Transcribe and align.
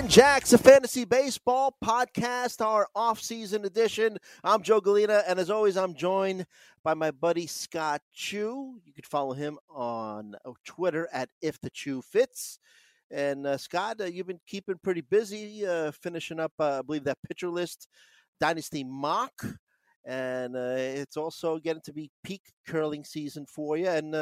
and 0.00 0.08
Jacks, 0.08 0.54
a 0.54 0.58
fantasy 0.58 1.04
baseball 1.04 1.76
podcast, 1.84 2.64
our 2.64 2.88
off-season 2.94 3.66
edition. 3.66 4.16
I'm 4.42 4.62
Joe 4.62 4.80
Gallina, 4.80 5.22
and 5.28 5.38
as 5.38 5.50
always, 5.50 5.76
I'm 5.76 5.94
joined 5.94 6.46
by 6.82 6.94
my 6.94 7.10
buddy 7.10 7.46
Scott 7.46 8.00
Chu. 8.14 8.80
You 8.86 8.94
can 8.94 9.04
follow 9.04 9.34
him 9.34 9.58
on 9.68 10.36
uh, 10.46 10.52
Twitter 10.64 11.06
at 11.12 11.28
If 11.42 11.60
the 11.60 11.68
Chu 11.68 12.00
Fits. 12.00 12.58
And 13.10 13.46
uh, 13.46 13.58
Scott, 13.58 14.00
uh, 14.00 14.04
you've 14.04 14.26
been 14.26 14.40
keeping 14.46 14.78
pretty 14.82 15.02
busy, 15.02 15.66
uh, 15.66 15.92
finishing 15.92 16.40
up, 16.40 16.52
uh, 16.58 16.78
I 16.78 16.82
believe, 16.82 17.04
that 17.04 17.18
pitcher 17.28 17.50
list 17.50 17.86
dynasty 18.40 18.82
mock, 18.82 19.34
and 20.06 20.56
uh, 20.56 20.76
it's 20.78 21.18
also 21.18 21.58
getting 21.58 21.82
to 21.82 21.92
be 21.92 22.10
peak 22.24 22.40
curling 22.66 23.04
season 23.04 23.44
for 23.44 23.76
you. 23.76 23.88
And 23.88 24.14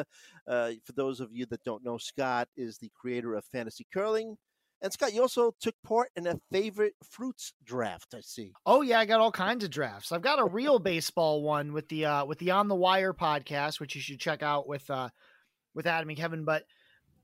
for 0.44 0.92
those 0.96 1.20
of 1.20 1.28
you 1.32 1.46
that 1.46 1.62
don't 1.62 1.84
know, 1.84 1.98
Scott 1.98 2.48
is 2.56 2.78
the 2.78 2.90
creator 3.00 3.36
of 3.36 3.44
Fantasy 3.44 3.86
Curling 3.94 4.36
and 4.80 4.92
Scott, 4.92 5.12
you 5.12 5.22
also 5.22 5.54
took 5.60 5.74
part 5.82 6.10
in 6.14 6.26
a 6.26 6.38
favorite 6.52 6.94
fruits 7.02 7.52
draft. 7.64 8.14
I 8.14 8.20
see. 8.20 8.52
Oh 8.64 8.82
yeah, 8.82 9.00
I 9.00 9.06
got 9.06 9.20
all 9.20 9.32
kinds 9.32 9.64
of 9.64 9.70
drafts. 9.70 10.12
I've 10.12 10.22
got 10.22 10.38
a 10.38 10.44
real 10.44 10.78
baseball 10.78 11.42
one 11.42 11.72
with 11.72 11.88
the 11.88 12.06
uh, 12.06 12.24
with 12.24 12.38
the 12.38 12.52
On 12.52 12.68
the 12.68 12.76
Wire 12.76 13.12
podcast, 13.12 13.80
which 13.80 13.94
you 13.94 14.00
should 14.00 14.20
check 14.20 14.42
out 14.42 14.68
with 14.68 14.88
uh, 14.88 15.08
with 15.74 15.86
Adam 15.86 16.08
and 16.08 16.18
Kevin. 16.18 16.44
But 16.44 16.64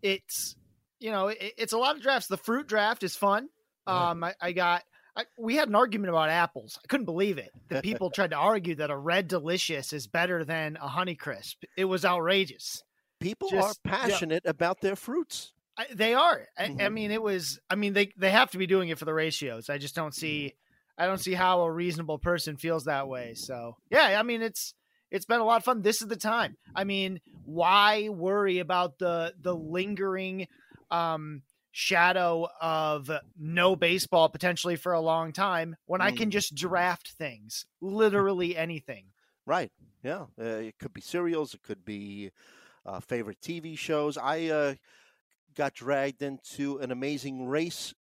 it's 0.03 0.57
you 0.99 1.11
know 1.11 1.29
it, 1.29 1.55
it's 1.57 1.73
a 1.73 1.79
lot 1.79 1.97
of 1.97 2.03
drafts. 2.03 2.27
The 2.27 2.37
fruit 2.37 2.67
draft 2.67 3.05
is 3.05 3.15
fun. 3.15 3.49
Um, 3.87 4.25
I, 4.25 4.35
I 4.41 4.52
got. 4.52 4.83
I, 5.16 5.27
we 5.39 5.55
had 5.55 5.69
an 5.69 5.77
argument 5.77 6.11
about 6.11 6.29
apples. 6.29 6.77
I 6.83 6.89
couldn't 6.89 7.07
believe 7.07 7.39
it. 7.39 7.51
The 7.69 7.80
people 7.83 8.11
tried 8.11 8.30
to 8.30 8.37
argue 8.37 8.75
that 8.77 8.91
a 8.91 8.97
red 8.97 9.29
delicious 9.29 9.93
is 9.93 10.09
better 10.09 10.45
than 10.45 10.77
a 10.83 10.89
honey 10.89 11.15
crisp. 11.15 11.63
It 11.77 11.85
was 11.85 12.05
outrageous. 12.05 12.83
People 13.21 13.49
Just, 13.49 13.79
are 13.87 13.89
passionate 13.89 14.43
yeah. 14.45 14.51
about 14.51 14.80
their 14.80 14.96
fruits. 14.96 15.54
I, 15.77 15.87
they 15.93 16.15
are. 16.15 16.47
I, 16.57 16.67
mm-hmm. 16.67 16.80
I, 16.80 16.89
mean, 16.89 17.11
it 17.11 17.23
was. 17.23 17.59
I 17.69 17.75
mean, 17.75 17.93
they 17.93 18.13
they 18.17 18.30
have 18.30 18.51
to 18.53 18.59
be 18.59 18.67
doing 18.67 18.89
it 18.89 18.99
for 18.99 19.05
the 19.05 19.15
ratios. 19.15 19.69
I 19.69 19.79
just 19.79 19.95
don't 19.95 20.13
mm-hmm. 20.13 20.21
see. 20.21 20.55
I 20.97 21.07
don't 21.07 21.19
see 21.19 21.35
how 21.35 21.63
a 21.63 21.71
reasonable 21.71 22.19
person 22.19 22.57
feels 22.57 22.85
that 22.85 23.09
way. 23.09 23.35
So 23.35 23.77
yeah, 23.91 24.17
I 24.19 24.23
mean, 24.23 24.43
it's 24.43 24.75
it's 25.11 25.25
been 25.25 25.41
a 25.41 25.45
lot 25.45 25.57
of 25.57 25.65
fun. 25.65 25.83
This 25.83 26.01
is 26.01 26.09
the 26.09 26.17
time. 26.17 26.57
I 26.75 26.85
mean, 26.85 27.21
why 27.45 28.09
worry 28.09 28.61
about 28.61 28.99
the 28.99 29.35
the 29.41 29.55
lingering 29.55 30.47
um, 30.91 31.43
shadow 31.73 32.49
of 32.61 33.11
no 33.37 33.75
baseball 33.75 34.29
potentially 34.29 34.77
for 34.77 34.93
a 34.93 35.01
long 35.01 35.33
time 35.33 35.75
when 35.87 36.01
mm. 36.01 36.05
I 36.05 36.13
can 36.13 36.29
mm. 36.29 36.33
just 36.33 36.55
draft 36.55 37.11
things, 37.11 37.67
literally 37.80 38.57
anything. 38.57 39.07
Right. 39.47 39.73
Yeah. 40.05 40.27
Uh, 40.41 40.45
it 40.45 40.79
could 40.79 40.95
be 40.95 41.01
cereals. 41.01 41.55
It 41.55 41.63
could 41.63 41.85
be 41.85 42.30
uh, 42.87 43.01
favorite 43.01 43.41
TV 43.41 43.77
shows. 43.77 44.17
I. 44.17 44.47
Uh, 44.47 44.75
got 45.55 45.74
dragged 45.74 46.23
into 46.23 46.79
an 46.79 46.91
amazing 46.91 47.47
race 47.47 47.95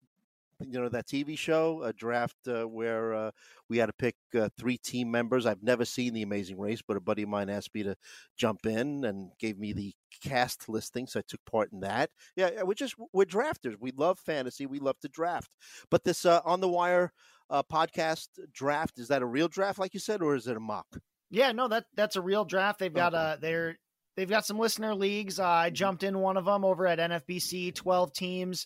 you 0.70 0.80
know 0.80 0.90
that 0.90 1.08
TV 1.08 1.38
show, 1.38 1.84
a 1.84 1.94
draft 1.94 2.36
uh, 2.48 2.64
where 2.64 3.14
uh, 3.14 3.32
we 3.70 3.78
had 3.78 3.88
to 3.88 3.94
pick 3.94 4.16
uh, 4.36 4.50
three 4.58 4.78
team 4.78 5.10
members. 5.10 5.46
I've 5.46 5.64
never 5.64 5.86
seen 5.86 6.14
the 6.14 6.22
Amazing 6.22 6.60
Race, 6.60 6.82
but 6.86 6.98
a 6.98 7.02
buddy 7.02 7.24
of 7.24 7.30
mine 7.30 7.50
asked 7.50 7.74
me 7.74 7.84
to 7.84 7.96
jump 8.38 8.66
in 8.66 9.06
and 9.06 9.32
gave 9.40 9.58
me 9.58 9.74
the 9.74 9.94
cast 10.24 10.70
listing, 10.70 11.08
so 11.08 11.20
I 11.20 11.24
took 11.28 11.44
part 11.46 11.72
in 11.72 11.82
that. 11.82 12.10
Yeah, 12.36 12.64
we're 12.64 12.74
just 12.74 12.96
we're 13.14 13.26
drafters. 13.26 13.76
We 13.80 13.92
love 13.92 14.20
fantasy. 14.20 14.66
We 14.66 14.80
love 14.80 15.00
to 15.02 15.10
draft. 15.10 15.52
But 15.90 16.04
this 16.04 16.26
uh, 16.26 16.42
on 16.46 16.62
the 16.62 16.70
wire 16.70 17.12
uh, 17.50 17.64
podcast 17.64 18.28
draft 18.54 19.00
is 19.00 19.08
that 19.10 19.22
a 19.22 19.28
real 19.28 19.48
draft, 19.48 19.80
like 19.80 19.94
you 19.94 20.00
said, 20.00 20.22
or 20.22 20.36
is 20.36 20.48
it 20.48 20.58
a 20.58 20.62
mock? 20.62 20.88
Yeah, 21.30 21.52
no 21.52 21.68
that 21.70 21.86
that's 21.96 22.16
a 22.16 22.22
real 22.22 22.46
draft. 22.46 22.80
They've 22.80 22.94
got 22.94 23.14
okay. 23.14 23.38
a 23.38 23.38
they're 23.42 23.78
They've 24.16 24.30
got 24.30 24.46
some 24.46 24.60
listener 24.60 24.94
leagues. 24.94 25.40
Uh, 25.40 25.48
I 25.48 25.68
mm-hmm. 25.68 25.76
jumped 25.76 26.04
in 26.04 26.20
one 26.20 26.38
of 26.38 26.46
them 26.46 26.66
over 26.66 26.88
at 26.88 27.00
NFBC, 27.00 27.74
12 27.76 28.14
teams. 28.14 28.66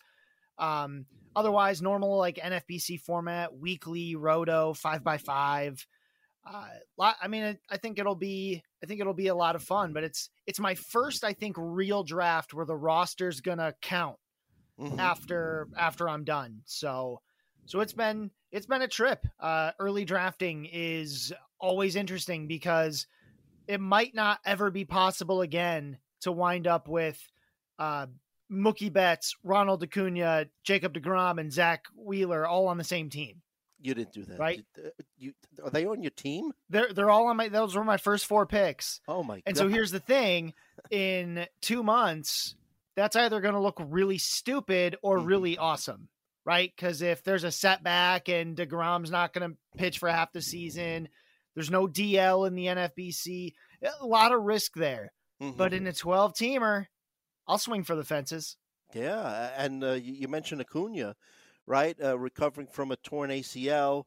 Um, 0.58 1.06
otherwise, 1.36 1.82
normal 1.82 2.18
like 2.18 2.38
NFBC 2.38 3.02
format, 3.02 3.56
weekly, 3.56 4.16
roto, 4.16 4.74
five 4.74 5.04
by 5.04 5.18
five. 5.18 5.86
Uh, 6.48 6.68
I 7.22 7.28
mean, 7.28 7.58
I 7.70 7.78
think 7.78 7.98
it'll 8.00 8.16
be, 8.16 8.64
I 8.84 8.86
think 8.86 9.02
it'll 9.02 9.14
be 9.14 9.28
a 9.28 9.36
lot 9.36 9.56
of 9.56 9.64
fun. 9.64 9.94
But 9.94 10.04
it's, 10.04 10.30
it's 10.46 10.60
my 10.60 10.76
first, 10.76 11.24
I 11.24 11.34
think, 11.34 11.56
real 11.58 12.04
draft 12.04 12.54
where 12.54 12.66
the 12.66 12.76
roster's 12.76 13.42
gonna 13.42 13.74
count 13.82 14.18
mm-hmm. 14.80 15.00
after, 15.00 15.68
after 15.78 16.08
I'm 16.08 16.24
done. 16.24 16.62
So, 16.66 17.22
so 17.66 17.80
it's 17.80 17.94
been, 17.94 18.30
it's 18.52 18.68
been 18.68 18.84
a 18.84 18.88
trip. 18.88 19.26
Uh, 19.40 19.72
early 19.80 20.06
drafting 20.06 20.70
is 20.72 21.34
always 21.60 21.96
interesting 21.96 22.48
because 22.48 23.08
it 23.68 23.80
might 23.80 24.16
not 24.16 24.40
ever 24.46 24.72
be 24.72 24.86
possible 24.86 25.42
again 25.42 25.98
to 26.22 26.32
wind 26.32 26.68
up 26.68 26.88
with 26.88 27.20
uh, 27.80 28.08
Mookie 28.52 28.92
Betts, 28.92 29.36
Ronald 29.44 29.84
Acuna, 29.84 30.48
Jacob 30.64 30.94
DeGrom, 30.94 31.40
and 31.40 31.52
Zack 31.52 31.86
Wheeler 31.96 32.46
all 32.46 32.68
on 32.68 32.78
the 32.78 32.84
same 32.84 33.10
team. 33.10 33.42
You 33.82 33.94
didn't 33.94 34.14
do 34.14 34.24
that, 34.24 34.40
right? 34.40 34.66
Uh, 34.78 34.90
you, 35.18 35.34
are 35.64 35.70
they 35.70 35.86
on 35.86 36.02
your 36.02 36.12
team? 36.12 36.52
They're 36.70 36.92
they're 36.92 37.10
all 37.10 37.28
on 37.28 37.38
my. 37.38 37.50
Those 37.50 37.76
were 37.76 37.84
my 37.84 37.98
first 37.98 38.26
four 38.26 38.46
picks. 38.46 39.02
Oh 39.08 39.22
my! 39.22 39.36
God. 39.36 39.44
And 39.46 39.58
so 39.58 39.68
here's 39.68 39.92
the 39.92 40.00
thing: 40.00 40.54
in 40.90 41.46
two 41.62 41.84
months, 41.84 42.56
that's 42.96 43.16
either 43.16 43.42
going 43.42 43.54
to 43.54 43.60
look 43.60 43.80
really 43.80 44.18
stupid 44.18 44.98
or 45.02 45.18
mm-hmm. 45.18 45.28
really 45.28 45.58
awesome, 45.58 46.08
right? 46.46 46.72
Because 46.76 47.02
if 47.02 47.24
there's 47.24 47.44
a 47.44 47.52
setback 47.52 48.30
and 48.30 48.58
Degrom's 48.58 49.12
not 49.12 49.34
going 49.34 49.52
to 49.52 49.58
pitch 49.78 50.00
for 50.00 50.10
half 50.10 50.32
the 50.32 50.42
season, 50.42 51.10
there's 51.56 51.72
no 51.72 51.88
DL 51.88 52.48
in 52.48 52.56
the 52.56 52.66
NFBC. 52.66 53.54
A 54.02 54.06
lot 54.06 54.34
of 54.34 54.44
risk 54.44 54.76
there. 54.76 55.12
Mm-hmm. 55.42 55.58
But 55.58 55.74
in 55.74 55.88
a 55.88 55.94
12 55.94 56.34
teamer, 56.34 56.86
I'll 57.48 57.58
swing 57.58 57.84
for 57.84 57.96
the 57.96 58.04
fences. 58.04 58.58
Yeah. 58.94 59.52
And 59.58 59.84
uh, 59.84 59.94
you 59.94 60.28
mentioned 60.28 60.62
Acuna, 60.62 61.16
right? 61.66 61.96
Uh, 62.02 62.18
recovering 62.18 62.68
from 62.68 62.92
a 62.92 62.98
torn 62.98 63.30
ACL. 63.30 64.04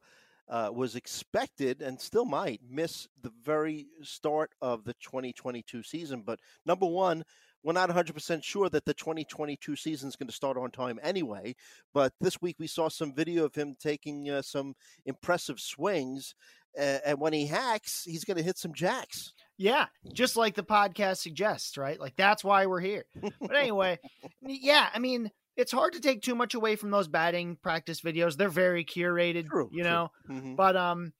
Uh, 0.47 0.71
was 0.73 0.95
expected 0.95 1.83
and 1.83 2.01
still 2.01 2.25
might 2.25 2.59
miss 2.67 3.07
the 3.21 3.31
very 3.43 3.85
start 4.01 4.49
of 4.63 4.83
the 4.83 4.95
2022 4.95 5.83
season. 5.83 6.23
But 6.25 6.39
number 6.65 6.87
one, 6.87 7.23
we're 7.63 7.73
not 7.73 7.89
100% 7.89 8.43
sure 8.43 8.69
that 8.69 8.85
the 8.85 8.93
2022 8.93 9.75
season 9.75 10.09
is 10.09 10.15
going 10.15 10.27
to 10.27 10.33
start 10.33 10.57
on 10.57 10.71
time 10.71 10.99
anyway. 11.03 11.55
But 11.93 12.13
this 12.21 12.41
week 12.41 12.55
we 12.57 12.67
saw 12.67 12.87
some 12.87 13.13
video 13.13 13.45
of 13.45 13.55
him 13.55 13.75
taking 13.79 14.29
uh, 14.29 14.41
some 14.41 14.75
impressive 15.05 15.59
swings 15.59 16.35
uh, 16.77 16.99
and 17.05 17.19
when 17.19 17.33
he 17.33 17.45
hacks, 17.47 18.03
he's 18.03 18.25
going 18.25 18.37
to 18.37 18.43
hit 18.43 18.57
some 18.57 18.73
jacks. 18.73 19.33
Yeah, 19.57 19.87
just 20.13 20.37
like 20.37 20.55
the 20.55 20.63
podcast 20.63 21.17
suggests, 21.17 21.77
right? 21.77 21.99
Like 21.99 22.15
that's 22.15 22.43
why 22.43 22.65
we're 22.65 22.79
here. 22.79 23.05
But 23.41 23.55
anyway, 23.55 23.99
yeah, 24.41 24.87
I 24.93 24.99
mean, 24.99 25.31
it's 25.57 25.71
hard 25.71 25.93
to 25.93 25.99
take 25.99 26.21
too 26.21 26.35
much 26.35 26.53
away 26.53 26.77
from 26.77 26.91
those 26.91 27.09
batting 27.09 27.57
practice 27.61 27.99
videos. 27.99 28.37
They're 28.37 28.47
very 28.47 28.85
curated, 28.85 29.47
true, 29.47 29.69
you 29.73 29.83
know. 29.83 30.11
Mm-hmm. 30.29 30.55
But 30.55 30.77
um 30.77 31.11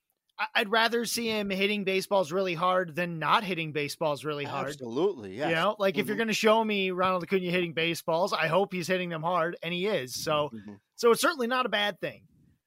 I'd 0.55 0.71
rather 0.71 1.03
see 1.03 1.27
him 1.27 1.49
hitting 1.49 1.83
baseballs 1.83 2.31
really 2.31 2.53
hard 2.53 2.95
than 2.95 3.19
not 3.19 3.43
hitting 3.43 3.73
baseballs 3.73 4.23
really 4.23 4.45
hard. 4.45 4.69
Absolutely, 4.69 5.37
yeah. 5.37 5.49
You 5.49 5.55
know, 5.55 5.75
like 5.77 5.95
mm-hmm. 5.95 5.99
if 5.99 6.07
you're 6.07 6.13
mm-hmm. 6.13 6.19
going 6.19 6.27
to 6.29 6.33
show 6.33 6.63
me 6.63 6.91
Ronald 6.91 7.23
Acuna 7.23 7.51
hitting 7.51 7.73
baseballs, 7.73 8.31
I 8.31 8.47
hope 8.47 8.71
he's 8.71 8.87
hitting 8.87 9.09
them 9.09 9.21
hard, 9.21 9.57
and 9.61 9.73
he 9.73 9.85
is. 9.85 10.15
So, 10.15 10.49
mm-hmm. 10.53 10.75
so 10.95 11.11
it's 11.11 11.19
certainly 11.19 11.47
not 11.47 11.65
a 11.65 11.69
bad 11.69 11.99
thing 11.99 12.21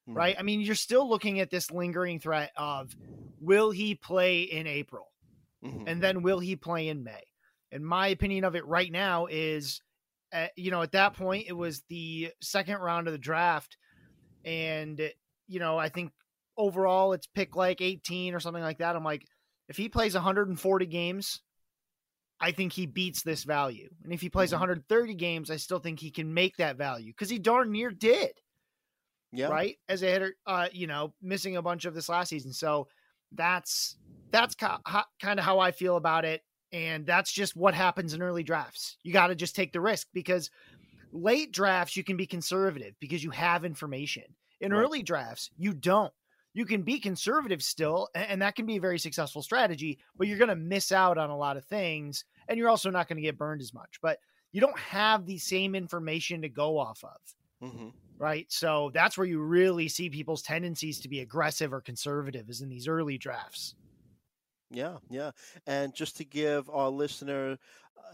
mm-hmm. 0.08 0.16
right? 0.16 0.36
I 0.38 0.42
mean, 0.42 0.60
you're 0.60 0.74
still 0.74 1.08
looking 1.08 1.40
at 1.40 1.50
this 1.50 1.70
lingering 1.70 2.20
threat 2.20 2.52
of 2.56 2.94
will 3.40 3.70
he 3.70 3.94
play 3.94 4.42
in 4.42 4.66
April? 4.66 5.06
Mm-hmm. 5.64 5.86
And 5.86 6.02
then 6.02 6.22
will 6.22 6.40
he 6.40 6.56
play 6.56 6.88
in 6.88 7.04
May? 7.04 7.22
And 7.70 7.84
my 7.84 8.08
opinion 8.08 8.44
of 8.44 8.54
it 8.54 8.66
right 8.66 8.90
now 8.90 9.26
is, 9.30 9.80
uh, 10.32 10.48
you 10.56 10.70
know, 10.70 10.82
at 10.82 10.92
that 10.92 11.14
point, 11.14 11.46
it 11.48 11.52
was 11.52 11.82
the 11.88 12.30
second 12.40 12.78
round 12.78 13.06
of 13.06 13.12
the 13.12 13.18
draft. 13.18 13.76
And, 14.44 15.00
you 15.46 15.60
know, 15.60 15.78
I 15.78 15.88
think 15.88 16.12
overall 16.56 17.12
it's 17.12 17.26
pick 17.26 17.56
like 17.56 17.80
18 17.80 18.34
or 18.34 18.40
something 18.40 18.62
like 18.62 18.78
that. 18.78 18.96
I'm 18.96 19.04
like, 19.04 19.24
if 19.68 19.76
he 19.76 19.88
plays 19.88 20.14
140 20.14 20.86
games, 20.86 21.40
I 22.40 22.50
think 22.50 22.72
he 22.72 22.86
beats 22.86 23.22
this 23.22 23.44
value. 23.44 23.88
And 24.02 24.12
if 24.12 24.20
he 24.20 24.28
plays 24.28 24.50
mm-hmm. 24.50 24.60
130 24.60 25.14
games, 25.14 25.50
I 25.50 25.56
still 25.56 25.78
think 25.78 26.00
he 26.00 26.10
can 26.10 26.34
make 26.34 26.56
that 26.56 26.76
value 26.76 27.12
because 27.12 27.30
he 27.30 27.38
darn 27.38 27.70
near 27.70 27.90
did 27.90 28.32
yeah. 29.32 29.48
right? 29.48 29.78
As 29.88 30.02
a 30.02 30.06
hitter, 30.06 30.34
uh, 30.46 30.68
you 30.72 30.86
know, 30.86 31.14
missing 31.22 31.56
a 31.56 31.62
bunch 31.62 31.84
of 31.84 31.94
this 31.94 32.08
last 32.08 32.28
season. 32.28 32.52
So 32.52 32.88
that's 33.32 33.96
that's 34.30 34.54
kind 34.54 35.38
of 35.38 35.44
how 35.44 35.58
I 35.58 35.72
feel 35.72 35.96
about 35.96 36.24
it, 36.24 36.42
and 36.72 37.06
that's 37.06 37.32
just 37.32 37.56
what 37.56 37.74
happens 37.74 38.14
in 38.14 38.22
early 38.22 38.42
drafts. 38.42 38.96
You 39.02 39.12
got 39.12 39.28
to 39.28 39.34
just 39.34 39.56
take 39.56 39.72
the 39.72 39.80
risk 39.80 40.08
because 40.12 40.50
late 41.12 41.52
drafts 41.52 41.96
you 41.96 42.04
can 42.04 42.16
be 42.16 42.26
conservative 42.26 42.94
because 43.00 43.24
you 43.24 43.30
have 43.30 43.64
information. 43.64 44.24
In 44.60 44.72
right. 44.72 44.80
early 44.80 45.02
drafts, 45.02 45.50
you 45.56 45.72
don't. 45.74 46.12
You 46.54 46.66
can 46.66 46.82
be 46.82 47.00
conservative 47.00 47.62
still, 47.62 48.08
and 48.14 48.42
that 48.42 48.54
can 48.54 48.66
be 48.66 48.76
a 48.76 48.80
very 48.80 48.98
successful 48.98 49.42
strategy, 49.42 49.98
but 50.16 50.28
you're 50.28 50.38
going 50.38 50.48
to 50.48 50.56
miss 50.56 50.92
out 50.92 51.16
on 51.16 51.30
a 51.30 51.36
lot 51.36 51.56
of 51.56 51.64
things, 51.64 52.24
and 52.46 52.58
you're 52.58 52.68
also 52.68 52.90
not 52.90 53.08
going 53.08 53.16
to 53.16 53.22
get 53.22 53.38
burned 53.38 53.62
as 53.62 53.72
much. 53.72 53.98
But 54.02 54.18
you 54.52 54.60
don't 54.60 54.78
have 54.78 55.24
the 55.24 55.38
same 55.38 55.74
information 55.74 56.42
to 56.42 56.50
go 56.50 56.78
off 56.78 57.02
of. 57.02 57.68
Mm-hmm 57.68 57.88
right? 58.18 58.46
So 58.48 58.90
that's 58.94 59.16
where 59.18 59.26
you 59.26 59.40
really 59.40 59.88
see 59.88 60.10
people's 60.10 60.42
tendencies 60.42 61.00
to 61.00 61.08
be 61.08 61.20
aggressive 61.20 61.72
or 61.72 61.80
conservative 61.80 62.48
is 62.48 62.60
in 62.60 62.68
these 62.68 62.88
early 62.88 63.18
drafts. 63.18 63.74
Yeah, 64.70 64.98
yeah. 65.10 65.32
And 65.66 65.94
just 65.94 66.16
to 66.16 66.24
give 66.24 66.68
our 66.70 66.88
listener 66.88 67.58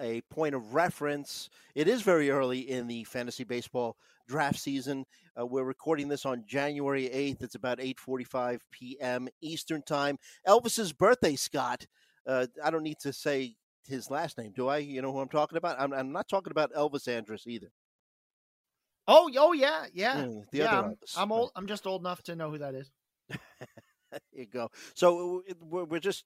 a 0.00 0.20
point 0.30 0.54
of 0.54 0.74
reference, 0.74 1.50
it 1.74 1.88
is 1.88 2.02
very 2.02 2.30
early 2.30 2.60
in 2.60 2.86
the 2.86 3.04
fantasy 3.04 3.44
baseball 3.44 3.96
draft 4.26 4.58
season. 4.58 5.04
Uh, 5.38 5.46
we're 5.46 5.64
recording 5.64 6.08
this 6.08 6.26
on 6.26 6.44
January 6.46 7.08
8th. 7.08 7.42
It's 7.42 7.54
about 7.54 7.78
8:45 7.78 8.60
p.m. 8.70 9.28
Eastern 9.40 9.82
Time. 9.82 10.18
Elvis's 10.46 10.92
birthday, 10.92 11.36
Scott. 11.36 11.86
Uh, 12.26 12.46
I 12.62 12.70
don't 12.70 12.82
need 12.82 12.98
to 13.00 13.12
say 13.12 13.54
his 13.86 14.10
last 14.10 14.36
name, 14.36 14.52
do 14.54 14.68
I? 14.68 14.78
You 14.78 15.00
know 15.00 15.12
who 15.12 15.20
I'm 15.20 15.28
talking 15.28 15.56
about? 15.56 15.80
I'm, 15.80 15.92
I'm 15.92 16.12
not 16.12 16.28
talking 16.28 16.50
about 16.50 16.72
Elvis 16.74 17.08
Andrus 17.08 17.46
either. 17.46 17.70
Oh, 19.10 19.30
oh 19.38 19.52
yeah, 19.54 19.86
yeah, 19.94 20.16
Mm, 20.16 20.44
the 20.52 20.58
yeah. 20.58 20.64
other 20.66 20.88
I'm, 20.88 20.92
Elvis. 20.92 21.14
I'm 21.16 21.32
old. 21.32 21.50
I'm 21.56 21.66
just 21.66 21.86
old 21.86 22.02
enough 22.02 22.22
to 22.24 22.36
know 22.36 22.50
who 22.50 22.58
that 22.58 22.74
is. 22.74 22.90
There 23.30 24.20
you 24.32 24.46
go. 24.46 24.70
So 24.94 25.42
we're, 25.60 25.84
we're 25.84 25.98
just 26.00 26.24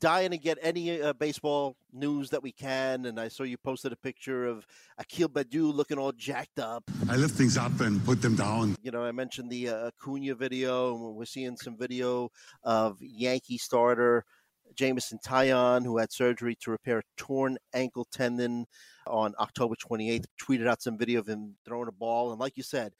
dying 0.00 0.30
to 0.30 0.38
get 0.38 0.58
any 0.62 1.00
uh, 1.00 1.12
baseball 1.12 1.76
news 1.92 2.30
that 2.30 2.42
we 2.42 2.50
can. 2.52 3.06
And 3.06 3.18
I 3.20 3.28
saw 3.28 3.42
you 3.42 3.56
posted 3.58 3.92
a 3.92 3.96
picture 3.96 4.46
of 4.46 4.66
Akil 4.98 5.28
Baddoo 5.28 5.72
looking 5.72 5.98
all 5.98 6.12
jacked 6.12 6.58
up. 6.58 6.82
I 7.08 7.16
lift 7.16 7.34
things 7.34 7.56
up 7.56 7.78
and 7.80 8.04
put 8.04 8.22
them 8.22 8.36
down. 8.36 8.76
You 8.82 8.90
know, 8.90 9.04
I 9.04 9.12
mentioned 9.12 9.50
the 9.50 9.68
uh, 9.68 9.86
Acuna 9.88 10.34
video, 10.34 10.94
and 10.94 11.16
we're 11.16 11.24
seeing 11.26 11.56
some 11.56 11.76
video 11.76 12.30
of 12.62 12.96
Yankee 13.00 13.58
starter 13.58 14.24
Jameson 14.74 15.18
Taillon, 15.24 15.84
who 15.84 15.98
had 15.98 16.12
surgery 16.12 16.56
to 16.60 16.70
repair 16.70 16.98
a 16.98 17.02
torn 17.16 17.58
ankle 17.72 18.06
tendon 18.10 18.66
on 19.06 19.34
October 19.38 19.74
28th. 19.76 20.24
Tweeted 20.40 20.66
out 20.66 20.82
some 20.82 20.98
video 20.98 21.20
of 21.20 21.28
him 21.28 21.56
throwing 21.64 21.88
a 21.88 21.92
ball. 21.92 22.30
And 22.30 22.40
like 22.40 22.56
you 22.56 22.62
said, 22.62 22.92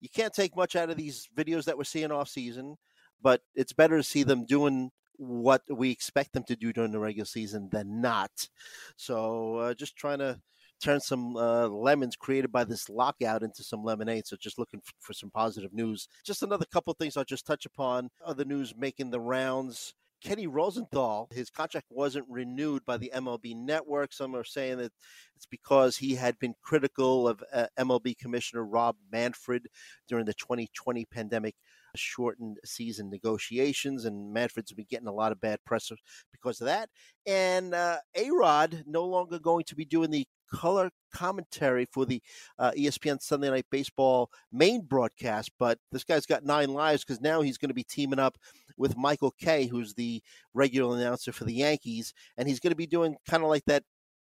you 0.00 0.08
can't 0.08 0.34
take 0.34 0.56
much 0.56 0.76
out 0.76 0.90
of 0.90 0.96
these 0.96 1.28
videos 1.36 1.64
that 1.64 1.78
we're 1.78 1.84
seeing 1.84 2.10
off 2.10 2.28
season, 2.28 2.76
but 3.22 3.42
it's 3.54 3.72
better 3.72 3.96
to 3.96 4.02
see 4.02 4.24
them 4.24 4.44
doing 4.44 4.90
what 5.16 5.62
we 5.68 5.90
expect 5.90 6.32
them 6.32 6.42
to 6.44 6.56
do 6.56 6.72
during 6.72 6.90
the 6.90 6.98
regular 6.98 7.24
season 7.24 7.68
than 7.70 8.00
not. 8.00 8.48
So 8.96 9.56
uh, 9.56 9.74
just 9.74 9.96
trying 9.96 10.18
to 10.18 10.40
turn 10.82 11.00
some 11.00 11.36
uh, 11.36 11.68
lemons 11.68 12.16
created 12.16 12.50
by 12.50 12.64
this 12.64 12.88
lockout 12.88 13.42
into 13.42 13.62
some 13.62 13.84
lemonade. 13.84 14.26
So 14.26 14.36
just 14.36 14.58
looking 14.58 14.80
f- 14.84 14.94
for 14.98 15.12
some 15.12 15.30
positive 15.30 15.72
news. 15.72 16.08
Just 16.24 16.42
another 16.42 16.66
couple 16.72 16.92
things 16.94 17.16
I'll 17.16 17.24
just 17.24 17.46
touch 17.46 17.64
upon. 17.64 18.10
Other 18.24 18.44
news 18.44 18.74
making 18.76 19.10
the 19.10 19.20
rounds. 19.20 19.94
Kenny 20.22 20.46
Rosenthal, 20.46 21.28
his 21.32 21.50
contract 21.50 21.86
wasn't 21.90 22.26
renewed 22.28 22.84
by 22.84 22.96
the 22.96 23.10
MLB 23.14 23.56
network. 23.56 24.12
Some 24.12 24.36
are 24.36 24.44
saying 24.44 24.78
that 24.78 24.92
it's 25.36 25.46
because 25.46 25.96
he 25.96 26.14
had 26.14 26.38
been 26.38 26.54
critical 26.62 27.26
of 27.26 27.42
uh, 27.52 27.66
MLB 27.78 28.16
Commissioner 28.16 28.64
Rob 28.64 28.96
Manfred 29.10 29.66
during 30.08 30.24
the 30.24 30.34
2020 30.34 31.06
pandemic 31.06 31.56
shortened 31.96 32.58
season 32.64 33.10
negotiations, 33.10 34.04
and 34.04 34.32
Manfred's 34.32 34.72
been 34.72 34.86
getting 34.88 35.08
a 35.08 35.12
lot 35.12 35.32
of 35.32 35.40
bad 35.40 35.58
press 35.66 35.90
because 36.32 36.60
of 36.60 36.66
that. 36.66 36.88
And 37.26 37.74
uh, 37.74 37.98
A 38.14 38.30
Rod 38.30 38.84
no 38.86 39.04
longer 39.04 39.38
going 39.38 39.64
to 39.64 39.74
be 39.74 39.84
doing 39.84 40.10
the 40.10 40.26
color 40.52 40.90
commentary 41.14 41.86
for 41.90 42.04
the 42.04 42.22
uh, 42.58 42.72
ESPN 42.76 43.20
Sunday 43.20 43.50
Night 43.50 43.66
Baseball 43.70 44.30
main 44.52 44.82
broadcast, 44.82 45.50
but 45.58 45.78
this 45.90 46.04
guy's 46.04 46.26
got 46.26 46.44
nine 46.44 46.72
lives 46.72 47.04
because 47.04 47.20
now 47.20 47.40
he's 47.40 47.58
going 47.58 47.70
to 47.70 47.74
be 47.74 47.84
teaming 47.84 48.18
up 48.18 48.36
with 48.76 48.96
Michael 48.96 49.32
Kay, 49.32 49.66
who's 49.66 49.94
the 49.94 50.22
regular 50.54 50.96
announcer 50.96 51.32
for 51.32 51.44
the 51.44 51.54
Yankees, 51.54 52.14
and 52.36 52.48
he's 52.48 52.60
going 52.60 52.72
to 52.72 52.76
be 52.76 52.86
doing 52.86 53.16
kind 53.26 53.42
of 53.42 53.48
like 53.48 53.64
that 53.66 53.84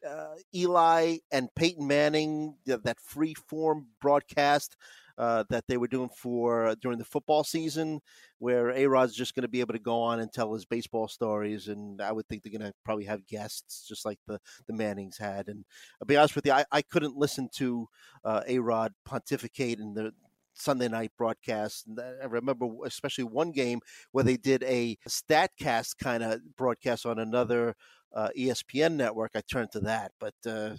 uh, 0.07 0.35
Eli 0.53 1.17
and 1.31 1.53
Peyton 1.55 1.87
Manning, 1.87 2.55
that 2.65 2.99
free 2.99 3.33
form 3.33 3.87
broadcast 4.01 4.75
uh, 5.17 5.43
that 5.49 5.65
they 5.67 5.77
were 5.77 5.87
doing 5.87 6.09
for 6.09 6.67
uh, 6.67 6.75
during 6.81 6.97
the 6.97 7.05
football 7.05 7.43
season, 7.43 8.01
where 8.39 8.71
A 8.71 8.87
Rod's 8.87 9.15
just 9.15 9.35
going 9.35 9.43
to 9.43 9.47
be 9.47 9.59
able 9.59 9.73
to 9.73 9.79
go 9.79 10.01
on 10.01 10.19
and 10.19 10.31
tell 10.31 10.53
his 10.53 10.65
baseball 10.65 11.07
stories, 11.07 11.67
and 11.67 12.01
I 12.01 12.11
would 12.11 12.27
think 12.27 12.43
they're 12.43 12.57
going 12.57 12.69
to 12.69 12.73
probably 12.83 13.05
have 13.05 13.27
guests 13.27 13.87
just 13.87 14.05
like 14.05 14.19
the 14.27 14.39
the 14.67 14.73
Mannings 14.73 15.17
had. 15.17 15.47
And 15.47 15.63
I'll 16.01 16.07
be 16.07 16.17
honest 16.17 16.35
with 16.35 16.45
you, 16.45 16.53
I, 16.53 16.65
I 16.71 16.81
couldn't 16.81 17.15
listen 17.15 17.49
to 17.53 17.87
uh, 18.25 18.41
A 18.47 18.59
Rod 18.59 18.93
pontificate 19.05 19.79
in 19.79 19.93
the 19.93 20.13
Sunday 20.53 20.87
night 20.87 21.11
broadcast. 21.17 21.87
And 21.87 21.99
I 21.99 22.25
remember 22.25 22.67
especially 22.85 23.25
one 23.25 23.51
game 23.51 23.79
where 24.11 24.23
they 24.23 24.37
did 24.37 24.63
a 24.63 24.97
Statcast 25.07 25.97
kind 25.97 26.23
of 26.23 26.41
broadcast 26.55 27.05
on 27.05 27.19
another 27.19 27.75
uh, 28.13 28.29
ESPN 28.37 28.95
network. 28.95 29.31
I 29.35 29.41
turned 29.41 29.71
to 29.71 29.79
that, 29.81 30.11
but. 30.19 30.35
Uh, 30.45 30.75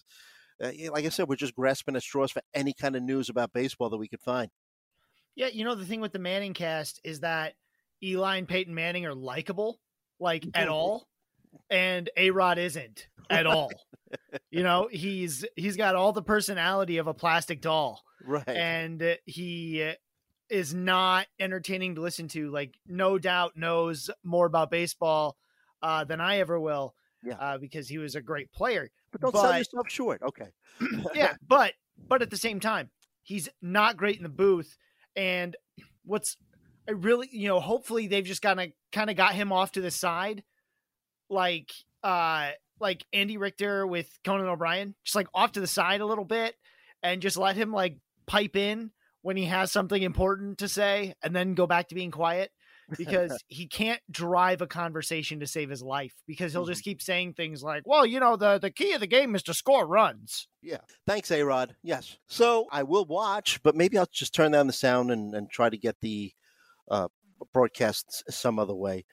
uh, 0.63 0.71
like 0.93 1.05
I 1.05 1.09
said, 1.09 1.29
we're 1.29 1.35
just 1.35 1.57
grasping 1.57 1.97
at 1.97 2.03
straws 2.03 2.31
for 2.31 2.41
any 2.55 2.73
kind 2.73 2.95
of 2.95 3.03
news 3.03 3.29
about 3.29 3.53
baseball 3.53 3.91
that 3.91 3.97
we 3.97 4.07
could 4.07 4.21
find. 4.21 4.51
Yeah, 5.35 5.49
you 5.49 5.65
know 5.65 5.75
the 5.75 5.85
thing 5.85 6.01
with 6.01 6.13
the 6.13 6.21
Manning 6.21 6.55
cast 6.55 7.01
is 7.03 7.21
that 7.21 7.55
Eli 8.03 8.37
and 8.37 8.49
Peyton 8.49 8.75
Manning 8.75 9.05
are 9.05 9.15
likable, 9.15 9.81
like 10.21 10.47
at 10.55 10.69
all, 10.69 11.09
and 11.71 12.11
A 12.17 12.31
Rod 12.31 12.59
isn't 12.59 13.09
at 13.31 13.47
all. 13.47 13.71
you 14.51 14.63
know, 14.63 14.89
he's 14.93 15.45
he's 15.57 15.77
got 15.77 15.95
all 15.95 16.13
the 16.13 16.23
personality 16.23 16.99
of 16.99 17.07
a 17.07 17.15
plastic 17.15 17.61
doll, 17.61 18.03
right? 18.25 18.49
And 18.49 19.19
he 19.27 19.95
is 20.51 20.75
not 20.75 21.27
entertaining 21.39 21.95
to 21.97 22.01
listen 22.01 22.29
to. 22.29 22.51
Like, 22.51 22.75
no 22.87 23.19
doubt 23.19 23.57
knows 23.57 24.11
more 24.23 24.47
about 24.47 24.71
baseball 24.71 25.37
uh, 25.83 26.05
than 26.05 26.21
I 26.21 26.39
ever 26.39 26.59
will. 26.61 26.95
Yeah, 27.23 27.37
uh, 27.37 27.59
because 27.59 27.89
he 27.89 27.97
was 27.97 28.15
a 28.15 28.21
great 28.21 28.53
player. 28.53 28.91
But 29.11 29.23
don't 29.23 29.33
but, 29.33 29.41
sell 29.41 29.59
yourself 29.59 29.89
short. 29.89 30.21
Okay. 30.23 30.49
yeah, 31.15 31.35
but 31.47 31.73
but 32.07 32.21
at 32.21 32.31
the 32.31 32.37
same 32.37 32.61
time, 32.61 32.91
he's 33.23 33.49
not 33.63 33.97
great 33.97 34.19
in 34.19 34.23
the 34.23 34.29
booth. 34.29 34.77
And 35.17 35.57
what's 36.05 36.37
I 36.89 36.93
really, 36.93 37.29
you 37.33 37.49
know, 37.49 37.61
hopefully 37.61 38.07
they've 38.07 38.25
just 38.25 38.43
kind 38.43 38.61
of 38.61 38.69
kind 38.93 39.11
of 39.11 39.17
got 39.17 39.35
him 39.35 39.53
off 39.53 39.73
to 39.73 39.81
the 39.81 39.91
side, 39.91 40.43
like 41.29 41.73
uh 42.03 42.51
like 42.81 43.05
Andy 43.13 43.37
Richter 43.37 43.87
with 43.87 44.09
Conan 44.25 44.47
O'Brien, 44.47 44.95
just 45.05 45.17
like 45.17 45.29
off 45.35 45.53
to 45.53 45.61
the 45.61 45.67
side 45.67 46.01
a 46.01 46.07
little 46.07 46.25
bit, 46.25 46.55
and 47.03 47.23
just 47.23 47.37
let 47.37 47.57
him 47.57 47.73
like 47.73 47.97
pipe 48.27 48.57
in 48.57 48.91
when 49.23 49.37
he 49.37 49.47
has 49.47 49.73
something 49.73 50.03
important 50.03 50.59
to 50.59 50.69
say, 50.69 51.15
and 51.23 51.35
then 51.35 51.55
go 51.55 51.67
back 51.67 51.89
to 51.89 51.95
being 51.95 52.11
quiet 52.11 52.51
because 52.99 53.43
he 53.49 53.67
can't 53.67 54.01
drive 54.11 54.61
a 54.61 54.67
conversation 54.67 55.41
to 55.41 55.47
save 55.47 55.71
his 55.71 55.83
life 55.83 56.13
because 56.27 56.53
he'll 56.53 56.67
just 56.67 56.85
keep 56.85 57.01
saying 57.01 57.35
things 57.35 57.63
like, 57.63 57.83
"Well, 57.87 58.05
you 58.05 58.21
know, 58.21 58.37
the 58.37 58.59
the 58.59 58.71
key 58.71 58.93
of 58.93 59.01
the 59.01 59.07
game 59.07 59.35
is 59.35 59.43
to 59.45 59.55
score 59.55 59.87
runs." 59.87 60.49
Yeah. 60.63 60.79
Thanks, 61.07 61.31
A 61.31 61.43
Rod. 61.43 61.77
Yes. 61.83 62.19
So 62.29 62.67
I 62.71 62.83
will 62.83 63.05
watch, 63.05 63.63
but 63.63 63.75
maybe 63.75 63.99
I'll 63.99 64.09
just 64.13 64.35
turn 64.35 64.53
down 64.53 64.67
the 64.67 64.73
sound 64.73 65.11
and, 65.11 65.35
and 65.35 65.51
try 65.51 65.71
to 65.71 65.79
get 65.79 66.01
the 66.01 66.33
uh, 66.91 67.09
broadcasts 67.53 68.23
some 68.29 68.59
other 68.59 68.75
way 68.75 69.05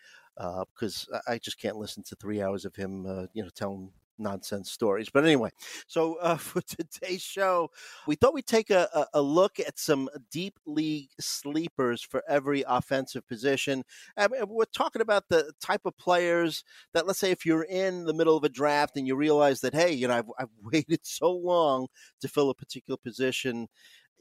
because 0.73 1.07
uh, 1.13 1.19
I 1.27 1.37
just 1.37 1.59
can't 1.59 1.77
listen 1.77 2.03
to 2.03 2.15
three 2.15 2.41
hours 2.41 2.65
of 2.65 2.75
him, 2.75 3.05
uh, 3.05 3.25
you 3.33 3.43
know, 3.43 3.49
telling 3.53 3.91
nonsense 4.21 4.71
stories. 4.71 5.09
But 5.09 5.25
anyway, 5.25 5.49
so 5.87 6.15
uh, 6.15 6.35
for 6.37 6.61
today's 6.61 7.21
show, 7.21 7.71
we 8.07 8.15
thought 8.15 8.33
we'd 8.33 8.45
take 8.45 8.69
a, 8.69 9.07
a, 9.13 9.21
look 9.21 9.59
at 9.59 9.79
some 9.79 10.09
deep 10.31 10.57
league 10.65 11.09
sleepers 11.19 12.01
for 12.01 12.23
every 12.27 12.63
offensive 12.67 13.27
position. 13.27 13.83
And 14.15 14.33
we're 14.47 14.65
talking 14.65 15.01
about 15.01 15.25
the 15.29 15.51
type 15.61 15.81
of 15.85 15.97
players 15.97 16.63
that, 16.93 17.07
let's 17.07 17.19
say, 17.19 17.31
if 17.31 17.45
you're 17.45 17.63
in 17.63 18.05
the 18.05 18.13
middle 18.13 18.37
of 18.37 18.43
a 18.43 18.49
draft 18.49 18.97
and 18.97 19.07
you 19.07 19.15
realize 19.15 19.61
that, 19.61 19.73
hey, 19.73 19.91
you 19.91 20.07
know, 20.07 20.15
I've, 20.15 20.31
I've 20.39 20.49
waited 20.71 21.01
so 21.03 21.31
long 21.31 21.87
to 22.21 22.27
fill 22.27 22.49
a 22.49 22.55
particular 22.55 22.97
position 22.97 23.67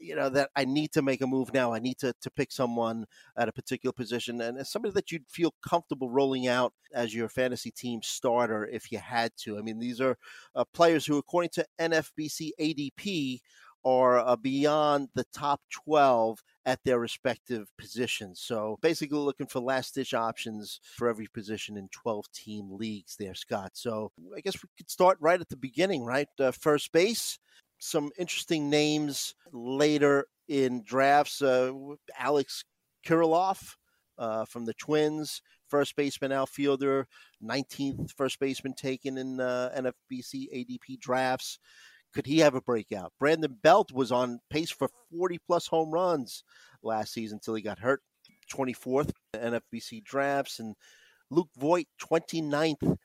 you 0.01 0.15
know 0.15 0.29
that 0.29 0.49
I 0.55 0.65
need 0.65 0.91
to 0.93 1.01
make 1.01 1.21
a 1.21 1.27
move 1.27 1.53
now. 1.53 1.73
I 1.73 1.79
need 1.79 1.97
to 1.99 2.13
to 2.21 2.31
pick 2.31 2.51
someone 2.51 3.05
at 3.37 3.47
a 3.47 3.53
particular 3.53 3.93
position, 3.93 4.41
and 4.41 4.65
somebody 4.65 4.93
that 4.93 5.11
you'd 5.11 5.29
feel 5.29 5.53
comfortable 5.67 6.09
rolling 6.09 6.47
out 6.47 6.73
as 6.93 7.13
your 7.13 7.29
fantasy 7.29 7.71
team 7.71 8.01
starter 8.01 8.65
if 8.65 8.91
you 8.91 8.97
had 8.97 9.31
to. 9.43 9.57
I 9.57 9.61
mean, 9.61 9.79
these 9.79 10.01
are 10.01 10.17
uh, 10.55 10.65
players 10.73 11.05
who, 11.05 11.17
according 11.17 11.51
to 11.51 11.65
NFBC 11.79 12.51
ADP, 12.59 13.39
are 13.83 14.19
uh, 14.19 14.35
beyond 14.35 15.09
the 15.15 15.25
top 15.33 15.61
12 15.71 16.39
at 16.65 16.79
their 16.83 16.99
respective 16.99 17.67
positions. 17.77 18.39
So 18.39 18.77
basically, 18.81 19.17
looking 19.17 19.47
for 19.47 19.59
last 19.59 19.95
ditch 19.95 20.13
options 20.13 20.79
for 20.97 21.09
every 21.09 21.27
position 21.27 21.77
in 21.77 21.87
12 21.91 22.31
team 22.31 22.69
leagues 22.71 23.15
there, 23.17 23.35
Scott. 23.35 23.71
So 23.73 24.11
I 24.35 24.41
guess 24.41 24.61
we 24.61 24.69
could 24.77 24.89
start 24.89 25.17
right 25.19 25.41
at 25.41 25.49
the 25.49 25.57
beginning, 25.57 26.03
right? 26.03 26.27
Uh, 26.39 26.51
first 26.51 26.91
base 26.91 27.39
some 27.81 28.11
interesting 28.17 28.69
names 28.69 29.33
later 29.51 30.27
in 30.47 30.83
drafts. 30.83 31.41
Uh, 31.41 31.73
Alex 32.17 32.63
Kirilloff 33.05 33.75
uh, 34.19 34.45
from 34.45 34.65
the 34.65 34.73
Twins, 34.75 35.41
first 35.67 35.95
baseman, 35.95 36.31
outfielder, 36.31 37.07
19th 37.43 38.11
first 38.15 38.39
baseman 38.39 38.73
taken 38.73 39.17
in 39.17 39.39
uh, 39.39 39.71
NFBC 39.75 40.47
ADP 40.53 40.99
drafts. 40.99 41.57
Could 42.13 42.27
he 42.27 42.39
have 42.39 42.55
a 42.55 42.61
breakout? 42.61 43.13
Brandon 43.19 43.57
Belt 43.63 43.91
was 43.91 44.11
on 44.11 44.39
pace 44.49 44.69
for 44.69 44.89
40 45.11 45.39
plus 45.47 45.65
home 45.65 45.91
runs 45.91 46.43
last 46.83 47.13
season 47.13 47.37
until 47.37 47.55
he 47.55 47.63
got 47.63 47.79
hurt. 47.79 48.01
24th 48.53 49.11
NFBC 49.35 50.03
drafts 50.03 50.59
and 50.59 50.75
Luke 51.31 51.49
Voit 51.57 51.87
29th 51.99 52.97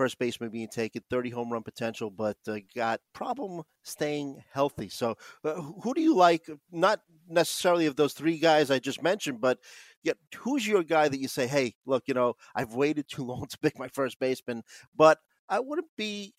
first 0.00 0.18
baseman 0.18 0.48
being 0.48 0.66
taken, 0.66 1.02
30 1.10 1.28
home 1.28 1.52
run 1.52 1.62
potential, 1.62 2.10
but 2.10 2.38
uh, 2.48 2.56
got 2.74 3.02
problem 3.12 3.62
staying 3.82 4.42
healthy. 4.50 4.88
So, 4.88 5.14
uh, 5.44 5.60
who 5.60 5.92
do 5.92 6.00
you 6.00 6.16
like? 6.16 6.48
Not 6.72 7.02
necessarily 7.28 7.84
of 7.84 7.96
those 7.96 8.14
three 8.14 8.38
guys 8.38 8.70
I 8.70 8.78
just 8.78 9.02
mentioned, 9.02 9.42
but 9.42 9.58
yet 10.02 10.16
who's 10.38 10.66
your 10.66 10.82
guy 10.82 11.08
that 11.08 11.20
you 11.20 11.28
say, 11.28 11.46
hey, 11.46 11.74
look, 11.84 12.04
you 12.06 12.14
know, 12.14 12.32
I've 12.54 12.72
waited 12.72 13.08
too 13.08 13.24
long 13.24 13.44
to 13.50 13.58
pick 13.58 13.78
my 13.78 13.88
first 13.88 14.18
baseman, 14.18 14.62
but 14.96 15.18
I 15.50 15.60
wouldn't 15.60 15.90
be 15.98 16.32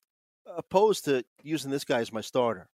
opposed 0.48 1.06
to 1.06 1.24
using 1.44 1.70
this 1.70 1.86
guy 1.86 2.00
as 2.00 2.12
my 2.12 2.22
starter. 2.22 2.68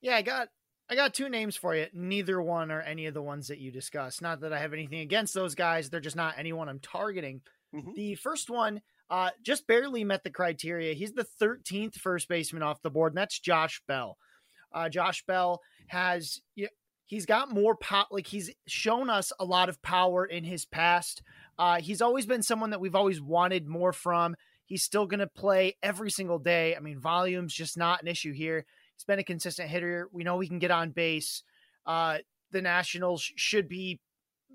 Yeah, 0.00 0.16
I 0.16 0.22
got 0.22 0.48
I 0.90 0.96
got 0.96 1.14
two 1.14 1.28
names 1.28 1.54
for 1.54 1.76
you. 1.76 1.86
Neither 1.92 2.42
one 2.42 2.72
are 2.72 2.82
any 2.82 3.06
of 3.06 3.14
the 3.14 3.22
ones 3.22 3.46
that 3.46 3.58
you 3.58 3.70
discussed. 3.70 4.20
Not 4.20 4.40
that 4.40 4.52
I 4.52 4.58
have 4.58 4.72
anything 4.72 4.98
against 5.02 5.34
those 5.34 5.54
guys. 5.54 5.88
They're 5.88 6.00
just 6.00 6.16
not 6.16 6.34
anyone 6.36 6.68
I'm 6.68 6.80
targeting. 6.80 7.42
Mhm. 7.74 7.94
The 7.94 8.14
first 8.14 8.50
one 8.50 8.82
uh, 9.10 9.30
just 9.42 9.66
barely 9.66 10.04
met 10.04 10.24
the 10.24 10.30
criteria. 10.30 10.94
He's 10.94 11.12
the 11.12 11.24
13th 11.24 11.96
first 11.96 12.28
baseman 12.28 12.62
off 12.62 12.82
the 12.82 12.90
board, 12.90 13.12
and 13.12 13.18
that's 13.18 13.38
Josh 13.38 13.82
Bell. 13.86 14.16
Uh, 14.72 14.88
Josh 14.88 15.24
Bell 15.26 15.60
has 15.88 16.40
he's 17.06 17.26
got 17.26 17.50
more 17.52 17.76
pop. 17.76 18.08
Like 18.10 18.26
he's 18.26 18.50
shown 18.66 19.10
us 19.10 19.32
a 19.38 19.44
lot 19.44 19.68
of 19.68 19.80
power 19.82 20.24
in 20.24 20.44
his 20.44 20.64
past. 20.64 21.22
Uh, 21.58 21.80
he's 21.80 22.02
always 22.02 22.26
been 22.26 22.42
someone 22.42 22.70
that 22.70 22.80
we've 22.80 22.94
always 22.94 23.20
wanted 23.20 23.66
more 23.68 23.92
from. 23.92 24.36
He's 24.66 24.82
still 24.82 25.06
going 25.06 25.20
to 25.20 25.26
play 25.26 25.76
every 25.82 26.10
single 26.10 26.38
day. 26.38 26.74
I 26.74 26.80
mean, 26.80 26.98
volume's 26.98 27.54
just 27.54 27.76
not 27.76 28.00
an 28.02 28.08
issue 28.08 28.32
here. 28.32 28.64
He's 28.96 29.04
been 29.04 29.18
a 29.18 29.24
consistent 29.24 29.68
hitter. 29.68 30.08
We 30.12 30.24
know 30.24 30.40
he 30.40 30.48
can 30.48 30.58
get 30.58 30.70
on 30.70 30.90
base. 30.90 31.42
Uh, 31.86 32.18
the 32.50 32.62
Nationals 32.62 33.30
should 33.36 33.68
be, 33.68 34.00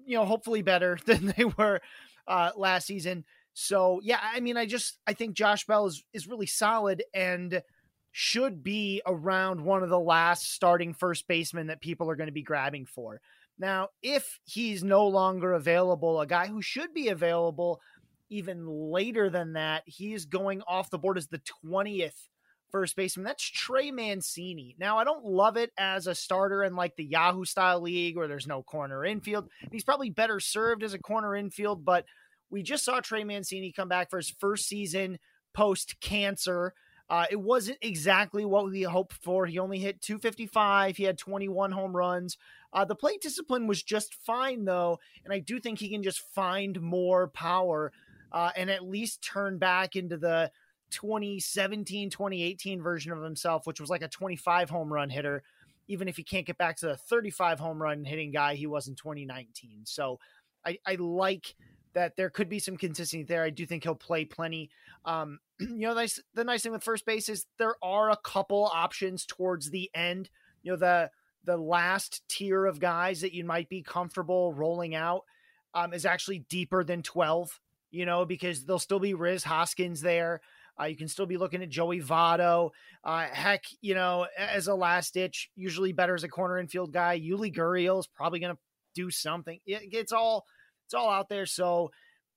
you 0.06 0.18
know, 0.18 0.26
hopefully 0.26 0.64
better 0.64 0.98
than 1.06 1.34
they 1.38 1.46
were 1.46 1.80
uh, 2.30 2.52
last 2.56 2.88
season. 2.88 3.26
So 3.54 4.00
yeah, 4.04 4.20
I 4.22 4.40
mean, 4.40 4.56
I 4.56 4.66
just 4.66 4.98
I 5.06 5.14
think 5.14 5.36
Josh 5.36 5.66
Bell 5.66 5.88
is 5.88 6.04
is 6.14 6.28
really 6.28 6.46
solid 6.46 7.04
and 7.14 7.62
should 8.12 8.64
be 8.64 9.02
around 9.06 9.62
one 9.62 9.84
of 9.84 9.90
the 9.90 10.00
last 10.00 10.54
starting 10.54 10.94
first 10.94 11.28
basemen 11.28 11.68
that 11.68 11.82
people 11.82 12.10
are 12.10 12.16
going 12.16 12.28
to 12.28 12.34
be 12.34 12.42
grabbing 12.42 12.86
for. 12.86 13.22
Now, 13.58 13.90
if 14.02 14.40
he's 14.46 14.84
no 14.84 15.08
longer 15.08 15.54
available, 15.54 16.22
a 16.22 16.28
guy 16.28 16.48
who 16.48 16.62
should 16.62 16.94
be 16.94 17.10
available 17.10 17.82
even 18.30 18.66
later 18.66 19.30
than 19.30 19.54
that, 19.54 19.84
he's 19.86 20.26
going 20.26 20.62
off 20.68 20.90
the 20.90 20.98
board 20.98 21.18
as 21.18 21.28
the 21.28 21.42
20th 21.66 22.30
first 22.72 22.96
baseman. 22.96 23.26
That's 23.26 23.44
Trey 23.44 23.92
Mancini. 23.92 24.76
Now, 24.80 24.98
I 24.98 25.04
don't 25.04 25.26
love 25.26 25.58
it 25.58 25.72
as 25.78 26.08
a 26.08 26.16
starter 26.16 26.64
in 26.64 26.76
like 26.76 26.96
the 26.96 27.06
Yahoo 27.06 27.46
style 27.46 27.82
league 27.82 28.16
where 28.16 28.28
there's 28.28 28.48
no 28.48 28.64
corner 28.64 29.04
infield. 29.04 29.50
He's 29.72 29.84
probably 29.84 30.10
better 30.10 30.40
served 30.40 30.84
as 30.84 30.94
a 30.94 31.00
corner 31.00 31.36
infield, 31.36 31.84
but 31.84 32.06
we 32.50 32.63
just 32.63 32.86
saw 32.86 33.00
Trey 33.00 33.24
Mancini 33.24 33.72
come 33.72 33.89
back 33.89 34.10
for 34.10 34.18
his 34.18 34.29
first 34.29 34.68
season 34.68 35.20
post 35.53 36.00
cancer. 36.00 36.74
Uh, 37.10 37.25
it 37.32 37.39
wasn't 37.39 37.77
exactly 37.82 38.46
what 38.46 38.65
we 38.65 38.84
hoped 38.84 39.13
for. 39.13 39.48
He 39.48 39.58
only 39.58 39.79
hit 39.79 40.01
255. 40.01 40.96
He 40.96 41.03
had 41.03 41.18
21 41.18 41.72
home 41.72 41.96
runs. 41.96 42.38
Uh, 42.72 42.86
the 42.86 42.96
plate 42.96 43.22
discipline 43.22 43.65
was 43.65 43.82
just 43.82 44.13
fine, 44.13 44.63
though. 44.63 45.00
And 45.24 45.34
I 45.34 45.39
do 45.39 45.60
think 45.60 45.79
he 45.79 45.89
can 45.89 46.03
just 46.03 46.20
find 46.20 46.79
more 46.79 47.27
power 47.29 47.91
uh, 48.32 48.51
and 48.56 48.70
at 48.70 48.84
least 48.84 49.24
turn 49.24 49.58
back 49.58 49.96
into 49.96 50.18
the 50.18 50.51
2017 50.91 52.10
2018 52.10 52.82
version 52.82 53.12
of 53.12 53.24
himself, 53.24 53.65
which 53.65 53.79
was 53.79 53.89
like 53.89 54.01
a 54.01 54.08
25 54.08 54.70
home 54.70 54.91
run 54.91 55.10
hitter, 55.10 55.44
even 55.88 56.08
if 56.08 56.18
he 56.18 56.24
can't 56.24 56.46
get 56.46 56.58
back 56.58 56.77
to 56.77 56.88
the 56.88 56.98
35 56.98 57.60
home 57.60 57.82
run 57.82 58.03
hitting 58.03 58.32
guy 58.32 58.56
he 58.56 58.68
was 58.68 58.88
in 58.88 58.96
2019. 58.96 59.82
So 59.86 60.20
I, 60.65 60.77
I 60.86 60.96
like 60.96 61.56
that 61.93 62.15
there 62.15 62.29
could 62.29 62.50
be 62.50 62.60
some 62.60 62.77
consistency 62.77 63.24
there. 63.24 63.43
I 63.43 63.50
do 63.50 63.65
think 63.65 63.84
he'll 63.84 63.96
play 63.96 64.25
plenty. 64.25 64.69
Um, 65.05 65.39
you 65.60 65.79
know, 65.79 65.93
the 65.93 66.01
nice, 66.01 66.19
the 66.34 66.43
nice 66.43 66.63
thing 66.63 66.72
with 66.72 66.84
first 66.84 67.05
base 67.05 67.29
is 67.29 67.46
there 67.58 67.75
are 67.81 68.12
a 68.12 68.17
couple 68.17 68.69
options 68.74 69.25
towards 69.25 69.69
the 69.69 69.89
end. 69.93 70.29
You 70.63 70.72
know, 70.72 70.77
the 70.77 71.12
the 71.46 71.58
last 71.58 72.22
tier 72.27 72.65
of 72.65 72.79
guys 72.79 73.22
that 73.22 73.34
you 73.34 73.46
might 73.46 73.69
be 73.69 73.81
comfortable 73.81 74.53
rolling 74.53 74.93
out 74.93 75.24
um, 75.74 75.93
is 75.93 76.05
actually 76.05 76.39
deeper 76.50 76.84
than 76.84 77.01
12, 77.01 77.60
you 77.91 78.05
know, 78.05 78.25
because 78.25 78.65
there'll 78.65 78.77
still 78.77 79.00
be 79.00 79.13
Rhys 79.13 79.43
Hoskins 79.43 80.01
there. 80.01 80.41
Uh, 80.79 80.86
you 80.86 80.96
can 80.96 81.08
still 81.08 81.25
be 81.25 81.38
looking 81.38 81.62
at 81.62 81.69
Joey 81.69 82.01
Votto. 82.01 82.72
Uh, 83.03 83.25
heck, 83.31 83.65
you 83.81 83.96
know, 83.96 84.27
as 84.38 84.67
a 84.67 84.75
last 84.75 85.13
ditch, 85.13 85.50
usually 85.55 85.91
better 85.91 86.15
as 86.15 86.24
a 86.24 86.29
corner 86.29 86.58
infield 86.58 86.93
guy. 86.93 87.19
Yuli 87.19 87.53
Gurriel 87.53 88.00
is 88.00 88.08
probably 88.08 88.39
going 88.39 88.55
to 88.55 88.62
do 88.96 89.10
something. 89.10 89.60
It, 89.65 89.89
it's 89.91 90.13
all 90.13 90.46
it's 90.89 90.96
all 90.96 91.12
out 91.12 91.29
there. 91.29 91.46
So, 91.46 91.91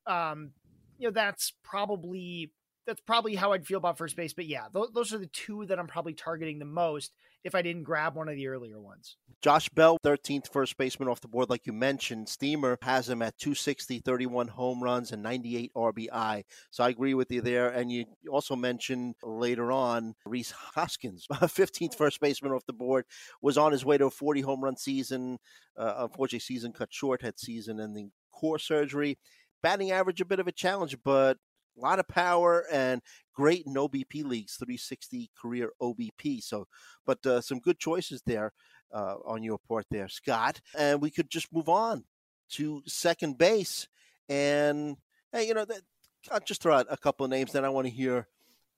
um, 0.06 0.50
you 0.98 1.08
know, 1.08 1.12
that's 1.12 1.54
probably 1.64 2.52
that's 2.86 3.00
probably 3.00 3.34
how 3.34 3.52
I'd 3.52 3.66
feel 3.66 3.78
about 3.78 3.96
first 3.96 4.14
base. 4.14 4.34
But 4.34 4.46
yeah, 4.46 4.64
th- 4.74 4.90
those 4.92 5.14
are 5.14 5.18
the 5.18 5.26
two 5.28 5.64
that 5.66 5.78
I'm 5.78 5.86
probably 5.86 6.12
targeting 6.12 6.58
the 6.58 6.66
most 6.66 7.12
if 7.44 7.54
I 7.54 7.62
didn't 7.62 7.84
grab 7.84 8.14
one 8.14 8.28
of 8.28 8.36
the 8.36 8.48
earlier 8.48 8.78
ones. 8.78 9.16
Josh 9.40 9.70
Bell, 9.70 9.98
13th 10.04 10.52
first 10.52 10.76
baseman 10.76 11.08
off 11.08 11.20
the 11.20 11.28
board, 11.28 11.48
like 11.48 11.66
you 11.66 11.72
mentioned. 11.72 12.28
Steamer 12.28 12.76
has 12.82 13.08
him 13.08 13.22
at 13.22 13.38
260, 13.38 14.00
31 14.00 14.48
home 14.48 14.82
runs, 14.82 15.12
and 15.12 15.22
98 15.22 15.72
RBI. 15.74 16.42
So 16.70 16.84
I 16.84 16.90
agree 16.90 17.14
with 17.14 17.30
you 17.32 17.40
there. 17.40 17.70
And 17.70 17.90
you 17.90 18.04
also 18.30 18.54
mentioned 18.54 19.14
later 19.22 19.72
on 19.72 20.14
Rhys 20.26 20.50
Hoskins, 20.50 21.26
15th 21.32 21.94
first 21.94 22.20
baseman 22.20 22.52
off 22.52 22.66
the 22.66 22.74
board, 22.74 23.06
was 23.40 23.56
on 23.56 23.72
his 23.72 23.84
way 23.84 23.96
to 23.96 24.06
a 24.06 24.10
40 24.10 24.42
home 24.42 24.62
run 24.62 24.76
season. 24.76 25.38
Uh, 25.74 25.94
unfortunately, 25.98 26.40
season 26.40 26.72
cut 26.72 26.92
short, 26.92 27.22
had 27.22 27.38
season 27.38 27.80
ending 27.80 28.12
core 28.42 28.58
surgery. 28.58 29.18
Batting 29.62 29.92
average, 29.92 30.20
a 30.20 30.24
bit 30.24 30.40
of 30.40 30.48
a 30.48 30.52
challenge, 30.52 30.96
but 31.04 31.36
a 31.78 31.80
lot 31.80 32.00
of 32.00 32.08
power 32.08 32.64
and 32.70 33.00
great 33.32 33.64
in 33.64 33.74
OBP 33.74 34.24
leagues, 34.24 34.56
360 34.56 35.30
career 35.40 35.70
OBP. 35.80 36.42
So, 36.42 36.66
but 37.06 37.24
uh, 37.24 37.40
some 37.40 37.60
good 37.60 37.78
choices 37.78 38.22
there 38.26 38.52
uh, 38.92 39.14
on 39.24 39.44
your 39.44 39.58
part 39.68 39.86
there, 39.90 40.08
Scott. 40.08 40.60
And 40.76 41.00
we 41.00 41.10
could 41.10 41.30
just 41.30 41.52
move 41.52 41.68
on 41.68 42.04
to 42.50 42.82
second 42.86 43.38
base. 43.38 43.86
And 44.28 44.96
hey, 45.32 45.46
you 45.46 45.54
know, 45.54 45.64
that, 45.64 45.82
I'll 46.30 46.40
just 46.40 46.60
throw 46.60 46.74
out 46.74 46.86
a 46.90 46.96
couple 46.96 47.24
of 47.24 47.30
names. 47.30 47.52
Then 47.52 47.64
I 47.64 47.68
want 47.68 47.86
to 47.86 47.92
hear 47.92 48.26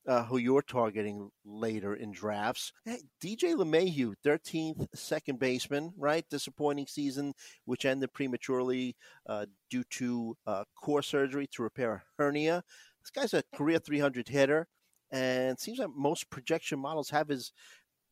uh, 0.07 0.23
who 0.23 0.37
you're 0.37 0.61
targeting 0.61 1.29
later 1.43 1.95
in 1.95 2.11
drafts. 2.11 2.71
Hey, 2.85 2.99
DJ 3.21 3.55
LeMahieu, 3.55 4.13
13th 4.23 4.87
second 4.93 5.39
baseman, 5.39 5.93
right? 5.97 6.25
Disappointing 6.29 6.87
season, 6.87 7.33
which 7.65 7.85
ended 7.85 8.13
prematurely 8.13 8.95
uh, 9.27 9.45
due 9.69 9.83
to 9.91 10.37
uh, 10.45 10.63
core 10.75 11.01
surgery 11.01 11.47
to 11.53 11.63
repair 11.63 11.93
a 11.93 12.03
hernia. 12.17 12.63
This 13.01 13.11
guy's 13.11 13.33
a 13.33 13.43
career 13.55 13.79
300 13.79 14.27
hitter, 14.27 14.67
and 15.11 15.59
seems 15.59 15.79
like 15.79 15.89
most 15.95 16.29
projection 16.29 16.79
models 16.79 17.09
have 17.09 17.27
his 17.27 17.51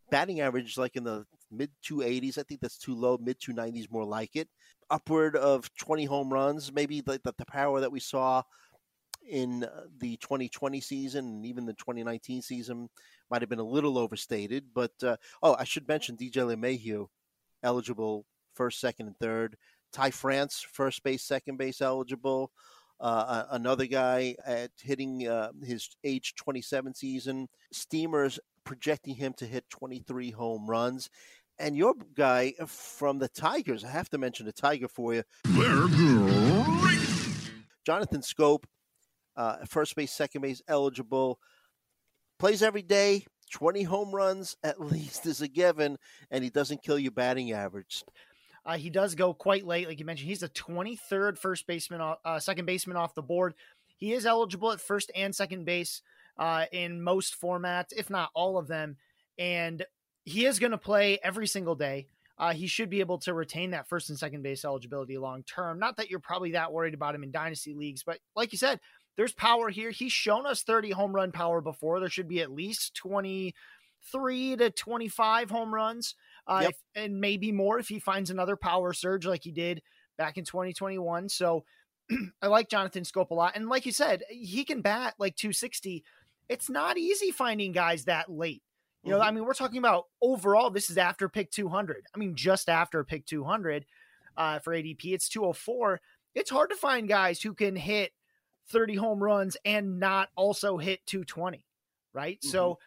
batting 0.10 0.42
average 0.42 0.78
like 0.78 0.96
in 0.96 1.04
the 1.04 1.26
mid 1.52 1.72
280s. 1.84 2.38
I 2.38 2.44
think 2.44 2.62
that's 2.62 2.78
too 2.78 2.96
low. 2.96 3.18
Mid 3.22 3.40
290s, 3.40 3.92
more 3.92 4.06
like 4.06 4.36
it. 4.36 4.48
Upward 4.90 5.36
of 5.36 5.74
20 5.76 6.06
home 6.06 6.32
runs, 6.32 6.72
maybe 6.72 7.02
like 7.06 7.24
the, 7.24 7.34
the 7.38 7.46
power 7.46 7.80
that 7.80 7.92
we 7.92 8.00
saw 8.00 8.44
in 9.30 9.63
uh, 9.63 9.84
the 10.00 10.18
2020 10.18 10.82
season 10.82 11.25
and 11.25 11.46
even 11.46 11.65
the 11.65 11.74
2019 11.74 12.42
season 12.42 12.89
might 13.30 13.42
have 13.42 13.50
been 13.50 13.60
a 13.60 13.63
little 13.63 13.98
overstated. 13.98 14.65
But 14.74 14.92
uh, 15.03 15.18
oh, 15.42 15.56
I 15.58 15.63
should 15.63 15.88
mention 15.88 16.18
DJ 16.18 16.56
LeMahieu, 16.56 17.08
eligible 17.63 18.25
first, 18.53 18.80
second, 18.80 19.08
and 19.08 19.18
third. 19.18 19.58
Ty 19.92 20.12
France, 20.12 20.65
first 20.72 21.03
base, 21.03 21.24
second 21.24 21.58
base 21.58 21.82
eligible. 21.82 22.51
Uh, 23.00 23.46
another 23.51 23.86
guy 23.86 24.36
at 24.46 24.72
hitting 24.82 25.27
uh, 25.27 25.51
his 25.63 25.89
age 26.03 26.36
27 26.36 26.94
season. 26.94 27.48
Steamers 27.72 28.39
projecting 28.63 29.15
him 29.15 29.34
to 29.34 29.46
hit 29.46 29.70
23 29.70 30.32
home 30.32 30.70
runs. 30.70 31.10
And 31.60 31.75
your 31.77 31.94
guy 32.15 32.53
from 32.65 33.20
the 33.20 33.27
Tigers, 33.27 33.84
I 33.84 33.89
have 33.89 34.10
to 34.10 34.18
mention 34.18 34.46
the 34.46 34.53
Tiger 34.53 34.88
for 34.88 35.13
you. 35.13 35.24
Jonathan 37.86 38.22
Schoop, 38.22 38.63
uh, 39.36 39.58
first 39.68 39.96
base, 39.96 40.12
second 40.12 40.42
base 40.42 40.62
eligible, 40.68 41.40
plays 42.40 42.63
every 42.63 42.82
day. 42.82 43.25
20 43.52 43.84
home 43.84 44.12
runs 44.13 44.58
at 44.63 44.80
least 44.92 45.25
is 45.25 45.42
a 45.42 45.48
given, 45.48 45.98
and 46.32 46.44
he 46.44 46.50
doesn't 46.50 46.84
kill 46.84 46.98
your 46.98 47.12
batting 47.12 47.52
average. 47.52 48.04
Uh, 48.66 48.78
he 48.78 48.90
does 48.90 49.16
go 49.16 49.34
quite 49.34 49.66
late, 49.66 49.88
like 49.88 50.00
you 50.00 50.06
mentioned. 50.06 50.30
He's 50.30 50.40
the 50.40 50.50
23rd 50.50 51.38
first 51.38 51.68
baseman, 51.68 52.16
uh, 52.24 52.40
second 52.40 52.66
baseman 52.66 52.98
off 52.98 53.13
the 53.13 53.22
board. 53.22 53.54
He 53.98 54.13
is 54.13 54.25
eligible 54.25 54.72
at 54.72 54.82
first 54.82 55.12
and 55.16 55.36
second 55.36 55.66
base 55.66 56.02
uh, 56.38 56.66
in 56.72 57.02
most 57.02 57.40
formats, 57.40 57.92
if 57.96 58.10
not 58.10 58.30
all 58.34 58.58
of 58.58 58.68
them. 58.68 58.98
And 59.38 59.86
he 60.24 60.46
is 60.46 60.60
going 60.60 60.72
to 60.72 60.78
play 60.78 61.20
every 61.24 61.48
single 61.48 61.75
day. 61.75 62.08
Uh, 62.38 62.54
he 62.54 62.68
should 62.68 62.90
be 62.90 63.00
able 63.00 63.20
to 63.20 63.34
retain 63.34 63.72
that 63.72 63.88
first 63.88 64.10
and 64.10 64.18
second 64.18 64.42
base 64.42 64.66
eligibility 64.66 65.18
long 65.18 65.44
term. 65.44 65.78
Not 65.78 65.98
that 65.98 66.10
you're 66.10 66.20
probably 66.20 66.54
that 66.54 66.74
worried 66.74 66.94
about 66.94 67.16
him 67.16 67.24
in 67.24 67.32
dynasty 67.32 67.74
leagues, 67.74 68.04
but 68.04 68.20
like 68.36 68.52
you 68.52 68.58
said, 68.58 68.80
there's 69.15 69.34
power 69.34 69.70
here. 69.70 69.91
He's 69.91 70.12
shown 70.12 70.46
us 70.46 70.63
30 70.63 70.91
home 70.91 71.13
run 71.13 71.32
power 71.32 71.62
before. 71.62 72.00
There 72.00 72.10
should 72.10 72.27
be 72.27 72.41
at 72.41 72.51
least 72.51 72.96
23 72.96 74.55
to 74.58 74.70
25 74.72 75.50
home 75.50 75.74
runs, 75.74 76.15
uh, 76.48 76.60
Yep. 76.63 76.70
if, 76.72 76.77
and 76.96 77.22
maybe 77.22 77.51
more 77.51 77.79
if 77.79 77.88
he 77.88 78.00
finds 78.00 78.29
another 78.29 78.55
power 78.55 78.93
surge 78.93 79.25
like 79.25 79.43
he 79.43 79.51
did 79.51 79.82
back 80.17 80.38
in 80.38 80.46
2021. 80.46 81.29
So 81.29 81.63
I 82.41 82.48
like 82.48 82.70
Jonathan 82.70 83.03
Schoop 83.03 83.29
a 83.29 83.34
lot. 83.34 83.55
And 83.55 83.70
like 83.70 83.86
you 83.86 83.91
said, 83.91 84.24
he 84.29 84.63
can 84.65 84.82
bat 84.82 85.15
like 85.20 85.36
260. 85.36 86.03
It's 86.50 86.70
not 86.70 86.98
easy 86.98 87.32
finding 87.32 87.72
guys 87.72 88.05
that 88.05 88.29
late. 88.29 88.62
You 89.03 89.12
know, 89.12 89.20
Mhm. 89.20 89.25
I 89.25 89.32
mean, 89.32 89.46
we're 89.46 89.53
talking 89.53 89.77
about 89.79 90.05
overall, 90.22 90.70
this 90.70 90.89
is 90.89 90.98
after 90.98 91.27
pick 91.29 91.51
200. 91.51 92.05
I 92.13 92.17
mean, 92.17 92.36
just 92.36 92.70
after 92.70 93.03
pick 93.03 93.25
200 93.25 93.86
uh, 94.38 94.60
for 94.60 94.74
ADP, 94.74 95.13
it's 95.13 95.29
204. 95.29 96.01
It's 96.36 96.50
hard 96.50 96.70
to 96.72 96.75
find 96.75 97.08
guys 97.08 97.41
who 97.41 97.53
can 97.53 97.75
hit 97.75 98.12
30 98.70 98.96
home 98.96 99.24
runs 99.24 99.58
and 99.65 100.00
not 100.00 100.29
also 100.36 100.77
hit 100.77 101.05
220, 101.05 101.65
right? 102.13 102.43
So, 102.43 102.79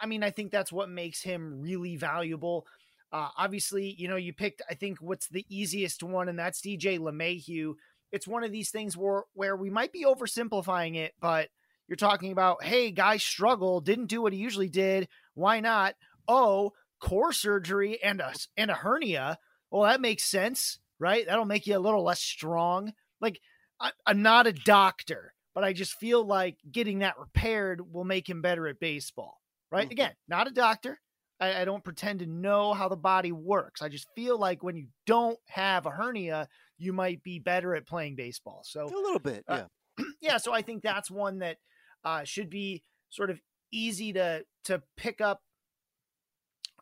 I 0.00 0.06
mean, 0.06 0.22
I 0.22 0.30
think 0.30 0.50
that's 0.50 0.72
what 0.72 0.88
makes 0.88 1.22
him 1.22 1.60
really 1.60 1.96
valuable. 1.96 2.66
Uh, 3.12 3.28
obviously, 3.36 3.94
you 3.98 4.08
know, 4.08 4.16
you 4.16 4.32
picked, 4.32 4.62
I 4.68 4.74
think, 4.74 4.98
what's 5.00 5.28
the 5.28 5.44
easiest 5.48 6.02
one, 6.02 6.28
and 6.28 6.38
that's 6.38 6.60
DJ 6.60 6.98
LeMahieu. 6.98 7.74
It's 8.12 8.26
one 8.26 8.44
of 8.44 8.52
these 8.52 8.70
things 8.70 8.96
where, 8.96 9.24
where 9.34 9.56
we 9.56 9.70
might 9.70 9.92
be 9.92 10.04
oversimplifying 10.04 10.96
it, 10.96 11.14
but 11.20 11.48
you're 11.88 11.96
talking 11.96 12.32
about, 12.32 12.64
hey, 12.64 12.90
guy 12.90 13.18
struggled, 13.18 13.84
didn't 13.84 14.06
do 14.06 14.22
what 14.22 14.32
he 14.32 14.38
usually 14.38 14.68
did. 14.68 15.08
Why 15.34 15.60
not? 15.60 15.94
Oh, 16.26 16.72
core 17.00 17.32
surgery 17.32 18.02
and 18.02 18.20
a, 18.20 18.32
and 18.56 18.70
a 18.70 18.74
hernia. 18.74 19.38
Well, 19.70 19.82
that 19.82 20.00
makes 20.00 20.24
sense, 20.24 20.78
right? 20.98 21.26
That'll 21.26 21.44
make 21.44 21.66
you 21.66 21.76
a 21.76 21.78
little 21.78 22.02
less 22.02 22.20
strong. 22.20 22.94
Like, 23.20 23.40
I, 23.84 23.92
I'm 24.06 24.22
not 24.22 24.46
a 24.46 24.52
doctor, 24.52 25.34
but 25.54 25.62
I 25.62 25.72
just 25.72 25.94
feel 25.98 26.24
like 26.24 26.56
getting 26.72 27.00
that 27.00 27.18
repaired 27.18 27.80
will 27.92 28.04
make 28.04 28.28
him 28.28 28.40
better 28.42 28.66
at 28.66 28.80
baseball, 28.80 29.40
right? 29.70 29.86
Mhm. 29.88 29.92
Again, 29.92 30.12
not 30.26 30.46
a 30.46 30.50
doctor. 30.50 30.98
I, 31.38 31.62
I 31.62 31.64
don't 31.64 31.84
pretend 31.84 32.20
to 32.20 32.26
know 32.26 32.72
how 32.74 32.88
the 32.88 32.96
body 32.96 33.32
works. 33.32 33.82
I 33.82 33.88
just 33.88 34.06
feel 34.14 34.38
like 34.38 34.62
when 34.62 34.76
you 34.76 34.86
don't 35.04 35.38
have 35.48 35.84
a 35.84 35.90
hernia, 35.90 36.48
you 36.78 36.92
might 36.92 37.22
be 37.22 37.38
better 37.38 37.74
at 37.74 37.86
playing 37.86 38.16
baseball. 38.16 38.62
So, 38.64 38.84
A 38.86 38.86
little 38.86 39.18
bit, 39.18 39.44
Uh, 39.46 39.64
yeah. 39.98 40.04
yeah, 40.20 40.36
so 40.38 40.52
I 40.52 40.62
think 40.62 40.82
that's 40.82 41.10
one 41.10 41.40
that 41.40 41.58
uh, 42.04 42.24
should 42.24 42.48
be 42.50 42.82
sort 43.10 43.30
of 43.30 43.40
easy 43.70 44.12
to 44.14 44.44
to 44.64 44.82
pick 44.96 45.20
up 45.20 45.42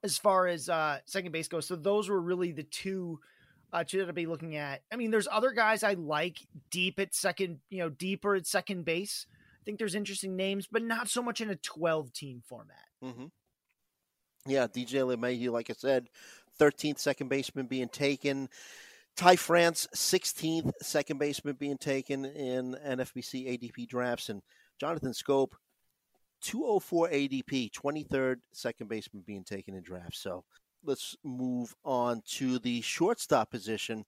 as 0.04 0.18
far 0.18 0.47
as 0.47 0.68
uh, 0.68 0.99
second 1.06 1.32
base 1.32 1.49
goes. 1.49 1.66
So 1.66 1.76
those 1.76 2.09
were 2.09 2.21
really 2.21 2.52
the 2.52 2.62
two 2.64 3.21
uh, 3.73 3.79
I'd 3.79 4.14
be 4.14 4.26
looking 4.26 4.57
at. 4.57 4.83
I 4.93 4.97
mean, 4.97 5.11
there's 5.11 5.29
other 5.31 5.52
guys 5.52 5.83
I 5.83 5.95
like 5.95 6.38
deep 6.71 6.99
at 6.99 7.14
second, 7.14 7.61
you 7.71 7.79
know, 7.79 7.88
deeper 7.88 8.35
at 8.35 8.47
second 8.47 8.85
base. 8.85 9.26
I 9.31 9.64
think 9.64 9.79
there's 9.79 9.95
interesting 9.95 10.37
names, 10.37 10.67
but 10.71 10.83
not 10.83 11.09
so 11.09 11.23
much 11.23 11.41
in 11.41 11.50
a 11.50 11.57
12 11.57 12.12
team 12.12 12.43
format. 12.47 12.85
hmm 13.00 13.26
Yeah, 14.47 14.67
DJ 14.67 15.17
LeMahieu, 15.17 15.50
like 15.50 15.71
I 15.71 15.75
said, 15.75 16.09
13th 16.59 16.99
second 16.99 17.29
baseman 17.29 17.67
being 17.67 17.88
taken. 17.88 18.49
Ty 19.17 19.37
France, 19.37 19.87
16th 19.95 20.73
second 20.81 21.19
baseman 21.19 21.57
being 21.59 21.79
taken 21.79 22.25
in 22.25 22.75
NFBC 22.75 23.47
ADP 23.47 23.87
drafts. 23.88 24.31
And 24.31 24.43
Jonathan 24.81 25.12
Schoop, 25.12 25.52
204 26.43 27.11
ADP, 27.11 27.71
23rd 27.73 28.37
second 28.52 28.88
baseman 28.88 29.23
being 29.26 29.45
taken 29.45 29.75
in 29.75 29.83
drafts. 29.83 30.21
So 30.21 30.45
let's 30.85 31.17
move 31.25 31.75
on 31.85 32.23
to 32.27 32.59
the 32.59 32.81
shortstop 32.81 33.51
position. 33.51 34.05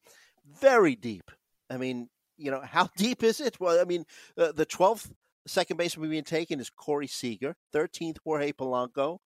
Very 0.61 0.97
deep. 0.97 1.31
I 1.71 1.77
mean, 1.77 2.09
you 2.37 2.51
know, 2.51 2.61
how 2.65 2.89
deep 2.97 3.23
is 3.23 3.41
it? 3.41 3.59
Well, 3.61 3.81
I 3.81 3.85
mean, 3.85 4.05
uh, 4.37 4.53
the 4.53 4.67
12th 4.67 5.11
second 5.47 5.77
baseman 5.77 6.11
being 6.11 6.25
taken 6.25 6.61
is 6.61 6.71
Corey 6.71 7.07
Seager, 7.07 7.57
13th, 7.75 8.19
Jorge 8.25 8.53
Polanco, 8.53 9.19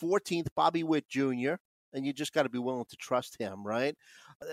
14th, 0.00 0.48
Bobby 0.54 0.82
Witt 0.82 1.08
Jr., 1.08 1.54
and 1.92 2.06
you 2.06 2.12
just 2.12 2.32
got 2.32 2.44
to 2.44 2.48
be 2.48 2.58
willing 2.58 2.84
to 2.88 2.96
trust 2.96 3.36
him, 3.40 3.66
right? 3.66 3.96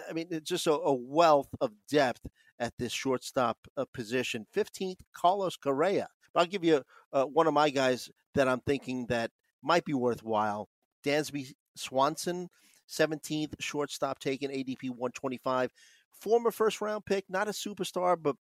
I 0.09 0.13
mean, 0.13 0.27
it's 0.31 0.49
just 0.49 0.65
a, 0.67 0.73
a 0.73 0.93
wealth 0.93 1.49
of 1.61 1.71
depth 1.89 2.25
at 2.59 2.73
this 2.79 2.91
shortstop 2.91 3.57
uh, 3.77 3.85
position. 3.93 4.47
15th, 4.55 4.99
Carlos 5.13 5.55
Correa. 5.55 6.07
But 6.33 6.39
I'll 6.41 6.47
give 6.47 6.63
you 6.63 6.81
uh, 7.13 7.25
one 7.25 7.45
of 7.45 7.53
my 7.53 7.69
guys 7.69 8.09
that 8.33 8.47
I'm 8.47 8.61
thinking 8.61 9.05
that 9.07 9.31
might 9.61 9.85
be 9.85 9.93
worthwhile. 9.93 10.67
Dansby 11.07 11.53
Swanson, 11.75 12.49
17th, 12.89 13.53
shortstop 13.59 14.19
taken, 14.19 14.51
ADP 14.51 14.89
125. 14.89 15.71
Former 16.11 16.51
first 16.51 16.81
round 16.81 17.05
pick, 17.05 17.25
not 17.29 17.47
a 17.47 17.51
superstar, 17.51 18.17
but 18.21 18.35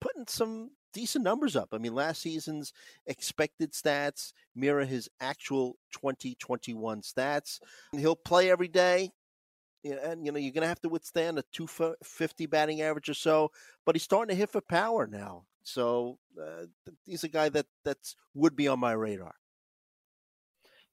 putting 0.00 0.26
some 0.26 0.70
decent 0.92 1.24
numbers 1.24 1.56
up. 1.56 1.68
I 1.72 1.78
mean, 1.78 1.94
last 1.94 2.20
season's 2.20 2.72
expected 3.06 3.72
stats 3.72 4.32
mirror 4.54 4.84
his 4.84 5.08
actual 5.20 5.76
2021 5.92 7.00
stats. 7.02 7.60
And 7.92 8.00
he'll 8.00 8.16
play 8.16 8.50
every 8.50 8.68
day. 8.68 9.12
And 9.84 10.24
you 10.24 10.30
know 10.30 10.38
you're 10.38 10.52
going 10.52 10.62
to 10.62 10.68
have 10.68 10.80
to 10.82 10.88
withstand 10.88 11.40
a 11.40 11.44
250 11.52 12.46
batting 12.46 12.82
average 12.82 13.08
or 13.08 13.14
so, 13.14 13.50
but 13.84 13.96
he's 13.96 14.04
starting 14.04 14.32
to 14.32 14.38
hit 14.38 14.50
for 14.50 14.60
power 14.60 15.08
now. 15.08 15.42
So 15.64 16.18
uh, 16.40 16.66
he's 17.04 17.24
a 17.24 17.28
guy 17.28 17.48
that 17.48 17.66
that's 17.84 18.14
would 18.34 18.54
be 18.54 18.68
on 18.68 18.78
my 18.78 18.92
radar. 18.92 19.34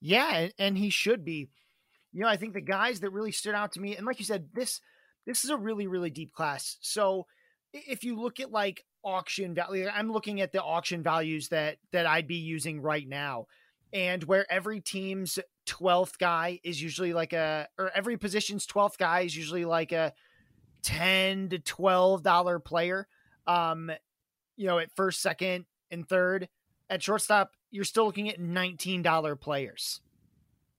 Yeah, 0.01 0.47
and, 0.57 0.77
he 0.77 0.89
should 0.89 1.25
be. 1.25 1.49
You 2.11 2.21
know, 2.21 2.27
I 2.27 2.37
think 2.37 2.53
the 2.53 2.61
guys 2.61 3.01
that 3.01 3.11
really 3.11 3.31
stood 3.31 3.55
out 3.55 3.73
to 3.73 3.81
me, 3.81 3.95
and 3.95 4.05
like 4.05 4.19
you 4.19 4.25
said, 4.25 4.49
this 4.53 4.81
this 5.25 5.43
is 5.43 5.49
a 5.49 5.57
really 5.57 5.87
really 5.87 6.09
deep 6.09 6.33
class. 6.33 6.77
So 6.81 7.27
if 7.73 8.03
you 8.03 8.19
look 8.19 8.39
at 8.39 8.51
like 8.51 8.83
auction 9.03 9.53
value, 9.53 9.87
I'm 9.93 10.11
looking 10.11 10.41
at 10.41 10.51
the 10.51 10.63
auction 10.63 11.03
values 11.03 11.49
that 11.49 11.77
that 11.91 12.05
I'd 12.05 12.27
be 12.27 12.37
using 12.37 12.81
right 12.81 13.07
now, 13.07 13.45
and 13.93 14.23
where 14.23 14.51
every 14.51 14.81
team's 14.81 15.37
12th 15.67 16.17
guy 16.17 16.59
is 16.63 16.81
usually 16.81 17.13
like 17.13 17.33
a, 17.33 17.67
or 17.77 17.91
every 17.93 18.17
position's 18.17 18.65
12th 18.65 18.97
guy 18.97 19.21
is 19.21 19.35
usually 19.35 19.65
like 19.65 19.91
a 19.91 20.13
10 20.83 21.49
to 21.49 21.59
12 21.59 22.23
dollar 22.23 22.59
player. 22.59 23.07
Um, 23.45 23.91
you 24.57 24.67
know, 24.67 24.79
at 24.79 24.91
first, 24.95 25.21
second, 25.21 25.65
and 25.91 26.07
third. 26.07 26.49
At 26.89 27.03
shortstop, 27.03 27.51
you're 27.71 27.83
still 27.83 28.05
looking 28.05 28.29
at 28.29 28.39
$19 28.39 29.39
players 29.39 30.01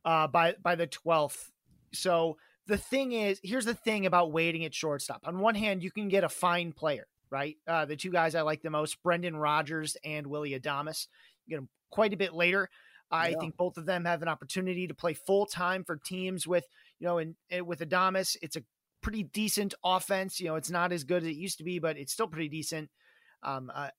uh, 0.04 0.26
by 0.26 0.54
by 0.62 0.74
the 0.74 0.86
12th. 0.86 1.50
So 1.92 2.36
the 2.66 2.76
thing 2.76 3.12
is, 3.12 3.40
here's 3.42 3.64
the 3.64 3.74
thing 3.74 4.06
about 4.06 4.32
waiting 4.32 4.64
at 4.64 4.74
shortstop. 4.74 5.22
On 5.24 5.38
one 5.40 5.54
hand, 5.54 5.82
you 5.82 5.90
can 5.90 6.08
get 6.08 6.24
a 6.24 6.28
fine 6.28 6.72
player, 6.72 7.06
right? 7.30 7.56
Uh, 7.66 7.84
the 7.84 7.96
two 7.96 8.10
guys 8.10 8.34
I 8.34 8.42
like 8.42 8.62
the 8.62 8.70
most, 8.70 9.02
Brendan 9.02 9.36
Rodgers 9.36 9.96
and 10.04 10.26
Willy 10.26 10.58
Adames. 10.58 11.06
You 11.46 11.50
get 11.50 11.56
them 11.56 11.68
quite 11.90 12.12
a 12.12 12.16
bit 12.16 12.32
later. 12.32 12.68
I 13.10 13.30
Yeah. 13.30 13.40
think 13.40 13.56
both 13.56 13.76
of 13.76 13.86
them 13.86 14.04
have 14.04 14.22
an 14.22 14.28
opportunity 14.28 14.86
to 14.86 14.94
play 14.94 15.14
full 15.14 15.46
time 15.46 15.82
for 15.84 15.96
teams 15.96 16.46
with, 16.46 16.64
you 17.00 17.06
know, 17.06 17.18
and, 17.18 17.34
and 17.50 17.66
with 17.66 17.80
Adames, 17.80 18.36
it's 18.40 18.54
a 18.56 18.62
pretty 19.00 19.24
decent 19.24 19.74
offense. 19.84 20.38
You 20.38 20.46
know, 20.46 20.54
it's 20.54 20.70
not 20.70 20.92
as 20.92 21.02
good 21.02 21.22
as 21.24 21.28
it 21.28 21.34
used 21.36 21.58
to 21.58 21.64
be, 21.64 21.80
but 21.80 21.96
it's 21.96 22.12
still 22.12 22.28
pretty 22.28 22.48
decent. 22.48 22.88
Um, 23.42 23.72
uh, 23.74 23.90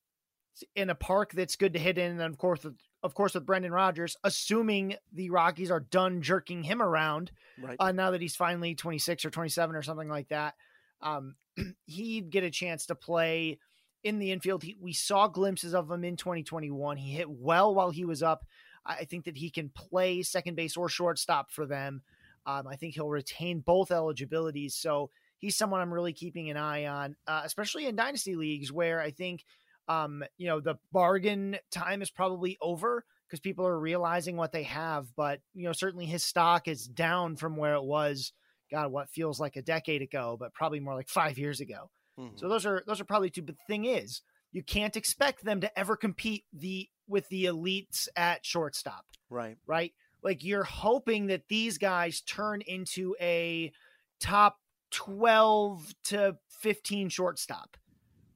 in 0.76 0.90
a 0.90 0.94
park 0.94 1.32
that's 1.32 1.56
good 1.56 1.72
to 1.74 1.78
hit 1.78 1.98
in, 1.98 2.12
and 2.12 2.20
of 2.22 2.38
course, 2.38 2.62
with, 2.64 2.76
of 3.02 3.14
course, 3.14 3.34
with 3.34 3.46
Brendan 3.46 3.72
Rodgers, 3.72 4.16
assuming 4.24 4.94
the 5.12 5.30
Rockies 5.30 5.70
are 5.70 5.80
done 5.80 6.22
jerking 6.22 6.62
him 6.62 6.82
around 6.82 7.32
Right. 7.60 7.76
uh, 7.80 7.92
now 7.92 8.10
that 8.12 8.20
he's 8.20 8.36
finally 8.36 8.74
26 8.74 9.24
or 9.24 9.30
27 9.30 9.74
or 9.76 9.82
something 9.82 10.08
like 10.08 10.28
that, 10.28 10.54
um, 11.00 11.36
he'd 11.86 12.30
get 12.30 12.44
a 12.44 12.50
chance 12.50 12.86
to 12.86 12.94
play 12.94 13.58
in 14.04 14.18
the 14.18 14.32
infield. 14.32 14.62
He, 14.62 14.76
we 14.80 14.92
saw 14.92 15.28
glimpses 15.28 15.74
of 15.74 15.90
him 15.90 16.04
in 16.04 16.16
2021. 16.16 16.96
He 16.96 17.12
hit 17.12 17.30
well 17.30 17.74
while 17.74 17.90
he 17.90 18.04
was 18.04 18.22
up. 18.22 18.44
I 18.84 18.94
I 18.96 19.04
think 19.04 19.24
that 19.26 19.36
he 19.36 19.48
can 19.50 19.68
play 19.70 20.22
second 20.22 20.56
base 20.56 20.76
or 20.76 20.88
shortstop 20.88 21.50
for 21.52 21.66
them. 21.66 22.02
Um, 22.46 22.66
I 22.66 22.74
think 22.76 22.94
he'll 22.94 23.08
retain 23.08 23.60
both 23.60 23.92
eligibilities. 23.92 24.74
So 24.74 25.10
he's 25.38 25.56
someone 25.56 25.80
I'm 25.80 25.94
really 25.94 26.12
keeping 26.12 26.50
an 26.50 26.56
eye 26.56 26.86
on, 26.86 27.14
uh, 27.28 27.42
especially 27.44 27.86
in 27.86 27.94
dynasty 27.94 28.34
leagues 28.34 28.72
where 28.72 29.00
I 29.00 29.12
think, 29.12 29.44
um, 29.88 30.24
you 30.38 30.46
know, 30.46 30.60
the 30.60 30.78
bargain 30.92 31.56
time 31.70 32.02
is 32.02 32.10
probably 32.10 32.58
over 32.60 33.04
because 33.26 33.40
people 33.40 33.66
are 33.66 33.78
realizing 33.78 34.36
what 34.36 34.52
they 34.52 34.64
have. 34.64 35.06
But, 35.16 35.40
you 35.54 35.64
know, 35.64 35.72
certainly 35.72 36.06
his 36.06 36.22
stock 36.22 36.68
is 36.68 36.86
down 36.86 37.36
from 37.36 37.56
where 37.56 37.74
it 37.74 37.84
was, 37.84 38.32
God, 38.70 38.92
what 38.92 39.10
feels 39.10 39.40
like 39.40 39.56
a 39.56 39.62
decade 39.62 40.02
ago, 40.02 40.36
but 40.38 40.54
probably 40.54 40.80
more 40.80 40.94
like 40.94 41.08
five 41.08 41.38
years 41.38 41.60
ago. 41.60 41.90
Mhm. 42.18 42.38
So 42.38 42.48
those 42.48 42.66
are 42.66 42.82
those 42.86 43.00
are 43.00 43.04
probably 43.04 43.30
two. 43.30 43.42
But 43.42 43.56
the 43.56 43.64
thing 43.66 43.84
is, 43.84 44.22
you 44.52 44.62
can't 44.62 44.96
expect 44.96 45.44
them 45.44 45.60
to 45.62 45.78
ever 45.78 45.96
compete 45.96 46.44
the 46.52 46.88
with 47.08 47.28
the 47.28 47.46
elites 47.46 48.08
at 48.16 48.44
shortstop, 48.44 49.06
right. 49.30 49.56
right? 49.66 49.92
Like 50.22 50.44
you're 50.44 50.62
hoping 50.64 51.26
that 51.26 51.48
these 51.48 51.78
guys 51.78 52.20
turn 52.20 52.60
into 52.60 53.16
a 53.20 53.72
top 54.20 54.58
12 54.90 55.94
to 56.04 56.36
15 56.60 57.08
shortstop, 57.08 57.76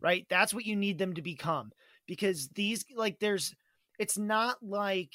right? 0.01 0.27
That's 0.29 0.55
what 0.55 0.67
you 0.67 0.77
need 0.77 0.99
them 0.99 1.15
to 1.15 1.23
become 1.23 1.73
because 2.07 2.49
these 2.49 2.85
like 2.95 3.19
there's 3.19 3.55
it's 3.99 4.19
not 4.19 4.59
like 4.63 5.15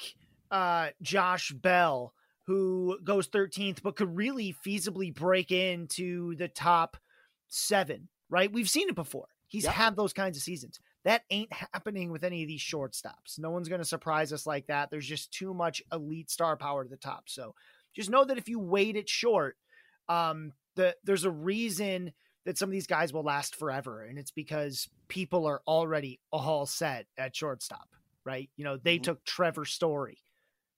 uh 0.50 0.88
Josh 1.00 1.52
Bell 1.52 2.12
who 2.46 2.98
goes 3.04 3.28
13th 3.28 3.82
but 3.82 3.96
could 3.96 4.14
really 4.16 4.54
feasibly 4.66 5.14
break 5.14 5.52
into 5.52 6.34
the 6.36 6.48
top 6.48 6.96
7, 7.48 8.08
right? 8.28 8.52
We've 8.52 8.70
seen 8.70 8.88
it 8.88 8.94
before. 8.94 9.28
He's 9.46 9.66
had 9.66 9.96
those 9.96 10.14
kinds 10.14 10.38
of 10.38 10.42
seasons. 10.42 10.80
That 11.04 11.24
ain't 11.30 11.52
happening 11.52 12.10
with 12.10 12.24
any 12.24 12.42
of 12.42 12.48
these 12.48 12.62
shortstops. 12.62 13.38
No 13.38 13.50
one's 13.50 13.68
going 13.68 13.82
to 13.82 13.86
surprise 13.86 14.32
us 14.32 14.46
like 14.46 14.68
that. 14.68 14.90
There's 14.90 15.06
just 15.06 15.30
too 15.30 15.52
much 15.52 15.82
elite 15.92 16.30
star 16.30 16.56
power 16.56 16.84
at 16.84 16.90
the 16.90 16.96
top. 16.96 17.24
So 17.28 17.54
just 17.94 18.08
know 18.08 18.24
that 18.24 18.38
if 18.38 18.48
you 18.48 18.58
wait 18.58 18.96
it 18.96 19.10
short, 19.10 19.58
um, 20.08 20.52
the, 20.76 20.96
there's 21.04 21.24
a 21.24 21.30
reason 21.30 22.14
that 22.44 22.58
some 22.58 22.68
of 22.68 22.72
these 22.72 22.86
guys 22.86 23.12
will 23.12 23.22
last 23.22 23.54
forever. 23.56 24.02
And 24.02 24.18
it's 24.18 24.30
because 24.30 24.88
people 25.08 25.46
are 25.46 25.62
already 25.66 26.20
all 26.32 26.66
set 26.66 27.06
at 27.16 27.36
shortstop, 27.36 27.88
right? 28.24 28.50
You 28.56 28.64
know, 28.64 28.76
they 28.76 28.98
Mhm. 28.98 29.02
took 29.04 29.24
Trevor 29.24 29.64
Story, 29.64 30.18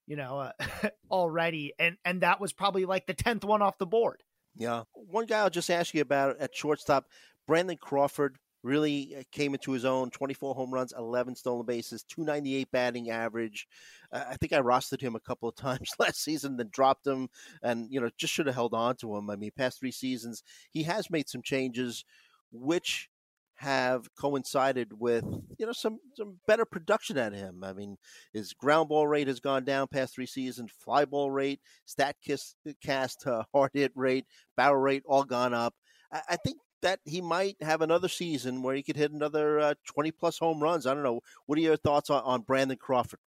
you 0.06 0.16
know, 0.16 0.38
uh, 0.40 0.52
already. 1.10 1.72
And, 1.78 1.96
and 2.04 2.20
that 2.20 2.40
was 2.40 2.52
probably 2.52 2.84
like 2.84 3.06
the 3.06 3.14
10th 3.14 3.44
one 3.44 3.62
off 3.62 3.78
the 3.78 3.86
board. 3.86 4.22
Yeah. 4.56 4.84
One 4.92 5.26
guy 5.26 5.38
I'll 5.40 5.50
just 5.50 5.70
ask 5.70 5.94
you 5.94 6.02
about 6.02 6.38
at 6.38 6.54
shortstop, 6.54 7.06
Brandon 7.46 7.76
Crawford, 7.76 8.38
really 8.64 9.14
uh, 9.16 9.22
came 9.30 9.54
into 9.54 9.72
his 9.72 9.84
own 9.84 10.10
24 10.10 10.54
home 10.54 10.72
runs, 10.72 10.94
11 10.96 11.36
stolen 11.36 11.66
bases, 11.66 12.02
298 12.04 12.70
batting 12.72 13.10
average. 13.10 13.68
Uh, 14.10 14.24
I 14.30 14.36
think 14.36 14.52
I 14.52 14.60
rostered 14.60 15.00
him 15.02 15.14
a 15.14 15.20
couple 15.20 15.48
of 15.48 15.54
times 15.56 15.92
last 15.98 16.22
season, 16.22 16.56
then 16.56 16.70
dropped 16.72 17.06
him, 17.06 17.28
and 17.62 17.86
you 17.90 18.00
know 18.00 18.10
just 18.16 18.32
should 18.32 18.46
have 18.46 18.54
held 18.54 18.74
on 18.74 18.96
to 18.96 19.14
him. 19.14 19.30
I 19.30 19.36
mean, 19.36 19.52
past 19.56 19.78
three 19.78 19.92
seasons, 19.92 20.42
he 20.70 20.82
has 20.84 21.10
made 21.10 21.28
some 21.28 21.42
changes, 21.42 22.04
which 22.50 23.08
have 23.56 24.12
coincided 24.16 24.98
with 24.98 25.24
you 25.58 25.66
know 25.66 25.72
some 25.72 25.98
some 26.16 26.38
better 26.46 26.64
production 26.64 27.16
at 27.16 27.32
him. 27.32 27.62
I 27.62 27.72
mean, 27.72 27.96
his 28.32 28.52
ground 28.52 28.88
ball 28.88 29.06
rate 29.06 29.28
has 29.28 29.40
gone 29.40 29.64
down 29.64 29.88
past 29.88 30.14
three 30.14 30.26
seasons, 30.26 30.72
fly 30.72 31.04
ball 31.04 31.30
rate, 31.30 31.60
stat 31.84 32.16
kiss, 32.24 32.56
cast, 32.82 33.26
uh, 33.26 33.44
hard 33.52 33.70
hit 33.74 33.92
rate, 33.94 34.26
barrel 34.56 34.80
rate, 34.80 35.02
all 35.06 35.24
gone 35.24 35.54
up. 35.54 35.74
I, 36.12 36.20
I, 36.30 36.36
think 36.36 36.58
that 36.84 37.00
he 37.04 37.20
might 37.20 37.56
have 37.60 37.82
another 37.82 38.08
season 38.08 38.62
where 38.62 38.74
he 38.74 38.82
could 38.82 38.96
hit 38.96 39.10
another 39.10 39.58
uh, 39.58 39.74
twenty 39.84 40.10
plus 40.10 40.38
home 40.38 40.62
runs. 40.62 40.86
I 40.86 40.94
don't 40.94 41.02
know. 41.02 41.20
What 41.46 41.58
are 41.58 41.62
your 41.62 41.76
thoughts 41.76 42.10
on, 42.10 42.22
on 42.22 42.42
Brandon 42.42 42.76
Crawford? 42.76 43.20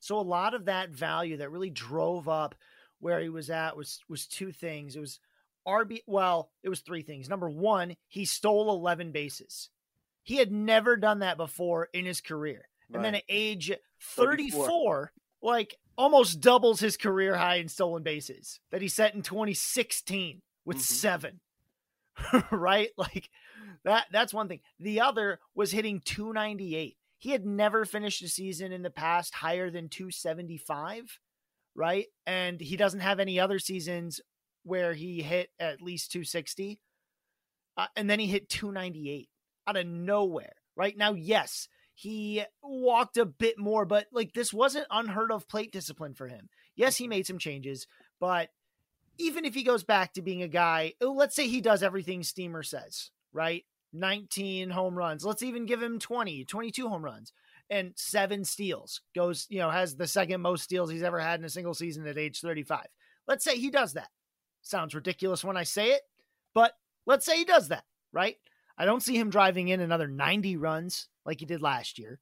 So 0.00 0.18
a 0.18 0.20
lot 0.20 0.54
of 0.54 0.66
that 0.66 0.90
value 0.90 1.36
that 1.38 1.50
really 1.50 1.70
drove 1.70 2.28
up 2.28 2.54
where 3.00 3.20
he 3.20 3.28
was 3.28 3.50
at 3.50 3.76
was 3.76 4.00
was 4.08 4.26
two 4.26 4.52
things. 4.52 4.96
It 4.96 5.00
was 5.00 5.20
RB, 5.66 6.02
well, 6.06 6.50
it 6.62 6.68
was 6.68 6.80
three 6.80 7.02
things. 7.02 7.28
Number 7.28 7.50
one, 7.50 7.96
he 8.08 8.24
stole 8.24 8.70
11 8.70 9.10
bases. 9.10 9.70
He 10.22 10.36
had 10.36 10.52
never 10.52 10.96
done 10.96 11.20
that 11.20 11.36
before 11.36 11.88
in 11.92 12.04
his 12.04 12.20
career. 12.20 12.68
And 12.92 13.04
then 13.04 13.16
at 13.16 13.24
age 13.28 13.72
34, 14.00 14.66
34, 14.66 15.12
like 15.42 15.74
almost 15.98 16.40
doubles 16.40 16.78
his 16.78 16.96
career 16.96 17.36
high 17.36 17.56
in 17.56 17.68
stolen 17.68 18.04
bases 18.04 18.60
that 18.70 18.80
he 18.80 18.88
set 18.88 19.14
in 19.14 19.22
2016 19.22 20.40
with 20.64 20.76
mm-hmm. 20.76 20.82
seven. 20.82 21.40
right? 22.50 22.90
Like 22.96 23.30
that 23.84 24.06
that's 24.12 24.34
one 24.34 24.48
thing. 24.48 24.60
The 24.80 25.00
other 25.00 25.38
was 25.54 25.72
hitting 25.72 26.00
298. 26.04 26.96
He 27.18 27.30
had 27.30 27.46
never 27.46 27.84
finished 27.84 28.22
a 28.22 28.28
season 28.28 28.72
in 28.72 28.82
the 28.82 28.90
past 28.90 29.34
higher 29.34 29.70
than 29.70 29.88
275, 29.88 31.18
right? 31.74 32.06
And 32.26 32.60
he 32.60 32.76
doesn't 32.76 33.00
have 33.00 33.20
any 33.20 33.40
other 33.40 33.58
seasons 33.58 34.20
where 34.64 34.92
he 34.92 35.22
hit 35.22 35.48
at 35.58 35.80
least 35.80 36.12
260. 36.12 36.78
Uh, 37.76 37.86
and 37.94 38.08
then 38.08 38.18
he 38.18 38.26
hit 38.26 38.48
298 38.48 39.28
out 39.66 39.76
of 39.76 39.86
nowhere. 39.86 40.54
Right 40.76 40.96
now, 40.96 41.14
yes, 41.14 41.68
he 41.94 42.44
walked 42.62 43.16
a 43.16 43.24
bit 43.24 43.58
more, 43.58 43.86
but 43.86 44.06
like 44.12 44.34
this 44.34 44.52
wasn't 44.52 44.86
unheard 44.90 45.32
of 45.32 45.48
plate 45.48 45.72
discipline 45.72 46.14
for 46.14 46.28
him. 46.28 46.48
Yes, 46.74 46.96
he 46.96 47.08
made 47.08 47.26
some 47.26 47.38
changes, 47.38 47.86
but 48.20 48.50
even 49.18 49.44
if 49.44 49.54
he 49.54 49.62
goes 49.62 49.84
back 49.84 50.12
to 50.14 50.22
being 50.22 50.42
a 50.42 50.48
guy, 50.48 50.94
oh, 51.00 51.12
let's 51.12 51.34
say 51.34 51.48
he 51.48 51.60
does 51.60 51.82
everything 51.82 52.22
Steamer 52.22 52.62
says, 52.62 53.10
right? 53.32 53.64
19 53.92 54.70
home 54.70 54.96
runs. 54.96 55.24
Let's 55.24 55.42
even 55.42 55.66
give 55.66 55.82
him 55.82 55.98
20, 55.98 56.44
22 56.44 56.88
home 56.88 57.04
runs 57.04 57.32
and 57.70 57.92
seven 57.96 58.44
steals. 58.44 59.00
Goes, 59.14 59.46
you 59.48 59.58
know, 59.58 59.70
has 59.70 59.96
the 59.96 60.06
second 60.06 60.40
most 60.40 60.64
steals 60.64 60.90
he's 60.90 61.02
ever 61.02 61.18
had 61.18 61.40
in 61.40 61.46
a 61.46 61.50
single 61.50 61.74
season 61.74 62.06
at 62.06 62.18
age 62.18 62.40
35. 62.40 62.86
Let's 63.26 63.44
say 63.44 63.56
he 63.56 63.70
does 63.70 63.94
that. 63.94 64.10
Sounds 64.62 64.94
ridiculous 64.94 65.44
when 65.44 65.56
I 65.56 65.62
say 65.62 65.92
it, 65.92 66.02
but 66.54 66.72
let's 67.06 67.24
say 67.24 67.38
he 67.38 67.44
does 67.44 67.68
that, 67.68 67.84
right? 68.12 68.36
I 68.78 68.84
don't 68.84 69.02
see 69.02 69.16
him 69.16 69.30
driving 69.30 69.68
in 69.68 69.80
another 69.80 70.08
90 70.08 70.56
runs 70.56 71.08
like 71.24 71.40
he 71.40 71.46
did 71.46 71.62
last 71.62 71.98
year, 71.98 72.20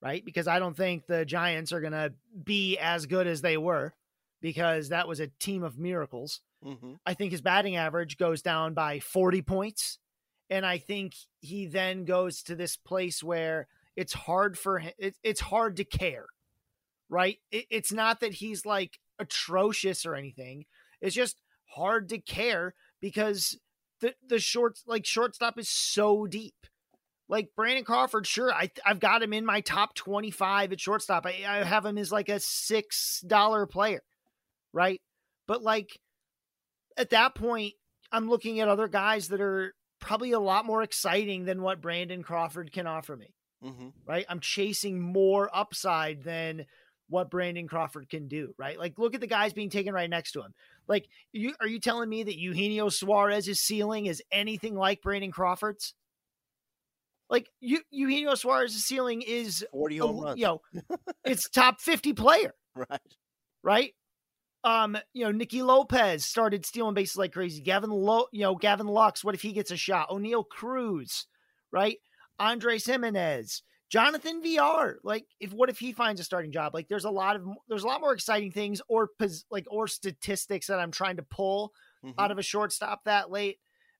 right? 0.00 0.24
Because 0.24 0.48
I 0.48 0.58
don't 0.58 0.76
think 0.76 1.06
the 1.06 1.24
Giants 1.24 1.72
are 1.72 1.80
going 1.80 1.92
to 1.92 2.12
be 2.42 2.78
as 2.78 3.06
good 3.06 3.26
as 3.26 3.40
they 3.40 3.56
were 3.56 3.94
because 4.42 4.90
that 4.90 5.08
was 5.08 5.20
a 5.20 5.28
team 5.38 5.62
of 5.62 5.78
miracles. 5.78 6.40
Mm-hmm. 6.62 6.94
I 7.06 7.14
think 7.14 7.32
his 7.32 7.40
batting 7.40 7.76
average 7.76 8.18
goes 8.18 8.42
down 8.42 8.74
by 8.74 9.00
40 9.00 9.40
points. 9.40 9.98
And 10.50 10.66
I 10.66 10.76
think 10.76 11.14
he 11.40 11.66
then 11.66 12.04
goes 12.04 12.42
to 12.42 12.54
this 12.54 12.76
place 12.76 13.22
where 13.22 13.68
it's 13.96 14.12
hard 14.12 14.58
for 14.58 14.80
him, 14.80 14.92
it, 14.98 15.16
it's 15.22 15.40
hard 15.40 15.76
to 15.76 15.84
care, 15.84 16.26
right? 17.08 17.38
It, 17.50 17.66
it's 17.70 17.92
not 17.92 18.20
that 18.20 18.34
he's 18.34 18.66
like 18.66 18.98
atrocious 19.18 20.04
or 20.04 20.14
anything. 20.14 20.66
It's 21.00 21.14
just 21.14 21.40
hard 21.74 22.10
to 22.10 22.18
care 22.18 22.74
because 23.00 23.58
the 24.00 24.14
the 24.26 24.38
short 24.38 24.78
like 24.86 25.06
shortstop 25.06 25.58
is 25.58 25.68
so 25.68 26.26
deep. 26.26 26.54
Like 27.28 27.50
Brandon 27.56 27.84
Crawford, 27.84 28.26
sure, 28.26 28.52
I 28.52 28.70
I've 28.84 29.00
got 29.00 29.22
him 29.22 29.32
in 29.32 29.46
my 29.46 29.62
top 29.62 29.94
twenty 29.94 30.30
five 30.30 30.72
at 30.72 30.80
shortstop. 30.80 31.24
I, 31.24 31.44
I 31.48 31.64
have 31.64 31.86
him 31.86 31.96
as 31.96 32.12
like 32.12 32.28
a 32.28 32.40
six 32.40 33.22
dollar 33.26 33.66
player, 33.66 34.02
right? 34.72 35.00
But 35.46 35.62
like 35.62 35.98
at 36.96 37.10
that 37.10 37.34
point, 37.34 37.74
I'm 38.10 38.28
looking 38.28 38.60
at 38.60 38.68
other 38.68 38.88
guys 38.88 39.28
that 39.28 39.40
are 39.40 39.74
probably 40.00 40.32
a 40.32 40.40
lot 40.40 40.66
more 40.66 40.82
exciting 40.82 41.44
than 41.44 41.62
what 41.62 41.80
Brandon 41.80 42.22
Crawford 42.22 42.72
can 42.72 42.86
offer 42.86 43.16
me. 43.16 43.34
Mm-hmm. 43.64 43.88
Right? 44.06 44.26
I'm 44.28 44.40
chasing 44.40 45.00
more 45.00 45.48
upside 45.54 46.24
than 46.24 46.66
what 47.08 47.30
Brandon 47.30 47.68
Crawford 47.68 48.08
can 48.08 48.26
do, 48.26 48.54
right? 48.58 48.78
Like, 48.78 48.98
look 48.98 49.14
at 49.14 49.20
the 49.20 49.26
guys 49.26 49.52
being 49.52 49.70
taken 49.70 49.92
right 49.92 50.08
next 50.08 50.32
to 50.32 50.40
him. 50.40 50.54
Like, 50.88 51.06
you 51.32 51.54
are 51.60 51.68
you 51.68 51.78
telling 51.78 52.08
me 52.08 52.22
that 52.22 52.38
Eugenio 52.38 52.88
Suarez's 52.88 53.60
ceiling 53.60 54.06
is 54.06 54.22
anything 54.32 54.74
like 54.74 55.02
Brandon 55.02 55.30
Crawford's? 55.30 55.94
Like, 57.30 57.48
you, 57.60 57.80
Eugenio 57.90 58.34
Suarez's 58.34 58.84
ceiling 58.84 59.22
is 59.22 59.64
40 59.72 59.96
home 59.98 60.20
runs. 60.20 60.38
You 60.40 60.46
know, 60.46 60.60
it's 61.24 61.48
top 61.48 61.80
50 61.80 62.14
player. 62.14 62.54
Right. 62.74 63.00
Right. 63.62 63.94
Um, 64.64 64.96
you 65.12 65.24
know, 65.24 65.32
Nicky 65.32 65.62
Lopez 65.62 66.24
started 66.24 66.64
stealing 66.64 66.94
bases 66.94 67.16
like 67.16 67.32
crazy. 67.32 67.60
Gavin 67.60 67.90
Lo, 67.90 68.26
you 68.32 68.42
know, 68.42 68.54
Gavin 68.54 68.86
Lux, 68.86 69.24
what 69.24 69.34
if 69.34 69.42
he 69.42 69.52
gets 69.52 69.70
a 69.70 69.76
shot? 69.76 70.10
Oneil 70.10 70.48
Cruz, 70.48 71.26
right? 71.72 71.98
Andres 72.38 72.86
Gimenez, 72.86 73.62
Jonathan 73.88 74.40
Villar. 74.42 74.98
like 75.02 75.26
if 75.38 75.52
what 75.52 75.68
if 75.68 75.78
he 75.78 75.92
finds 75.92 76.20
a 76.20 76.24
starting 76.24 76.52
job? 76.52 76.74
Like 76.74 76.88
there's 76.88 77.04
a 77.04 77.10
lot 77.10 77.36
of 77.36 77.46
there's 77.68 77.82
a 77.82 77.86
lot 77.86 78.00
more 78.00 78.12
exciting 78.12 78.52
things 78.52 78.80
or 78.88 79.10
like 79.50 79.66
or 79.68 79.86
statistics 79.88 80.68
that 80.68 80.78
I'm 80.78 80.92
trying 80.92 81.16
to 81.16 81.22
pull 81.22 81.72
mm-hmm. 82.04 82.18
out 82.18 82.30
of 82.30 82.38
a 82.38 82.42
shortstop 82.42 83.04
that 83.04 83.30
late. 83.30 83.58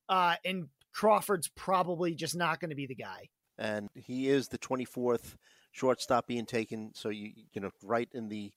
Uh, 0.08 0.36
and 0.44 0.68
Crawford's 0.92 1.48
probably 1.48 2.14
just 2.14 2.36
not 2.36 2.60
going 2.60 2.70
to 2.70 2.76
be 2.76 2.86
the 2.86 2.94
guy. 2.94 3.28
And 3.58 3.88
he 3.94 4.28
is 4.28 4.48
the 4.48 4.58
24th 4.58 5.36
shortstop 5.72 6.26
being 6.26 6.46
taken. 6.46 6.92
So 6.94 7.08
you 7.08 7.32
you 7.52 7.60
know 7.60 7.70
right 7.82 8.08
in 8.12 8.28
the 8.28 8.52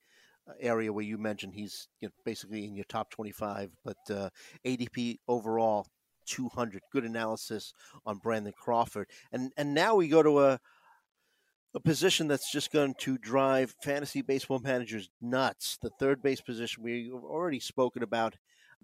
area 0.59 0.91
where 0.91 1.03
you 1.03 1.17
mentioned 1.17 1.53
he's 1.53 1.87
you 1.99 2.07
know, 2.07 2.11
basically 2.23 2.65
in 2.65 2.75
your 2.75 2.85
top 2.85 3.09
25, 3.09 3.71
but 3.83 3.97
uh, 4.09 4.29
ADP 4.65 5.19
overall 5.27 5.87
200. 6.25 6.81
Good 6.91 7.05
analysis 7.05 7.73
on 8.05 8.17
Brandon 8.17 8.53
Crawford. 8.57 9.09
And 9.31 9.51
and 9.57 9.73
now 9.73 9.95
we 9.95 10.07
go 10.07 10.23
to 10.23 10.41
a 10.41 10.59
a 11.73 11.79
position 11.79 12.29
that's 12.29 12.51
just 12.51 12.71
going 12.71 12.95
to 12.99 13.17
drive 13.17 13.75
fantasy 13.83 14.21
baseball 14.21 14.59
managers 14.59 15.09
nuts. 15.21 15.77
The 15.81 15.89
third 15.99 16.23
base 16.23 16.39
position, 16.39 16.83
we've 16.83 17.13
already 17.13 17.59
spoken 17.59 18.01
about 18.01 18.35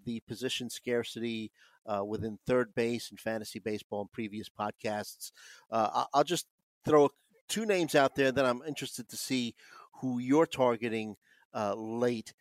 the 0.05 0.19
position 0.27 0.69
scarcity 0.69 1.51
uh, 1.85 2.03
within 2.03 2.37
third 2.45 2.75
base 2.75 3.09
in 3.09 3.17
fantasy 3.17 3.59
baseball 3.59 4.01
in 4.01 4.07
previous 4.09 4.49
podcasts. 4.49 5.31
Uh, 5.69 6.05
I'll 6.13 6.25
just 6.25 6.47
throw 6.85 7.09
two 7.47 7.65
names 7.65 7.95
out 7.95 8.15
there 8.15 8.31
that 8.31 8.45
I'm 8.45 8.61
interested 8.67 9.07
to 9.09 9.15
see 9.15 9.55
who 10.01 10.19
you're 10.19 10.45
targeting 10.45 11.15
uh, 11.53 11.75
late 11.75 12.33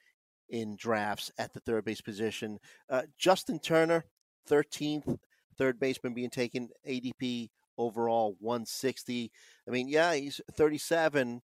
in 0.48 0.76
drafts 0.76 1.30
at 1.38 1.52
the 1.52 1.60
third 1.60 1.84
base 1.84 2.00
position. 2.00 2.58
Uh, 2.88 3.02
Justin 3.18 3.58
Turner, 3.58 4.04
13th 4.48 5.18
third 5.60 5.78
baseman 5.78 6.14
being 6.14 6.30
taken 6.30 6.70
ADP 6.88 7.50
overall 7.76 8.34
160. 8.40 9.30
I 9.68 9.70
mean, 9.70 9.88
yeah, 9.88 10.14
he's 10.14 10.40
37, 10.54 11.42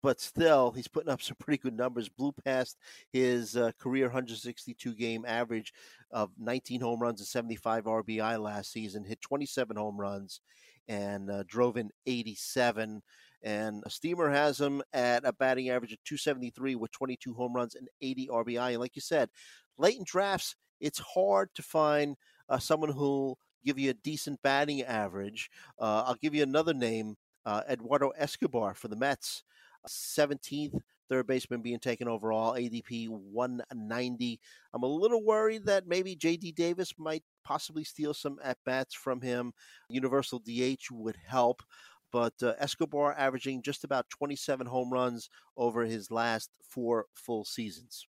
but 0.00 0.20
still, 0.20 0.70
he's 0.70 0.86
putting 0.86 1.10
up 1.10 1.20
some 1.20 1.36
pretty 1.40 1.58
good 1.58 1.76
numbers. 1.76 2.08
Blew 2.08 2.30
past 2.44 2.76
his 3.12 3.56
uh, 3.56 3.72
career 3.76 4.06
162 4.06 4.94
game 4.94 5.24
average 5.26 5.72
of 6.12 6.30
19 6.38 6.80
home 6.80 7.00
runs 7.00 7.20
and 7.20 7.26
75 7.26 7.84
RBI 7.84 8.40
last 8.40 8.70
season, 8.70 9.04
hit 9.04 9.20
27 9.20 9.76
home 9.76 10.00
runs, 10.00 10.40
and 10.86 11.28
uh, 11.28 11.42
drove 11.48 11.76
in 11.76 11.90
87. 12.06 13.02
And 13.42 13.82
Steamer 13.88 14.30
has 14.30 14.60
him 14.60 14.82
at 14.92 15.24
a 15.24 15.32
batting 15.32 15.70
average 15.70 15.92
of 15.92 16.02
273 16.04 16.74
with 16.74 16.90
22 16.92 17.34
home 17.34 17.54
runs 17.54 17.74
and 17.74 17.88
80 18.00 18.28
RBI. 18.28 18.70
And 18.70 18.80
like 18.80 18.96
you 18.96 19.02
said, 19.02 19.28
late 19.76 19.96
in 19.96 20.04
drafts, 20.04 20.56
it's 20.80 20.98
hard 20.98 21.50
to 21.54 21.62
find 21.62 22.16
uh, 22.48 22.58
someone 22.58 22.90
who'll 22.90 23.38
give 23.64 23.78
you 23.78 23.90
a 23.90 23.94
decent 23.94 24.40
batting 24.42 24.82
average. 24.82 25.50
Uh, 25.78 26.04
I'll 26.06 26.18
give 26.20 26.34
you 26.34 26.42
another 26.42 26.74
name 26.74 27.16
uh, 27.46 27.62
Eduardo 27.68 28.10
Escobar 28.10 28.74
for 28.74 28.88
the 28.88 28.96
Mets, 28.96 29.42
17th 29.88 30.80
third 31.08 31.26
baseman 31.26 31.62
being 31.62 31.78
taken 31.78 32.08
overall, 32.08 32.54
ADP 32.54 33.08
190. 33.08 34.40
I'm 34.74 34.82
a 34.82 34.86
little 34.86 35.24
worried 35.24 35.64
that 35.66 35.86
maybe 35.86 36.16
JD 36.16 36.54
Davis 36.54 36.92
might 36.98 37.22
possibly 37.44 37.84
steal 37.84 38.14
some 38.14 38.38
at 38.44 38.58
bats 38.64 38.94
from 38.94 39.20
him. 39.20 39.52
Universal 39.88 40.40
DH 40.40 40.90
would 40.90 41.16
help. 41.26 41.62
But 42.10 42.34
uh, 42.42 42.54
Escobar 42.58 43.14
averaging 43.16 43.62
just 43.62 43.84
about 43.84 44.08
27 44.10 44.66
home 44.66 44.92
runs 44.92 45.28
over 45.56 45.84
his 45.84 46.10
last 46.10 46.50
four 46.62 47.06
full 47.14 47.44
seasons. 47.44 48.06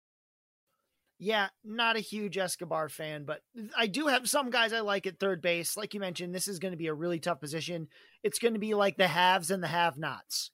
Yeah, 1.19 1.49
not 1.63 1.97
a 1.97 2.01
huge 2.01 2.37
Escobar 2.37 2.89
fan, 2.89 3.25
but 3.25 3.43
I 3.77 3.87
do 3.87 4.09
have 4.09 4.29
some 4.29 4.51
guys 4.51 4.73
I 4.73 4.81
like 4.81 5.07
at 5.07 5.21
third 5.21 5.41
base. 5.41 5.77
Like 5.77 5.95
you 5.95 6.01
mentioned, 6.01 6.35
this 6.35 6.49
is 6.49 6.59
going 6.59 6.73
to 6.73 6.79
be 6.79 6.89
a 6.89 6.95
really 6.95 7.21
tough 7.21 7.39
position. 7.39 7.87
It's 8.25 8.41
going 8.41 8.55
to 8.55 8.61
be 8.61 8.75
like 8.75 8.97
the 8.97 9.07
haves 9.07 9.53
and 9.53 9.63
the 9.63 9.69
have 9.69 9.97
nots, 9.99 10.51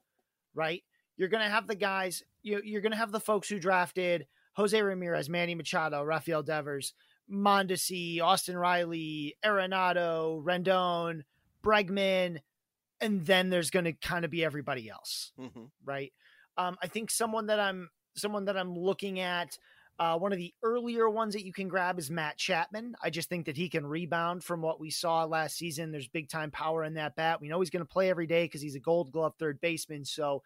right? 0.54 0.82
You're 1.16 1.30
going 1.30 1.42
to 1.42 1.50
have 1.50 1.66
the 1.66 1.74
guys, 1.74 2.22
you, 2.42 2.60
you're 2.62 2.82
going 2.82 2.92
to 2.92 2.98
have 2.98 3.12
the 3.12 3.18
folks 3.18 3.48
who 3.48 3.58
drafted 3.58 4.26
Jose 4.56 4.82
Ramirez, 4.82 5.30
Manny 5.30 5.54
Machado, 5.54 6.02
Rafael 6.02 6.42
Devers, 6.42 6.92
Mondesi, 7.32 8.20
Austin 8.20 8.56
Riley, 8.56 9.36
Arenado, 9.42 10.44
Rendon, 10.44 11.22
Bregman, 11.64 12.40
and 13.00 13.24
then 13.24 13.50
there's 13.50 13.70
going 13.70 13.84
to 13.84 13.92
kind 13.92 14.24
of 14.24 14.30
be 14.30 14.44
everybody 14.44 14.88
else, 14.88 15.32
mm-hmm. 15.38 15.64
right? 15.84 16.12
Um, 16.56 16.76
I 16.82 16.88
think 16.88 17.10
someone 17.10 17.46
that 17.46 17.60
I'm 17.60 17.90
someone 18.16 18.46
that 18.46 18.56
I'm 18.56 18.74
looking 18.74 19.20
at. 19.20 19.56
Uh, 20.00 20.16
one 20.16 20.30
of 20.30 20.38
the 20.38 20.54
earlier 20.62 21.10
ones 21.10 21.34
that 21.34 21.44
you 21.44 21.52
can 21.52 21.66
grab 21.66 21.98
is 21.98 22.08
Matt 22.08 22.36
Chapman. 22.36 22.94
I 23.02 23.10
just 23.10 23.28
think 23.28 23.46
that 23.46 23.56
he 23.56 23.68
can 23.68 23.84
rebound 23.84 24.44
from 24.44 24.62
what 24.62 24.78
we 24.78 24.90
saw 24.90 25.24
last 25.24 25.56
season. 25.56 25.90
There's 25.90 26.06
big 26.06 26.28
time 26.28 26.52
power 26.52 26.84
in 26.84 26.94
that 26.94 27.16
bat. 27.16 27.40
We 27.40 27.48
know 27.48 27.58
he's 27.58 27.70
going 27.70 27.84
to 27.84 27.92
play 27.92 28.08
every 28.08 28.28
day 28.28 28.44
because 28.44 28.62
he's 28.62 28.76
a 28.76 28.80
Gold 28.80 29.10
Glove 29.10 29.34
third 29.40 29.60
baseman. 29.60 30.04
So 30.04 30.44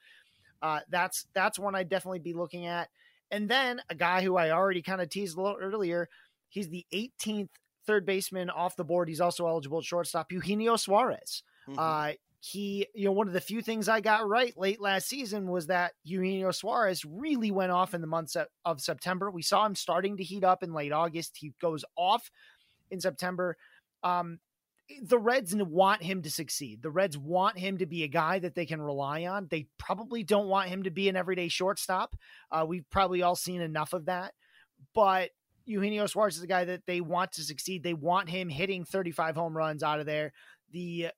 uh, 0.63 0.81
that's 0.89 1.27
that's 1.35 1.59
one 1.59 1.75
I'd 1.75 1.91
definitely 1.91 2.21
be 2.21 2.33
looking 2.33 2.65
at. 2.65 2.89
And 3.31 3.49
then 3.49 3.83
a 3.91 3.95
guy 3.95 4.23
who 4.23 4.37
I 4.37 4.53
already 4.53 4.81
kind 4.81 5.03
of 5.03 5.11
teased 5.11 5.37
a 5.37 5.41
little 5.43 5.59
earlier. 5.61 6.09
He's 6.49 6.69
the 6.69 6.87
18th 6.95 7.49
third 7.87 8.07
baseman 8.07 8.49
off 8.51 8.77
the 8.77 8.85
board. 8.85 9.09
He's 9.09 9.21
also 9.21 9.47
eligible 9.47 9.79
at 9.79 9.85
shortstop. 9.85 10.33
Eugenio 10.33 10.77
Suarez. 10.77 11.43
Mm-hmm. 11.69 11.79
Uh, 11.79 12.13
he, 12.45 12.89
you 12.93 13.05
know, 13.05 13.13
one 13.13 13.29
of 13.29 13.35
the 13.35 13.41
few 13.41 13.63
things 13.63 13.89
I 13.89 14.01
got 14.01 14.27
right 14.27 14.53
late 14.59 14.81
last 14.81 15.09
season 15.09 15.49
was 15.49 15.69
that 15.69 15.93
Eugenio 16.03 16.51
Suarez 16.51 17.05
really 17.05 17.53
went 17.53 17.71
off 17.71 17.95
in 17.95 18.01
the 18.01 18.09
months 18.09 18.37
of 18.65 18.81
September. 18.81 19.31
We 19.31 19.43
saw 19.43 19.65
him 19.65 19.77
starting 19.77 20.17
to 20.17 20.25
heat 20.25 20.43
up 20.43 20.65
in 20.65 20.73
late 20.73 20.91
August. 20.91 21.37
He 21.37 21.53
goes 21.61 21.85
off 21.97 22.33
in 22.91 23.01
September. 23.01 23.57
Um, 24.03 24.41
the 25.05 25.21
Reds 25.21 25.55
want 25.55 26.03
him 26.03 26.21
to 26.23 26.31
succeed. 26.33 26.83
The 26.83 26.91
Reds 26.91 27.17
want 27.17 27.59
him 27.59 27.79
to 27.79 27.87
be 27.87 28.03
a 28.03 28.09
guy 28.09 28.41
that 28.41 28.57
they 28.57 28.67
can 28.67 28.83
rely 28.83 29.25
on. 29.27 29.47
They 29.49 29.69
probably 29.79 30.25
don't 30.25 30.49
want 30.49 30.69
him 30.69 30.83
to 30.83 30.91
be 30.91 31.09
an 31.09 31.15
everyday 31.15 31.47
shortstop. 31.47 32.17
Uh, 32.51 32.65
we've 32.67 32.91
probably 32.91 33.23
all 33.23 33.37
seen 33.37 33.61
enough 33.61 33.93
of 33.93 34.07
that. 34.07 34.35
But 34.97 35.31
Eugenio 35.65 36.07
Suarez 36.07 36.39
is 36.39 36.43
a 36.43 36.49
guy 36.49 36.65
that 36.65 36.87
they 36.87 37.01
want 37.01 37.31
to 37.35 37.43
succeed. 37.43 37.85
They 37.85 37.95
want 37.95 38.29
him 38.29 38.49
hitting 38.49 38.85
35 38.85 39.37
home 39.37 39.57
runs 39.57 39.85
out 39.85 40.01
of 40.01 40.07
there. 40.07 40.33
The 40.73 41.11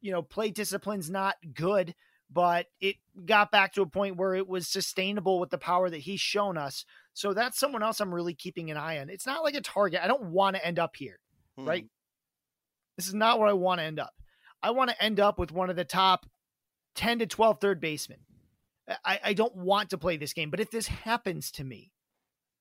you 0.00 0.12
know, 0.12 0.22
play 0.22 0.50
discipline's 0.50 1.10
not 1.10 1.36
good, 1.54 1.94
but 2.32 2.66
it 2.80 2.96
got 3.26 3.50
back 3.50 3.72
to 3.74 3.82
a 3.82 3.86
point 3.86 4.16
where 4.16 4.34
it 4.34 4.48
was 4.48 4.68
sustainable 4.68 5.40
with 5.40 5.50
the 5.50 5.58
power 5.58 5.90
that 5.90 5.98
he's 5.98 6.20
shown 6.20 6.56
us. 6.56 6.84
So 7.12 7.34
that's 7.34 7.58
someone 7.58 7.82
else 7.82 8.00
I'm 8.00 8.14
really 8.14 8.34
keeping 8.34 8.70
an 8.70 8.76
eye 8.76 8.98
on. 8.98 9.10
It's 9.10 9.26
not 9.26 9.42
like 9.42 9.54
a 9.54 9.60
target. 9.60 10.00
I 10.02 10.08
don't 10.08 10.30
want 10.30 10.56
to 10.56 10.64
end 10.64 10.78
up 10.78 10.96
here, 10.96 11.18
hmm. 11.56 11.66
right? 11.66 11.86
This 12.96 13.08
is 13.08 13.14
not 13.14 13.38
where 13.38 13.48
I 13.48 13.54
want 13.54 13.80
to 13.80 13.84
end 13.84 13.98
up. 13.98 14.12
I 14.62 14.70
want 14.70 14.90
to 14.90 15.02
end 15.02 15.20
up 15.20 15.38
with 15.38 15.52
one 15.52 15.70
of 15.70 15.76
the 15.76 15.84
top 15.84 16.26
10 16.96 17.20
to 17.20 17.26
12 17.26 17.60
third 17.60 17.80
basemen. 17.80 18.18
I, 19.04 19.20
I 19.24 19.32
don't 19.34 19.56
want 19.56 19.90
to 19.90 19.98
play 19.98 20.16
this 20.16 20.32
game, 20.32 20.50
but 20.50 20.60
if 20.60 20.70
this 20.70 20.88
happens 20.88 21.50
to 21.52 21.64
me, 21.64 21.92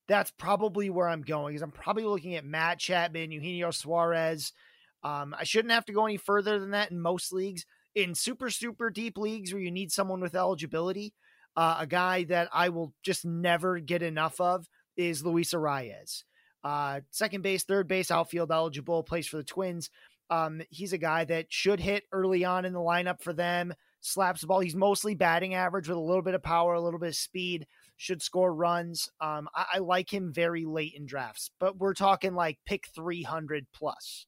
that's 0.07 0.31
probably 0.31 0.89
where 0.89 1.07
I'm 1.07 1.21
going. 1.21 1.55
Is 1.55 1.61
I'm 1.61 1.71
probably 1.71 2.03
looking 2.03 2.35
at 2.35 2.45
Matt 2.45 2.79
Chapman, 2.79 3.31
Eugenio 3.31 3.71
Suarez, 3.71 4.53
um, 5.03 5.35
I 5.37 5.43
shouldn't 5.43 5.71
have 5.71 5.85
to 5.85 5.93
go 5.93 6.05
any 6.05 6.17
further 6.17 6.59
than 6.59 6.71
that 6.71 6.91
in 6.91 6.99
most 6.99 7.31
leagues. 7.31 7.65
In 7.95 8.15
super, 8.15 8.49
super 8.49 8.89
deep 8.89 9.17
leagues 9.17 9.51
where 9.51 9.61
you 9.61 9.71
need 9.71 9.91
someone 9.91 10.21
with 10.21 10.35
eligibility, 10.35 11.13
uh, 11.55 11.77
a 11.79 11.87
guy 11.87 12.23
that 12.25 12.49
I 12.53 12.69
will 12.69 12.93
just 13.03 13.25
never 13.25 13.79
get 13.79 14.03
enough 14.03 14.39
of 14.39 14.67
is 14.95 15.25
Luis 15.25 15.53
Arraez. 15.53 16.23
Uh, 16.63 17.01
second 17.09 17.41
base, 17.41 17.63
third 17.63 17.87
base, 17.87 18.11
outfield 18.11 18.51
eligible, 18.51 19.03
plays 19.03 19.27
for 19.27 19.37
the 19.37 19.43
Twins. 19.43 19.89
Um, 20.29 20.61
he's 20.69 20.93
a 20.93 20.97
guy 20.97 21.25
that 21.25 21.47
should 21.49 21.79
hit 21.79 22.03
early 22.11 22.45
on 22.45 22.65
in 22.65 22.73
the 22.73 22.79
lineup 22.79 23.21
for 23.21 23.33
them, 23.33 23.73
slaps 24.01 24.41
the 24.41 24.47
ball. 24.47 24.59
He's 24.59 24.75
mostly 24.75 25.15
batting 25.15 25.55
average 25.55 25.87
with 25.87 25.97
a 25.97 26.01
little 26.01 26.21
bit 26.21 26.35
of 26.35 26.43
power, 26.43 26.75
a 26.75 26.81
little 26.81 26.99
bit 26.99 27.09
of 27.09 27.15
speed, 27.15 27.65
should 27.97 28.21
score 28.21 28.53
runs. 28.53 29.09
Um, 29.19 29.49
I, 29.55 29.65
I 29.75 29.77
like 29.79 30.13
him 30.13 30.31
very 30.31 30.65
late 30.65 30.93
in 30.95 31.05
drafts, 31.05 31.49
but 31.59 31.77
we're 31.77 31.95
talking 31.95 32.35
like 32.35 32.59
pick 32.65 32.87
300 32.93 33.65
plus 33.73 34.27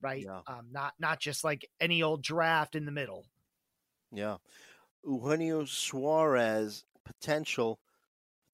right? 0.00 0.24
Yeah. 0.24 0.40
Um, 0.46 0.68
not 0.72 0.94
not 0.98 1.20
just 1.20 1.44
like 1.44 1.68
any 1.80 2.02
old 2.02 2.22
draft 2.22 2.74
in 2.74 2.84
the 2.84 2.92
middle. 2.92 3.26
Yeah, 4.12 4.36
Eugenio 5.04 5.64
Suarez 5.64 6.84
potential 7.04 7.80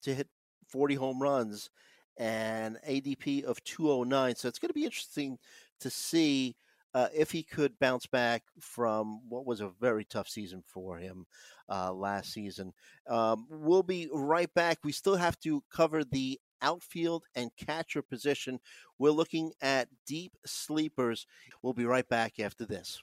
to 0.03 0.15
hit 0.15 0.29
40 0.69 0.95
home 0.95 1.23
runs 1.23 1.71
and 2.17 2.79
ADP 2.89 3.45
of 3.45 3.63
209. 3.65 4.37
So 4.37 4.49
it's 4.49 4.59
going 4.59 4.69
to 4.69 4.75
be 4.75 4.85
interesting 4.85 5.39
to 5.81 5.91
see 5.91 6.57
uh, 6.95 7.09
if 7.15 7.31
he 7.31 7.43
could 7.43 7.79
bounce 7.79 8.07
back 8.07 8.43
from 8.61 9.21
what 9.29 9.45
was 9.45 9.61
a 9.61 9.71
very 9.81 10.05
tough 10.05 10.29
season 10.29 10.63
for 10.67 10.97
him 10.97 11.27
uh, 11.69 11.93
last 11.93 12.33
season. 12.33 12.73
Um, 13.07 13.47
we'll 13.51 13.83
be 13.83 14.09
right 14.13 14.53
back. 14.55 14.79
We 14.83 14.93
still 14.93 15.17
have 15.17 15.39
to 15.41 15.63
cover 15.71 16.05
the 16.05 16.41
outfield 16.63 17.25
and 17.35 17.51
catcher 17.57 18.03
position. 18.03 18.61
We're 18.99 19.11
looking 19.11 19.53
at 19.61 19.89
deep 20.07 20.33
sleepers. 20.45 21.27
We'll 21.63 21.75
be 21.75 21.87
right 21.87 22.09
back 22.09 22.39
after 22.41 22.67
this. 22.67 23.03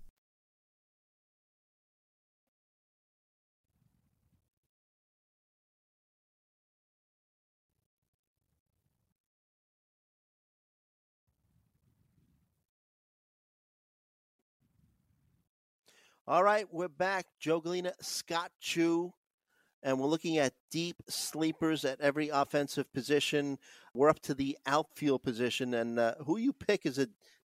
All 16.31 16.45
right, 16.45 16.65
we're 16.71 16.87
back. 16.87 17.25
Joe 17.41 17.59
Gallina, 17.59 17.91
Scott 17.99 18.53
Chu, 18.61 19.11
and 19.83 19.99
we're 19.99 20.07
looking 20.07 20.37
at 20.37 20.53
deep 20.71 20.95
sleepers 21.09 21.83
at 21.83 21.99
every 21.99 22.29
offensive 22.29 22.85
position. 22.93 23.57
We're 23.93 24.07
up 24.07 24.21
to 24.21 24.33
the 24.33 24.57
outfield 24.65 25.23
position, 25.23 25.73
and 25.73 25.99
uh, 25.99 26.13
who 26.25 26.37
you 26.37 26.53
pick 26.53 26.85
is 26.85 26.99
a 26.99 27.09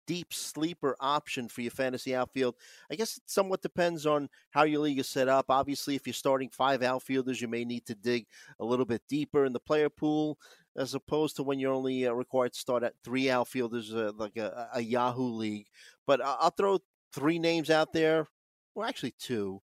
deep 0.08 0.34
sleeper 0.34 0.96
option 1.02 1.50
for 1.50 1.60
your 1.60 1.72
fantasy 1.72 2.16
outfield. 2.16 2.56
I 2.90 2.96
guess 2.96 3.18
it 3.18 3.24
somewhat 3.26 3.62
depends 3.62 4.06
on 4.06 4.30
how 4.52 4.64
your 4.64 4.80
league 4.80 5.00
is 5.00 5.10
set 5.10 5.28
up. 5.28 5.48
Obviously, 5.50 5.96
if 5.96 6.08
you're 6.08 6.14
starting 6.14 6.48
five 6.48 6.82
outfielders, 6.82 7.42
you 7.42 7.50
may 7.50 7.66
need 7.66 7.86
to 7.88 7.96
dig 7.96 8.28
a 8.62 8.66
little 8.66 8.86
bit 8.86 9.02
deeper 9.10 9.44
in 9.44 9.52
the 9.52 9.60
player 9.60 9.90
pool 9.90 10.40
as 10.78 10.94
opposed 10.94 11.36
to 11.36 11.44
when 11.44 11.60
you're 11.60 11.74
only 11.74 12.08
uh, 12.08 12.14
required 12.14 12.54
to 12.54 12.60
start 12.60 12.84
at 12.84 12.94
three 13.04 13.30
outfielders, 13.30 13.94
uh, 13.94 14.14
like 14.16 14.38
a, 14.38 14.70
a, 14.76 14.80
Yahoo 14.82 15.34
league. 15.34 15.68
But 16.08 16.22
I'll 16.24 16.52
throw 16.52 16.80
three 17.12 17.40
names 17.40 17.70
out 17.70 17.92
there 17.92 18.30
well, 18.76 18.88
actually 18.88 19.14
two. 19.20 19.62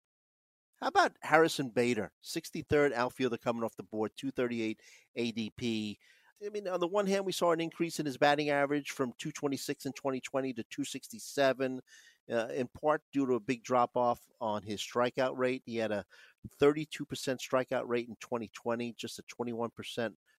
How 0.81 0.87
about 0.87 1.13
Harrison 1.21 1.69
Bader, 1.69 2.11
63rd 2.23 2.93
outfielder 2.93 3.37
coming 3.37 3.63
off 3.63 3.75
the 3.75 3.83
board, 3.83 4.11
238 4.17 4.79
ADP. 5.17 5.97
I 6.43 6.49
mean, 6.49 6.67
on 6.67 6.79
the 6.79 6.87
one 6.87 7.05
hand, 7.05 7.23
we 7.23 7.31
saw 7.31 7.51
an 7.51 7.61
increase 7.61 7.99
in 7.99 8.05
his 8.07 8.17
batting 8.17 8.49
average 8.49 8.89
from 8.89 9.13
226 9.19 9.85
in 9.85 9.93
2020 9.93 10.53
to 10.53 10.63
267, 10.63 11.81
uh, 12.31 12.47
in 12.47 12.67
part 12.67 13.03
due 13.13 13.27
to 13.27 13.35
a 13.35 13.39
big 13.39 13.63
drop 13.63 13.91
off 13.95 14.19
on 14.39 14.63
his 14.63 14.81
strikeout 14.81 15.37
rate. 15.37 15.61
He 15.65 15.77
had 15.77 15.91
a 15.91 16.03
32% 16.59 16.87
strikeout 17.05 17.83
rate 17.85 18.07
in 18.09 18.15
2020, 18.19 18.95
just 18.97 19.19
a 19.19 19.23
21% 19.23 19.69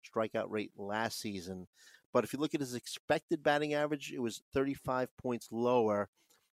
strikeout 0.03 0.45
rate 0.49 0.71
last 0.75 1.19
season. 1.19 1.67
But 2.13 2.23
if 2.23 2.33
you 2.33 2.39
look 2.39 2.55
at 2.55 2.61
his 2.61 2.73
expected 2.73 3.43
batting 3.43 3.75
average, 3.75 4.11
it 4.11 4.19
was 4.19 4.41
35 4.53 5.15
points 5.17 5.49
lower 5.51 6.09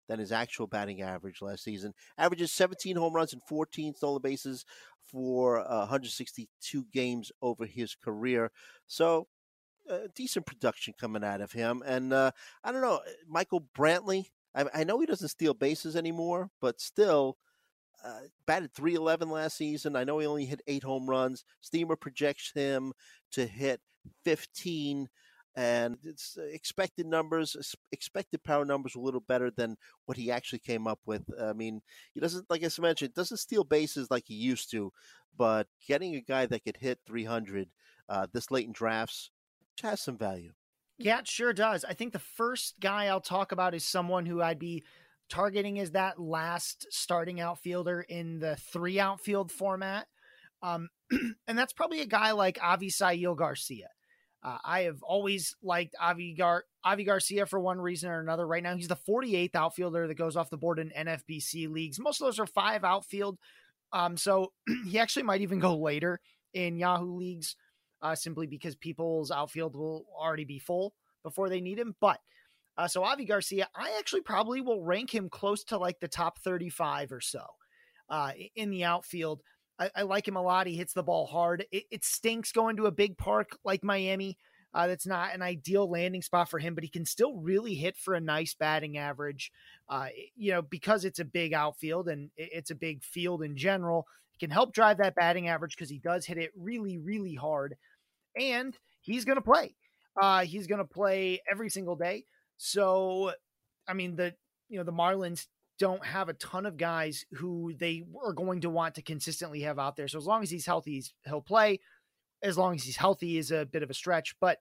than 0.09 0.18
his 0.18 0.33
actual 0.33 0.66
batting 0.66 1.03
average 1.03 1.40
last 1.42 1.62
season. 1.62 1.94
Averages 2.16 2.53
17 2.53 2.97
home 2.97 3.12
runs 3.12 3.33
and 3.33 3.42
14 3.42 3.94
stolen 3.94 4.23
bases 4.23 4.64
for 5.05 5.61
uh, 5.61 5.81
162 5.81 6.87
games 6.92 7.31
over 7.40 7.66
his 7.66 7.94
career. 7.94 8.51
So, 8.87 9.29
uh, 9.88 10.09
decent 10.14 10.47
production 10.47 10.94
coming 10.99 11.25
out 11.25 11.40
of 11.40 11.53
him. 11.53 11.83
And 11.87 12.12
uh, 12.12 12.33
I 12.64 12.73
don't 12.73 12.83
know, 12.83 13.01
Michael 13.27 13.66
Brantley. 13.77 14.27
I, 14.55 14.64
I, 14.75 14.85
know 14.85 15.01
he 15.01 15.07
doesn't 15.07 15.29
steal 15.29 15.55
bases 15.55 15.97
anymore, 15.97 16.51
but 16.61 16.81
still. 16.81 17.37
Uh, 18.05 18.21
batted 18.47 18.73
311 18.75 19.29
last 19.29 19.57
season. 19.57 19.97
I 19.97 20.05
know 20.05 20.21
he 20.21 20.27
only 20.27 20.44
hit 20.44 20.62
eight 20.68 20.85
home 20.85 21.11
runs. 21.11 21.44
Steamer 21.61 21.97
projects 21.97 22.53
him 22.55 22.92
to 23.33 23.44
hit 23.44 23.81
15 24.25 25.09
and 25.59 25.99
it's 26.05 26.38
uh, 26.38 26.44
expected 26.44 27.05
numbers, 27.05 27.77
expected 27.90 28.44
power 28.44 28.64
numbers, 28.64 28.94
a 28.94 29.01
little 29.01 29.18
better 29.18 29.51
than 29.51 29.77
what 30.07 30.16
he 30.16 30.31
actually 30.31 30.61
came 30.61 30.87
up 30.87 31.01
with. 31.05 31.25
I 31.42 31.53
mean, 31.53 31.83
he 32.14 32.21
doesn't, 32.21 32.49
like 32.49 32.62
I 32.62 32.68
mentioned, 32.81 33.12
doesn't 33.12 33.38
steal 33.38 33.64
bases 33.64 34.09
like 34.09 34.23
he 34.29 34.35
used 34.35 34.71
to, 34.71 34.92
but 35.37 35.66
getting 35.85 36.14
a 36.14 36.21
guy 36.21 36.47
that 36.47 36.62
could 36.62 36.77
hit 36.77 37.01
300 37.09 37.71
uh, 38.09 38.29
this 38.33 38.53
late 38.53 38.66
in 38.66 38.73
drafts 38.73 39.33
has 39.83 40.01
some 40.01 40.16
value. 40.16 40.53
Yeah, 40.97 41.18
it 41.18 41.27
sure 41.27 41.53
does. 41.53 41.85
I 41.85 41.92
think 41.92 42.12
the 42.12 42.21
first 42.21 42.79
guy 42.79 43.07
I'll 43.07 43.21
talk 43.21 43.51
about 43.51 43.75
is 43.75 43.83
someone 43.83 44.27
who 44.27 44.40
I'd 44.40 44.61
be 44.61 44.85
targeting 45.29 45.81
as 45.81 45.90
that 45.90 46.21
last 46.21 46.87
starting 46.90 47.40
outfielder 47.40 48.03
in 48.09 48.38
the 48.38 48.55
three 48.55 49.01
outfield 49.01 49.51
format. 49.51 50.07
Um, 50.62 50.88
and 51.49 51.59
that's 51.59 51.73
probably 51.73 52.01
a 52.01 52.07
guy 52.07 52.31
like 52.31 52.59
Avisail 52.59 53.37
Garcia. 53.37 53.88
Uh, 54.42 54.59
I 54.64 54.83
have 54.83 55.03
always 55.03 55.57
liked 55.62 55.96
Avi, 56.01 56.35
Gar- 56.35 56.64
Avi 56.85 57.05
Garcia 57.05 57.44
for 57.46 57.59
one 57.59 57.81
reason 57.81 58.11
or 58.11 58.20
another. 58.20 58.46
Right 58.46 58.62
now, 58.62 58.77
he's 58.77 58.88
the 58.88 58.96
48th 58.96 59.55
outfielder 59.55 60.07
that 60.07 60.14
goes 60.14 60.37
off 60.37 60.51
the 60.51 60.57
board 60.57 60.79
in 60.79 60.90
NFBC 60.90 61.68
leagues. 61.68 61.98
Most 61.98 62.20
of 62.20 62.27
those 62.27 62.38
are 62.38 62.46
five 62.46 62.85
outfield. 62.85 63.38
Um, 63.92 64.16
so 64.16 64.53
he 64.88 64.98
actually 64.98 65.24
might 65.24 65.40
even 65.40 65.59
go 65.59 65.77
later 65.77 66.20
in 66.55 66.77
Yahoo 66.77 67.16
leagues 67.16 67.57
uh, 68.03 68.14
simply 68.14 68.46
because 68.46 68.77
people's 68.77 69.31
outfield 69.31 69.74
will 69.74 70.07
already 70.16 70.44
be 70.44 70.59
full 70.59 70.94
before 71.22 71.48
they 71.48 71.61
need 71.61 71.79
him. 71.79 71.96
But 72.01 72.20
uh, 72.77 72.87
so 72.87 73.03
Avi 73.03 73.24
Garcia, 73.24 73.68
I 73.74 73.96
actually 73.98 74.22
probably 74.22 74.61
will 74.61 74.85
rank 74.85 75.12
him 75.12 75.29
close 75.29 75.64
to 75.64 75.79
like 75.79 75.98
the 75.98 76.09
top 76.09 76.38
35 76.38 77.11
or 77.11 77.20
so 77.20 77.44
uh, 78.09 78.33
in 78.55 78.70
the 78.70 78.85
outfield. 78.85 79.42
I, 79.79 79.91
I, 79.97 80.03
like 80.03 80.27
him 80.27 80.37
a 80.37 80.43
lot. 80.43 80.67
He 80.67 80.77
hits 80.77 80.93
the 80.93 81.03
ball 81.03 81.27
hard. 81.27 81.64
It, 81.71 81.85
it 81.91 82.05
stinks 82.05 82.53
going 82.53 82.77
to 82.77 82.87
a 82.87 82.93
big 82.93 83.17
park 83.17 83.57
like 83.64 83.85
Miami. 83.85 84.37
Uh, 84.75 84.87
that's 84.87 85.07
not 85.07 85.35
an 85.35 85.41
ideal 85.41 85.91
landing 85.91 86.23
spot 86.23 86.51
for 86.51 86.59
him, 86.59 86.75
but 86.75 86.85
he 86.85 86.91
can 86.91 87.05
still 87.05 87.37
really 87.37 87.75
hit 87.75 87.97
for 87.97 88.14
a 88.14 88.21
nice 88.21 88.55
batting 88.55 88.99
average. 88.99 89.51
Uh, 89.88 90.09
you 90.37 90.53
know, 90.53 90.62
because 90.62 91.05
it's 91.05 91.19
a 91.19 91.25
big 91.25 91.55
outfield 91.55 92.09
and 92.09 92.31
it's 92.37 92.71
a 92.71 92.75
big 92.75 93.03
field 93.03 93.43
in 93.43 93.57
general, 93.57 94.07
it 94.37 94.41
can 94.41 94.51
help 94.51 94.75
drive 94.75 94.99
that 94.99 95.14
batting 95.14 95.49
average 95.49 95.75
because 95.75 95.88
he 95.88 95.99
does 95.99 96.27
hit 96.27 96.38
it 96.38 96.51
really, 96.57 96.99
really 96.99 97.35
hard. 97.35 97.77
And 98.38 98.77
he's 99.01 99.25
going 99.25 99.37
to 99.37 99.43
play. 99.43 99.75
Uh, 100.21 100.45
he's 100.45 100.67
going 100.67 100.81
to 100.81 100.85
play 100.85 101.41
every 101.51 101.71
single 101.71 101.97
day. 101.97 102.25
So, 102.59 103.33
I 103.88 103.95
mean, 103.95 104.17
the 104.17 104.35
you 104.69 104.79
know 104.79 104.85
the 104.85 104.93
Marlins 104.93 105.47
don't 105.79 106.05
have 106.05 106.29
a 106.29 106.35
ton 106.35 106.67
of 106.67 106.77
guys 106.77 107.25
who 107.33 107.73
they 107.79 108.03
are 108.23 108.33
going 108.33 108.61
to 108.62 108.71
want 108.71 108.95
to 108.97 109.03
consistently 109.03 109.61
have 109.62 109.79
out 109.79 109.97
there. 109.97 110.09
So 110.09 110.19
as 110.19 110.27
long 110.27 110.43
as 110.43 110.51
he's 110.51 110.67
healthy, 110.67 111.03
he'll 111.25 111.41
play. 111.41 111.81
As 112.43 112.57
long 112.57 112.75
as 112.75 112.85
he's 112.85 112.97
healthy 112.97 113.38
is 113.38 113.51
a 113.51 113.67
bit 113.67 113.83
of 113.83 113.91
a 113.91 113.95
stretch, 113.95 114.37
but 114.41 114.59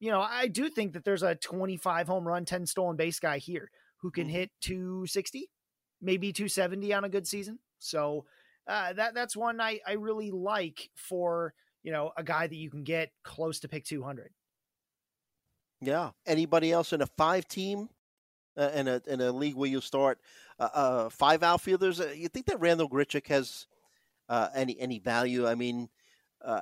you 0.00 0.10
know, 0.10 0.20
I 0.20 0.48
do 0.48 0.68
think 0.68 0.92
that 0.92 1.04
there's 1.04 1.22
a 1.22 1.36
25 1.36 2.08
home 2.08 2.26
run, 2.26 2.44
10 2.44 2.66
stolen 2.66 2.96
base 2.96 3.20
guy 3.20 3.38
here 3.38 3.70
who 3.98 4.10
can 4.10 4.24
mm-hmm. 4.24 4.34
hit 4.34 4.50
260, 4.60 5.48
maybe 6.02 6.32
270 6.32 6.92
on 6.92 7.04
a 7.04 7.08
good 7.08 7.26
season. 7.26 7.60
So 7.78 8.24
uh, 8.66 8.92
that 8.94 9.14
that's 9.14 9.36
one 9.36 9.60
I 9.60 9.80
I 9.86 9.92
really 9.92 10.30
like 10.30 10.90
for 10.94 11.54
you 11.82 11.92
know 11.92 12.12
a 12.16 12.22
guy 12.22 12.46
that 12.46 12.56
you 12.56 12.70
can 12.70 12.82
get 12.82 13.10
close 13.22 13.60
to 13.60 13.68
pick 13.68 13.84
200. 13.84 14.32
Yeah. 15.80 16.10
Anybody 16.26 16.72
else 16.72 16.92
in 16.92 17.02
a 17.02 17.06
five 17.06 17.46
team 17.46 17.88
in 18.56 18.88
a 18.88 19.00
in 19.06 19.20
a 19.20 19.32
league 19.32 19.54
where 19.54 19.70
you 19.70 19.80
start 19.80 20.18
uh, 20.58 20.68
uh, 20.74 21.08
five 21.08 21.42
outfielders. 21.42 22.00
Uh, 22.00 22.12
you 22.14 22.28
think 22.28 22.46
that 22.46 22.60
Randall 22.60 22.88
Grichuk 22.88 23.26
has 23.28 23.66
uh, 24.28 24.48
any 24.54 24.78
any 24.78 24.98
value? 24.98 25.46
I 25.46 25.54
mean, 25.54 25.88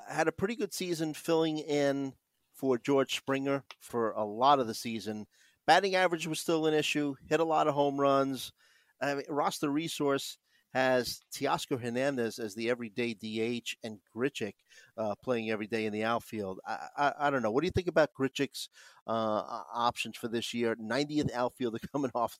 had 0.08 0.28
a 0.28 0.32
pretty 0.32 0.56
good 0.56 0.72
season 0.72 1.14
filling 1.14 1.58
in 1.58 2.14
for 2.54 2.78
George 2.78 3.16
Springer 3.16 3.64
for 3.80 4.12
a 4.12 4.24
lot 4.24 4.60
of 4.60 4.66
the 4.66 4.74
season. 4.74 5.26
Batting 5.66 5.94
average 5.94 6.26
was 6.26 6.40
still 6.40 6.66
an 6.66 6.74
issue. 6.74 7.14
Hit 7.28 7.40
a 7.40 7.44
lot 7.44 7.68
of 7.68 7.74
home 7.74 8.00
runs. 8.00 8.52
I 9.00 9.14
mean, 9.14 9.24
roster 9.28 9.68
resource 9.68 10.38
has 10.72 11.20
Teoscar 11.34 11.80
Hernandez 11.80 12.38
as 12.38 12.54
the 12.54 12.70
everyday 12.70 13.14
DH 13.14 13.74
and 13.84 13.98
Grichuk 14.14 14.54
uh, 14.96 15.14
playing 15.22 15.50
every 15.50 15.66
day 15.66 15.86
in 15.86 15.92
the 15.92 16.04
outfield. 16.04 16.60
I, 16.66 16.88
I, 16.96 17.12
I, 17.20 17.30
don't 17.30 17.42
know. 17.42 17.50
What 17.50 17.60
do 17.60 17.66
you 17.66 17.72
think 17.72 17.88
about 17.88 18.10
Grichuk's 18.18 18.68
uh, 19.06 19.62
options 19.74 20.16
for 20.16 20.28
this 20.28 20.54
year? 20.54 20.76
90th 20.76 21.32
outfielder 21.32 21.78
coming 21.92 22.10
off 22.14 22.38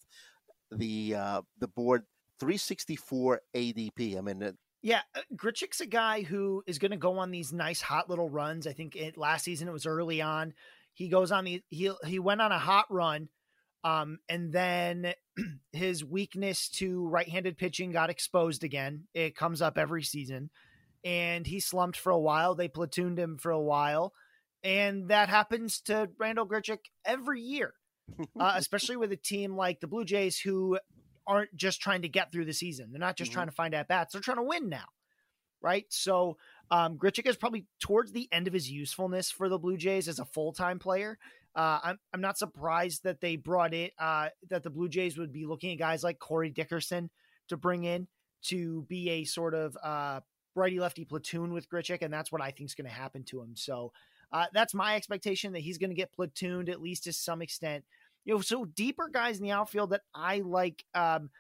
the 0.71 1.15
uh, 1.15 1.43
the 1.59 1.69
board, 1.69 2.05
364 2.41 3.41
ADP. 3.55 4.17
I 4.17 4.21
mean, 4.23 4.57
yeah, 4.83 5.01
uh, 5.15 5.21
Grichuk's 5.37 5.81
a 5.81 5.87
guy 5.87 6.23
who 6.23 6.63
is 6.67 6.79
going 6.79 6.91
to 6.91 6.97
go 6.97 7.19
on 7.19 7.31
these 7.31 7.53
nice 7.53 7.81
hot 7.81 8.11
little 8.11 8.29
runs. 8.29 8.67
I 8.67 8.73
think 8.73 8.97
it, 8.97 9.17
last 9.17 9.45
season 9.45 9.69
it 9.69 9.73
was 9.73 9.87
early 9.87 10.21
on. 10.21 10.55
He 10.95 11.09
goes 11.09 11.33
on 11.33 11.45
the 11.45 11.63
he 11.71 11.91
he 12.05 12.19
went 12.19 12.41
on 12.41 12.53
a 12.53 12.59
hot 12.59 12.87
run, 12.91 13.29
um, 13.85 14.19
and 14.29 14.53
then 14.53 15.15
his 15.73 16.05
weakness 16.05 16.69
to 16.71 17.09
right-handed 17.09 17.59
pitching 17.59 17.93
got 17.93 18.11
exposed 18.11 18.65
again. 18.65 19.05
It 19.15 19.37
comes 19.37 19.63
up 19.63 19.79
every 19.79 20.03
season, 20.03 20.51
and 21.05 21.47
he 21.47 21.61
slumped 21.61 21.99
for 21.99 22.11
a 22.11 22.19
while. 22.19 22.55
They 22.55 22.69
platooned 22.69 23.19
him 23.19 23.39
for 23.39 23.51
a 23.51 23.61
while, 23.61 24.13
and 24.63 25.09
that 25.09 25.29
happens 25.29 25.81
to 25.83 26.11
Randall 26.19 26.47
Grichuk 26.47 26.81
every 27.05 27.41
year 27.41 27.75
uh, 28.41 28.55
especially 28.57 28.97
with 28.97 29.13
a 29.13 29.17
team 29.17 29.57
like 29.57 29.81
the 29.81 29.87
Blue 29.87 30.05
Jays 30.05 30.39
who 30.39 30.79
aren't 31.27 31.55
just 31.55 31.81
trying 31.81 32.03
to 32.03 32.09
get 32.09 32.33
through 32.33 32.45
the 32.45 32.53
season. 32.53 32.91
They're 32.91 33.01
not 33.01 33.17
just 33.17 33.31
mm-hmm. 33.31 33.37
trying 33.37 33.47
to 33.49 33.55
find 33.55 33.75
at 33.75 33.89
bats. 33.89 34.13
They're 34.13 34.23
trying 34.23 34.39
to 34.39 34.43
win 34.43 34.69
now. 34.69 34.87
Right. 35.61 35.87
So 35.91 36.39
um, 36.71 36.99
Grichuk 36.99 37.29
is 37.29 37.37
probably 37.37 37.67
towards 37.81 38.11
the 38.13 38.29
end 38.33 38.49
of 38.49 38.53
his 38.53 38.69
usefulness 38.69 39.31
for 39.31 39.49
the 39.49 39.59
Blue 39.59 39.77
Jays 39.77 40.09
as 40.09 40.19
a 40.19 40.25
full 40.25 40.53
time 40.53 40.81
player. 40.81 41.19
Uh, 41.55 41.79
I'm, 41.85 41.99
I'm 42.15 42.21
not 42.21 42.39
surprised 42.39 43.05
that 43.05 43.21
they 43.21 43.37
brought 43.37 43.75
it, 43.75 43.93
uh, 43.99 44.29
that 44.49 44.63
the 44.63 44.71
Blue 44.71 44.89
Jays 44.89 45.19
would 45.19 45.33
be 45.33 45.45
looking 45.45 45.73
at 45.73 45.79
guys 45.79 46.03
like 46.03 46.19
Corey 46.19 46.51
Dickerson 46.51 47.11
to 47.49 47.57
bring 47.57 47.85
in 47.85 48.09
to 48.45 48.83
be 48.89 49.11
a 49.11 49.25
sort 49.25 49.55
of 49.55 49.77
uh, 49.83 50.21
righty 50.55 50.81
lefty 50.81 51.05
platoon 51.05 51.53
with 51.53 51.69
Grichuk. 51.69 52.03
And 52.03 52.13
that's 52.13 52.33
what 52.33 52.43
I 52.43 52.51
think 52.51 52.71
is 52.71 52.75
going 52.75 52.89
to 52.89 52.95
happen 52.95 53.23
to 53.25 53.41
him. 53.41 53.55
So 53.55 53.93
uh, 54.33 54.47
that's 54.53 54.75
my 54.75 54.97
expectation 54.97 55.53
that 55.53 55.61
he's 55.61 55.79
going 55.79 55.91
to 55.91 55.97
get 55.97 56.17
platooned 56.17 56.71
at 56.71 56.81
least 56.81 57.05
to 57.05 57.13
some 57.13 57.43
extent. 57.43 57.85
You 58.25 58.35
know, 58.35 58.41
so 58.41 58.65
deeper 58.65 59.11
guys 59.13 59.39
in 59.39 59.45
the 59.45 59.51
outfield 59.51 59.91
that 59.91 60.03
I 60.15 60.39
like, 60.39 60.85
um, 60.95 61.31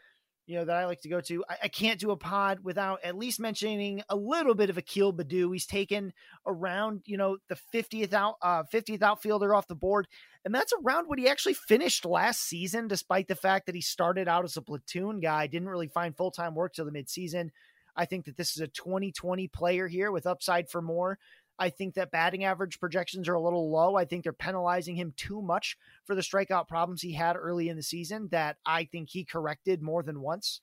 you 0.47 0.59
know, 0.59 0.65
that 0.65 0.77
I 0.77 0.87
like 0.87 1.01
to 1.03 1.09
go 1.09 1.21
to. 1.21 1.45
I, 1.49 1.57
I, 1.65 1.69
can't 1.69 2.01
do 2.01 2.11
a 2.11 2.17
pod 2.17 2.61
without 2.63 2.99
at 3.05 3.17
least 3.17 3.39
mentioning 3.39 4.03
a 4.09 4.17
little 4.17 4.55
bit 4.55 4.71
of 4.71 4.79
Akil 4.79 5.13
Baddoo. 5.13 5.53
He's 5.53 5.67
taken 5.67 6.13
around, 6.47 7.03
you 7.07 7.17
know, 7.17 7.39
the 7.49 7.57
50th 7.73 8.13
out, 8.13 8.37
uh, 8.43 8.65
50th 8.65 9.03
outfielder 9.03 9.55
off 9.55 9.69
the 9.69 9.75
board. 9.75 10.09
And 10.45 10.55
that's 10.55 10.73
around 10.73 11.07
what 11.07 11.19
he 11.19 11.29
actually 11.29 11.55
finished 11.55 12.05
last 12.05 12.43
season, 12.43 12.89
despite 12.89 13.29
the 13.29 13.37
fact 13.37 13.67
that 13.67 13.75
he 13.75 13.81
started 13.81 14.27
out 14.27 14.45
as 14.45 14.57
a 14.57 14.63
platoon 14.63 15.21
guy, 15.21 15.47
didn't 15.47 15.69
really 15.69 15.89
find 15.89 16.17
full 16.17 16.33
time 16.33 16.55
work 16.55 16.75
till 16.75 16.85
the 16.85 16.91
midseason. 16.91 17.51
I 17.95 18.07
think 18.07 18.25
that 18.25 18.37
this 18.37 18.57
is 18.57 18.61
a 18.61 18.69
2020 18.69 19.49
player 19.49 19.87
here 19.87 20.11
with 20.11 20.27
upside 20.27 20.69
for 20.69 20.83
more. 20.83 21.19
I 21.59 21.71
think 21.71 21.95
that 21.95 22.11
batting 22.11 22.45
average 22.45 22.81
projections 22.81 23.29
are 23.29 23.35
a 23.35 23.41
little 23.41 23.71
low. 23.71 23.97
I 23.97 24.05
think 24.05 24.25
they're 24.25 24.33
penalizing 24.33 24.97
him 24.97 25.13
too 25.17 25.43
much 25.43 25.77
for 26.05 26.15
the 26.15 26.23
strikeout 26.23 26.69
problems 26.69 27.03
he 27.03 27.13
had 27.13 27.37
early 27.37 27.69
in 27.69 27.77
the 27.77 27.83
season 27.83 28.29
that 28.31 28.57
I 28.67 28.85
think 28.85 29.11
he 29.11 29.25
corrected 29.25 29.83
more 29.83 30.03
than 30.03 30.21
once. 30.21 30.61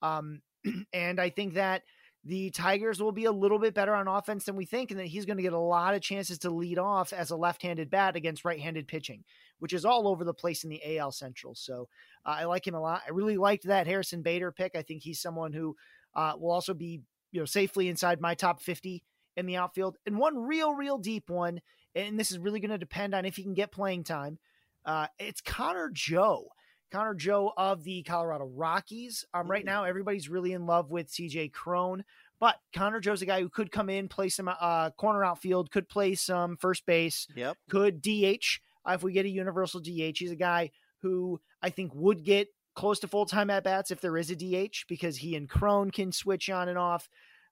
Um, 0.00 0.40
and 0.92 1.20
I 1.20 1.30
think 1.30 1.54
that 1.54 1.82
the 2.24 2.50
Tigers 2.50 3.02
will 3.02 3.12
be 3.12 3.24
a 3.24 3.32
little 3.32 3.58
bit 3.58 3.74
better 3.74 3.94
on 3.94 4.06
offense 4.06 4.44
than 4.44 4.54
we 4.54 4.64
think, 4.64 4.90
and 4.90 5.00
that 5.00 5.06
he's 5.06 5.24
going 5.26 5.38
to 5.38 5.42
get 5.42 5.52
a 5.52 5.58
lot 5.58 5.94
of 5.94 6.02
chances 6.02 6.38
to 6.38 6.50
lead 6.50 6.78
off 6.78 7.12
as 7.12 7.30
a 7.30 7.36
left 7.36 7.62
handed 7.62 7.90
bat 7.90 8.14
against 8.14 8.44
right 8.44 8.60
handed 8.60 8.86
pitching, 8.86 9.24
which 9.58 9.72
is 9.72 9.84
all 9.84 10.06
over 10.06 10.22
the 10.22 10.34
place 10.34 10.62
in 10.62 10.70
the 10.70 10.98
AL 10.98 11.12
Central. 11.12 11.54
So 11.54 11.88
uh, 12.24 12.36
I 12.38 12.44
like 12.44 12.66
him 12.66 12.74
a 12.74 12.80
lot. 12.80 13.02
I 13.06 13.10
really 13.10 13.36
liked 13.36 13.64
that 13.64 13.88
Harrison 13.88 14.22
Bader 14.22 14.52
pick. 14.52 14.76
I 14.76 14.82
think 14.82 15.02
he's 15.02 15.20
someone 15.20 15.52
who 15.52 15.76
uh, 16.14 16.34
will 16.38 16.52
also 16.52 16.74
be 16.74 17.00
you 17.32 17.40
know 17.40 17.44
safely 17.44 17.88
inside 17.88 18.20
my 18.20 18.34
top 18.34 18.62
50 18.62 19.02
in 19.36 19.46
the 19.46 19.56
outfield. 19.56 19.96
And 20.06 20.18
one 20.18 20.36
real, 20.36 20.74
real 20.74 20.98
deep 20.98 21.28
one 21.30 21.60
and 21.94 22.18
this 22.18 22.30
is 22.30 22.38
really 22.38 22.60
going 22.60 22.70
to 22.70 22.78
depend 22.78 23.14
on 23.14 23.24
if 23.24 23.36
he 23.36 23.42
can 23.42 23.54
get 23.54 23.70
playing 23.70 24.04
time. 24.04 24.38
Uh, 24.84 25.06
it's 25.18 25.40
Connor 25.40 25.90
Joe. 25.92 26.48
Connor 26.90 27.14
Joe 27.14 27.52
of 27.56 27.84
the 27.84 28.02
Colorado 28.02 28.44
Rockies. 28.46 29.24
Um, 29.32 29.46
right 29.50 29.64
now, 29.64 29.84
everybody's 29.84 30.28
really 30.28 30.52
in 30.52 30.66
love 30.66 30.90
with 30.90 31.10
CJ 31.10 31.52
Cron, 31.52 32.04
but 32.40 32.56
Connor 32.74 33.00
Joe's 33.00 33.22
a 33.22 33.26
guy 33.26 33.40
who 33.40 33.48
could 33.48 33.70
come 33.72 33.88
in, 33.88 34.08
play 34.08 34.28
some 34.28 34.48
uh, 34.48 34.90
corner 34.90 35.24
outfield, 35.24 35.70
could 35.70 35.88
play 35.88 36.14
some 36.14 36.56
first 36.56 36.84
base, 36.84 37.26
Yep. 37.34 37.56
could 37.70 38.02
DH 38.02 38.60
uh, 38.86 38.92
if 38.92 39.02
we 39.02 39.12
get 39.12 39.24
a 39.24 39.30
universal 39.30 39.80
DH. 39.80 40.18
He's 40.18 40.32
a 40.32 40.36
guy 40.36 40.70
who 41.00 41.40
I 41.62 41.70
think 41.70 41.92
would 41.94 42.24
get 42.24 42.48
close 42.74 43.00
to 43.00 43.08
full 43.08 43.26
time 43.26 43.50
at 43.50 43.64
bats 43.64 43.90
if 43.90 44.00
there 44.00 44.16
is 44.16 44.30
a 44.30 44.36
DH 44.36 44.84
because 44.88 45.16
he 45.18 45.36
and 45.36 45.48
Cron 45.48 45.90
can 45.90 46.10
switch 46.12 46.50
on 46.50 46.68
and 46.68 46.78
off, 46.78 47.08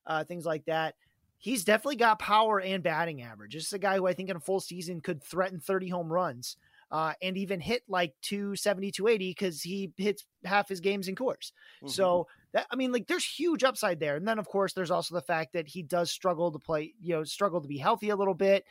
uh, 0.06 0.24
things 0.24 0.44
like 0.44 0.64
that. 0.66 0.94
He's 1.40 1.64
definitely 1.64 1.96
got 1.96 2.18
power 2.18 2.60
and 2.60 2.82
batting 2.82 3.22
average. 3.22 3.54
This 3.54 3.66
is 3.66 3.72
a 3.72 3.78
guy 3.78 3.96
who 3.96 4.06
I 4.06 4.12
think 4.12 4.28
in 4.28 4.36
a 4.36 4.40
full 4.40 4.60
season 4.60 5.00
could 5.00 5.22
threaten 5.22 5.58
30 5.58 5.88
home 5.88 6.12
runs 6.12 6.56
uh, 6.90 7.14
and 7.22 7.36
even 7.36 7.60
hit 7.60 7.82
like 7.88 8.14
270, 8.22 8.90
280 8.92 9.30
because 9.30 9.62
he 9.62 9.90
hits 9.96 10.26
half 10.44 10.68
his 10.68 10.80
games 10.80 11.08
in 11.08 11.14
Coors. 11.14 11.52
Mhm. 11.82 11.90
So 11.90 12.26
that 12.52 12.66
I 12.70 12.76
mean, 12.76 12.92
like 12.92 13.06
there's 13.06 13.24
huge 13.24 13.64
upside 13.64 14.00
there. 14.00 14.16
And 14.16 14.28
then 14.28 14.38
of 14.38 14.46
course 14.48 14.74
there's 14.74 14.90
also 14.90 15.14
the 15.14 15.22
fact 15.22 15.54
that 15.54 15.66
he 15.68 15.82
does 15.82 16.10
struggle 16.10 16.52
to 16.52 16.58
play, 16.58 16.94
you 17.00 17.14
know, 17.14 17.24
struggle 17.24 17.60
to 17.62 17.68
be 17.68 17.78
healthy 17.78 18.10
a 18.10 18.16
little 18.16 18.34
bit. 18.34 18.64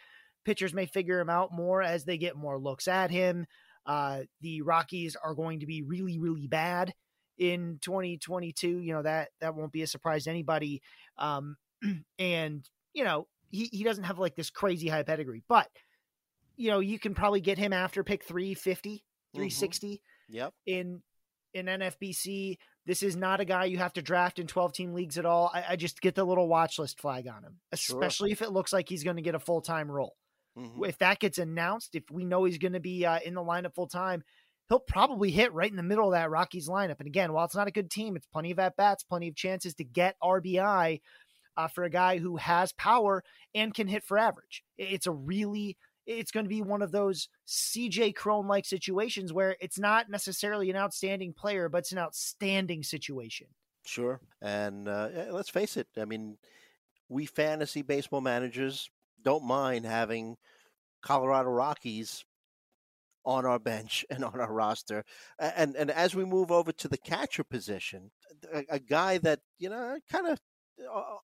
Pitchers 0.46 0.74
may 0.74 0.86
figure 0.86 1.20
him 1.20 1.30
out 1.30 1.52
more 1.52 1.82
as 1.82 2.06
they 2.06 2.18
get 2.18 2.36
more 2.36 2.60
looks 2.60 2.88
at 2.88 3.10
him. 3.10 3.48
Uh, 3.86 4.22
the 4.42 4.62
Rockies 4.62 5.16
are 5.16 5.34
going 5.34 5.62
to 5.62 5.66
be 5.66 5.82
really, 5.82 6.20
really 6.20 6.48
bad 6.48 6.94
in 7.38 7.80
2022. 7.82 8.80
You 8.80 8.94
know 8.94 9.02
that 9.02 9.30
that 9.40 9.56
won't 9.56 9.72
be 9.72 9.82
a 9.82 9.88
surprise 9.88 10.26
to 10.26 10.30
anybody. 10.30 10.82
Um, 11.18 11.56
and 12.20 12.68
you 12.94 13.04
know 13.04 13.28
he 13.50 13.66
he 13.72 13.84
doesn't 13.84 14.04
have 14.06 14.20
like 14.20 14.36
this 14.36 14.50
crazy 14.50 14.88
high 14.88 15.04
pedigree, 15.04 15.44
but 15.48 15.70
you 16.56 16.70
know 16.72 16.80
you 16.80 17.00
can 17.00 17.14
probably 17.16 17.42
get 17.42 17.58
him 17.58 17.74
after 17.74 18.04
pick 18.04 18.24
350, 18.24 19.04
360 19.34 20.02
Yep. 20.30 20.54
in 20.66 21.02
in 21.54 21.66
NFBC. 21.66 22.58
This 22.86 23.04
is 23.04 23.16
not 23.16 23.40
a 23.40 23.46
guy 23.46 23.66
you 23.66 23.78
have 23.78 23.94
to 23.94 24.02
draft 24.02 24.40
in 24.40 24.48
12 24.48 24.74
team 24.74 24.94
leagues 24.94 25.18
at 25.18 25.26
all. 25.26 25.52
I, 25.54 25.64
I 25.70 25.76
just 25.76 26.02
get 26.02 26.16
the 26.16 26.24
little 26.24 26.48
watch 26.48 26.80
list 26.80 27.00
flag 27.00 27.28
on 27.28 27.44
him, 27.44 27.60
Sure. 27.76 27.98
especially 28.00 28.32
if 28.32 28.42
it 28.42 28.52
looks 28.52 28.74
like 28.74 28.90
he's 28.90 29.04
going 29.04 29.16
to 29.18 29.22
get 29.22 29.36
a 29.36 29.40
full 29.40 29.62
time 29.62 29.92
role. 29.92 30.16
Mhm. 30.58 30.88
If 30.88 30.98
that 31.00 31.20
gets 31.20 31.38
announced, 31.38 31.96
if 31.96 32.04
we 32.12 32.26
know 32.26 32.44
he's 32.46 32.58
going 32.58 32.74
to 32.74 32.80
be 32.80 33.06
uh, 33.06 33.20
in 33.24 33.34
the 33.36 33.42
lineup 33.42 33.74
full 33.76 33.88
time, 33.88 34.24
he'll 34.68 34.80
probably 34.80 35.30
hit 35.32 35.54
right 35.54 35.70
in 35.70 35.78
the 35.78 35.84
middle 35.84 36.08
of 36.08 36.12
that 36.14 36.30
Rockies 36.30 36.68
lineup. 36.70 37.00
And 37.00 37.08
again, 37.08 37.32
while 37.34 37.46
it's 37.46 37.56
not 37.56 37.68
a 37.68 37.72
good 37.72 37.90
team, 37.92 38.16
it's 38.16 38.28
plenty 38.28 38.52
of 38.52 38.60
at 38.60 38.76
bats, 38.76 39.04
plenty 39.04 39.28
of 39.28 39.36
chances 39.36 39.74
to 39.76 39.84
get 39.84 40.16
RBI 40.24 41.00
uh, 41.60 41.68
for 41.68 41.84
a 41.84 41.90
guy 41.90 42.18
who 42.18 42.38
has 42.38 42.72
power 42.74 43.22
and 43.54 43.74
can 43.74 43.88
hit 43.88 44.04
for 44.04 44.18
average. 44.18 44.64
It's 44.78 45.08
a 45.08 45.12
really 45.12 45.78
it's 46.06 46.32
going 46.32 46.46
to 46.46 46.50
be 46.50 46.62
one 46.62 46.82
of 46.82 46.92
those 46.92 47.28
CJ 47.48 48.16
Cron 48.16 48.48
like 48.48 48.66
situations 48.66 49.32
where 49.32 49.56
it's 49.60 49.78
not 49.78 50.10
necessarily 50.10 50.70
an 50.72 50.76
outstanding 50.76 51.34
player, 51.34 51.70
but 51.70 51.80
it's 51.80 51.92
an 51.92 52.00
outstanding 52.00 52.82
situation. 52.82 53.48
Sure. 53.86 54.20
And 54.42 54.88
uh, 54.88 55.10
let's 55.32 55.50
face 55.50 55.78
it. 55.78 55.88
I 56.00 56.06
mean, 56.06 56.38
we 57.10 57.26
fantasy 57.26 57.84
baseball 57.84 58.22
managers 58.22 58.90
don't 59.24 59.44
mind 59.44 59.86
having 59.86 60.38
Colorado 61.02 61.50
Rockies 61.50 62.24
on 63.26 63.46
our 63.46 63.60
bench 63.60 64.06
and 64.10 64.24
on 64.24 64.40
our 64.40 64.52
roster. 64.52 65.04
And 65.38 65.76
and 65.76 65.92
as 65.92 66.16
we 66.16 66.24
move 66.26 66.52
over 66.52 66.72
to 66.72 66.88
the 66.88 66.98
catcher 66.98 67.44
position, 67.44 68.12
a, 68.54 68.64
a 68.70 68.80
guy 68.80 69.18
that 69.20 69.42
you 69.60 69.70
know 69.70 70.00
kind 70.10 70.28
of 70.28 70.40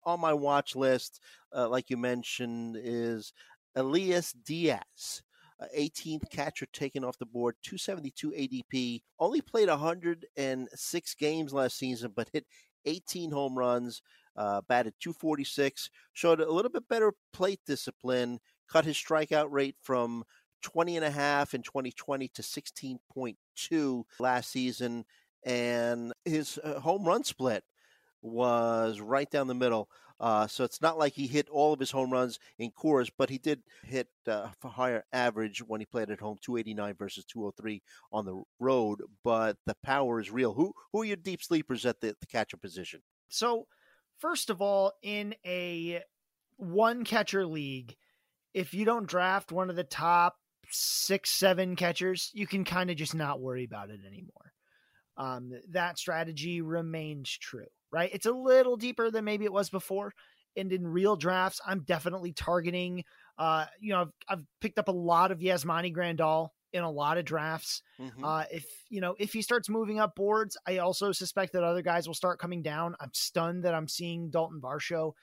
on 0.06 0.20
my 0.20 0.34
watch 0.34 0.76
list, 0.76 1.22
uh, 1.56 1.68
like 1.68 1.90
you 1.90 1.98
mentioned, 1.98 2.78
is 2.80 3.34
Elias 3.76 4.34
Diaz. 4.46 5.22
Uh, 5.58 5.68
18th 5.78 6.30
catcher 6.30 6.66
taken 6.74 7.06
off 7.06 7.18
the 7.18 7.26
board, 7.26 7.56
272 7.64 8.32
ADP. 8.32 9.02
Only 9.20 9.40
played 9.40 9.70
106 9.70 11.16
games 11.16 11.54
last 11.54 11.78
season, 11.78 12.12
but 12.14 12.30
hit 12.34 12.46
18 12.86 13.32
home 13.32 13.58
runs, 13.58 14.02
uh, 14.36 14.62
batted 14.68 14.94
246, 15.00 15.90
showed 16.12 16.42
a 16.42 16.52
little 16.52 16.72
bit 16.72 16.88
better 16.90 17.14
plate 17.32 17.62
discipline, 17.66 18.40
cut 18.70 18.84
his 18.84 18.98
strikeout 18.98 19.48
rate 19.50 19.78
from 19.82 20.26
20 20.62 20.98
and 20.98 21.06
a 21.06 21.12
half 21.12 21.54
in 21.54 21.62
2020 21.62 22.28
to 22.30 22.42
16.2 22.42 24.04
last 24.20 24.52
season, 24.52 25.06
and 25.46 26.12
his 26.26 26.60
uh, 26.64 26.80
home 26.82 27.06
run 27.06 27.24
split 27.24 27.64
was 28.26 29.00
right 29.00 29.30
down 29.30 29.48
the 29.48 29.54
middle. 29.54 29.90
Uh, 30.20 30.48
so 30.48 30.64
it's 30.64 30.82
not 30.82 30.98
like 30.98 31.14
he 31.14 31.28
hit 31.28 31.50
all 31.50 31.74
of 31.74 31.80
his 31.80 31.92
home 31.92 32.12
runs 32.12 32.40
in 32.58 32.72
Coors, 32.72 33.10
but 33.18 33.30
he 33.30 33.38
did 33.38 33.62
hit 33.84 34.08
uh, 34.28 34.48
a 34.64 34.68
higher 34.68 35.04
average 35.12 35.62
when 35.62 35.82
he 35.82 35.86
played 35.86 36.10
at 36.10 36.22
home, 36.22 36.38
289 36.42 36.96
versus 36.98 37.26
203 37.26 37.82
on 38.14 38.26
the 38.26 38.42
road. 38.60 39.02
But 39.24 39.58
the 39.66 39.76
power 39.84 40.22
is 40.22 40.32
real. 40.32 40.54
Who 40.54 40.74
who 40.92 41.02
are 41.02 41.06
your 41.06 41.18
deep 41.18 41.44
sleepers 41.44 41.86
at 41.86 42.00
the, 42.00 42.16
the 42.20 42.28
catcher 42.28 42.58
position? 42.58 43.02
So, 43.28 43.68
first 44.20 44.50
of 44.50 44.62
all, 44.62 44.94
in 45.04 45.36
a 45.46 46.02
one 46.56 47.04
catcher 47.04 47.46
league, 47.46 47.96
if 48.54 48.74
you 48.74 48.86
don't 48.86 49.08
draft 49.08 49.52
one 49.52 49.70
of 49.70 49.76
the 49.76 49.84
top 49.84 50.38
six, 50.70 51.30
seven 51.30 51.76
catchers, 51.76 52.32
you 52.34 52.48
can 52.48 52.64
kind 52.64 52.90
of 52.90 52.96
just 52.96 53.16
not 53.16 53.42
worry 53.42 53.66
about 53.66 53.90
it 53.90 54.00
anymore. 54.08 54.54
Um, 55.18 55.54
that 55.70 55.98
strategy 55.98 56.62
remains 56.62 57.30
true, 57.38 57.68
right? 57.92 58.10
It's 58.14 58.26
a 58.26 58.32
little 58.32 58.78
deeper 58.78 59.10
than 59.12 59.26
maybe 59.26 59.46
it 59.46 59.54
was 59.54 59.70
before. 59.70 60.14
And 60.58 60.72
in 60.72 60.88
real 60.88 61.16
drafts, 61.16 61.60
I'm 61.66 61.84
definitely 61.84 62.32
targeting. 62.34 63.04
Uh, 63.38 63.66
you 63.80 63.92
know, 63.94 64.02
I've, 64.02 64.12
I've 64.28 64.46
picked 64.62 64.80
up 64.80 64.88
a 64.88 64.94
lot 64.94 65.32
of 65.32 65.40
Yasmani 65.40 65.94
Grandal 65.94 66.50
in 66.72 66.84
a 66.84 66.92
lot 66.92 67.18
of 67.18 67.26
drafts. 67.26 67.82
Mhm. 67.98 68.24
Uh, 68.24 68.46
if 68.52 68.66
you 68.90 69.02
know 69.02 69.16
if 69.20 69.34
he 69.34 69.42
starts 69.42 69.70
moving 69.70 70.00
up 70.00 70.16
boards, 70.16 70.58
I 70.66 70.78
also 70.78 71.12
suspect 71.12 71.54
that 71.54 71.64
other 71.64 71.82
guys 71.82 72.08
will 72.08 72.14
start 72.16 72.40
coming 72.40 72.62
down. 72.62 72.96
I'm 73.00 73.14
stunned 73.14 73.64
that 73.64 73.74
I'm 73.76 73.88
seeing 73.88 74.30
Dalton 74.30 74.62
Varsho 74.62 75.14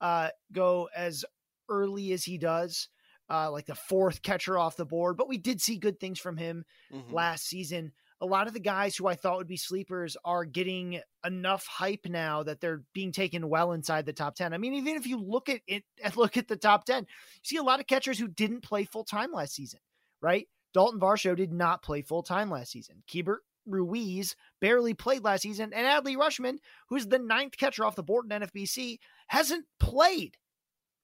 uh, 0.00 0.30
go 0.52 0.88
as 0.94 1.24
early 1.68 2.12
as 2.12 2.24
he 2.24 2.38
does, 2.38 2.88
uh, 3.30 3.50
like 3.50 3.66
the 3.66 3.74
fourth 3.74 4.22
catcher 4.22 4.58
off 4.58 4.76
the 4.76 4.86
board. 4.86 5.16
But 5.16 5.28
we 5.28 5.38
did 5.38 5.60
see 5.60 5.78
good 5.78 6.00
things 6.00 6.18
from 6.18 6.36
him 6.36 6.64
Mhm. 6.90 7.04
last 7.08 7.46
season. 7.46 7.92
A 8.22 8.26
lot 8.26 8.46
of 8.46 8.52
the 8.52 8.60
guys 8.60 8.96
who 8.96 9.06
I 9.06 9.14
thought 9.14 9.38
would 9.38 9.46
be 9.46 9.56
sleepers 9.56 10.16
are 10.24 10.44
getting 10.44 11.00
enough 11.24 11.66
hype 11.66 12.06
now 12.06 12.42
that 12.42 12.60
they're 12.60 12.82
being 12.92 13.12
taken 13.12 13.48
well 13.48 13.72
inside 13.72 14.04
the 14.04 14.12
top 14.12 14.34
10. 14.34 14.52
I 14.52 14.58
mean, 14.58 14.74
even 14.74 14.96
if 14.96 15.06
you 15.06 15.18
look 15.18 15.48
at 15.48 15.60
it 15.66 15.84
and 16.04 16.16
look 16.16 16.36
at 16.36 16.46
the 16.48 16.56
top 16.56 16.84
10, 16.84 17.02
you 17.04 17.06
see 17.44 17.56
a 17.56 17.62
lot 17.62 17.80
of 17.80 17.86
catchers 17.86 18.18
who 18.18 18.28
didn't 18.28 18.60
play 18.62 18.84
full 18.84 19.04
time 19.04 19.32
last 19.32 19.54
season, 19.54 19.80
right? 20.20 20.46
Dalton 20.74 21.00
Varsho 21.00 21.34
did 21.34 21.52
not 21.52 21.82
play 21.82 22.02
full 22.02 22.22
time 22.22 22.50
last 22.50 22.70
season. 22.72 23.02
Keibert 23.10 23.38
Ruiz 23.66 24.36
barely 24.60 24.94
played 24.94 25.24
last 25.24 25.42
season, 25.42 25.72
and 25.72 25.86
Adley 25.86 26.16
Rutschman, 26.16 26.58
who's 26.88 27.06
the 27.06 27.18
ninth 27.18 27.56
catcher 27.56 27.84
off 27.84 27.96
the 27.96 28.02
board 28.02 28.30
in 28.30 28.40
NFBC, 28.42 28.98
hasn't 29.28 29.64
played. 29.78 30.36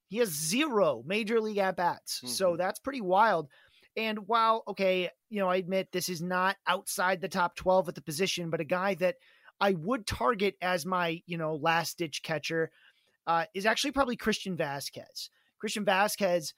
He 0.09 0.19
has 0.19 0.29
zero 0.29 1.03
major 1.05 1.41
league 1.41 1.59
at 1.59 1.77
bats. 1.77 2.21
So 2.27 2.53
Mhm. 2.55 2.59
that's 2.59 2.79
pretty 2.79 3.01
wild. 3.01 3.49
And 3.97 4.29
while, 4.29 4.63
okay, 4.69 5.11
you 5.31 5.41
know, 5.41 5.49
I 5.49 5.57
admit 5.57 5.91
this 5.91 6.09
is 6.09 6.21
not 6.21 6.57
outside 6.67 7.21
the 7.21 7.29
top 7.29 7.57
12 7.57 7.89
at 7.89 7.95
the 7.95 8.03
position, 8.03 8.51
but 8.51 8.61
a 8.61 8.65
guy 8.65 8.95
that 8.97 9.17
I 9.61 9.73
would 9.73 10.07
target 10.07 10.57
as 10.61 10.85
my, 10.85 11.23
you 11.27 11.39
know, 11.39 11.55
last 11.55 11.99
ditch 11.99 12.23
catcher 12.23 12.71
uh, 13.27 13.47
is 13.55 13.67
actually 13.67 13.93
probably 13.93 14.17
Christian 14.17 14.57
Vazquez. 14.57 15.31
Christian 15.59 15.85
Vazquez, 15.85 16.53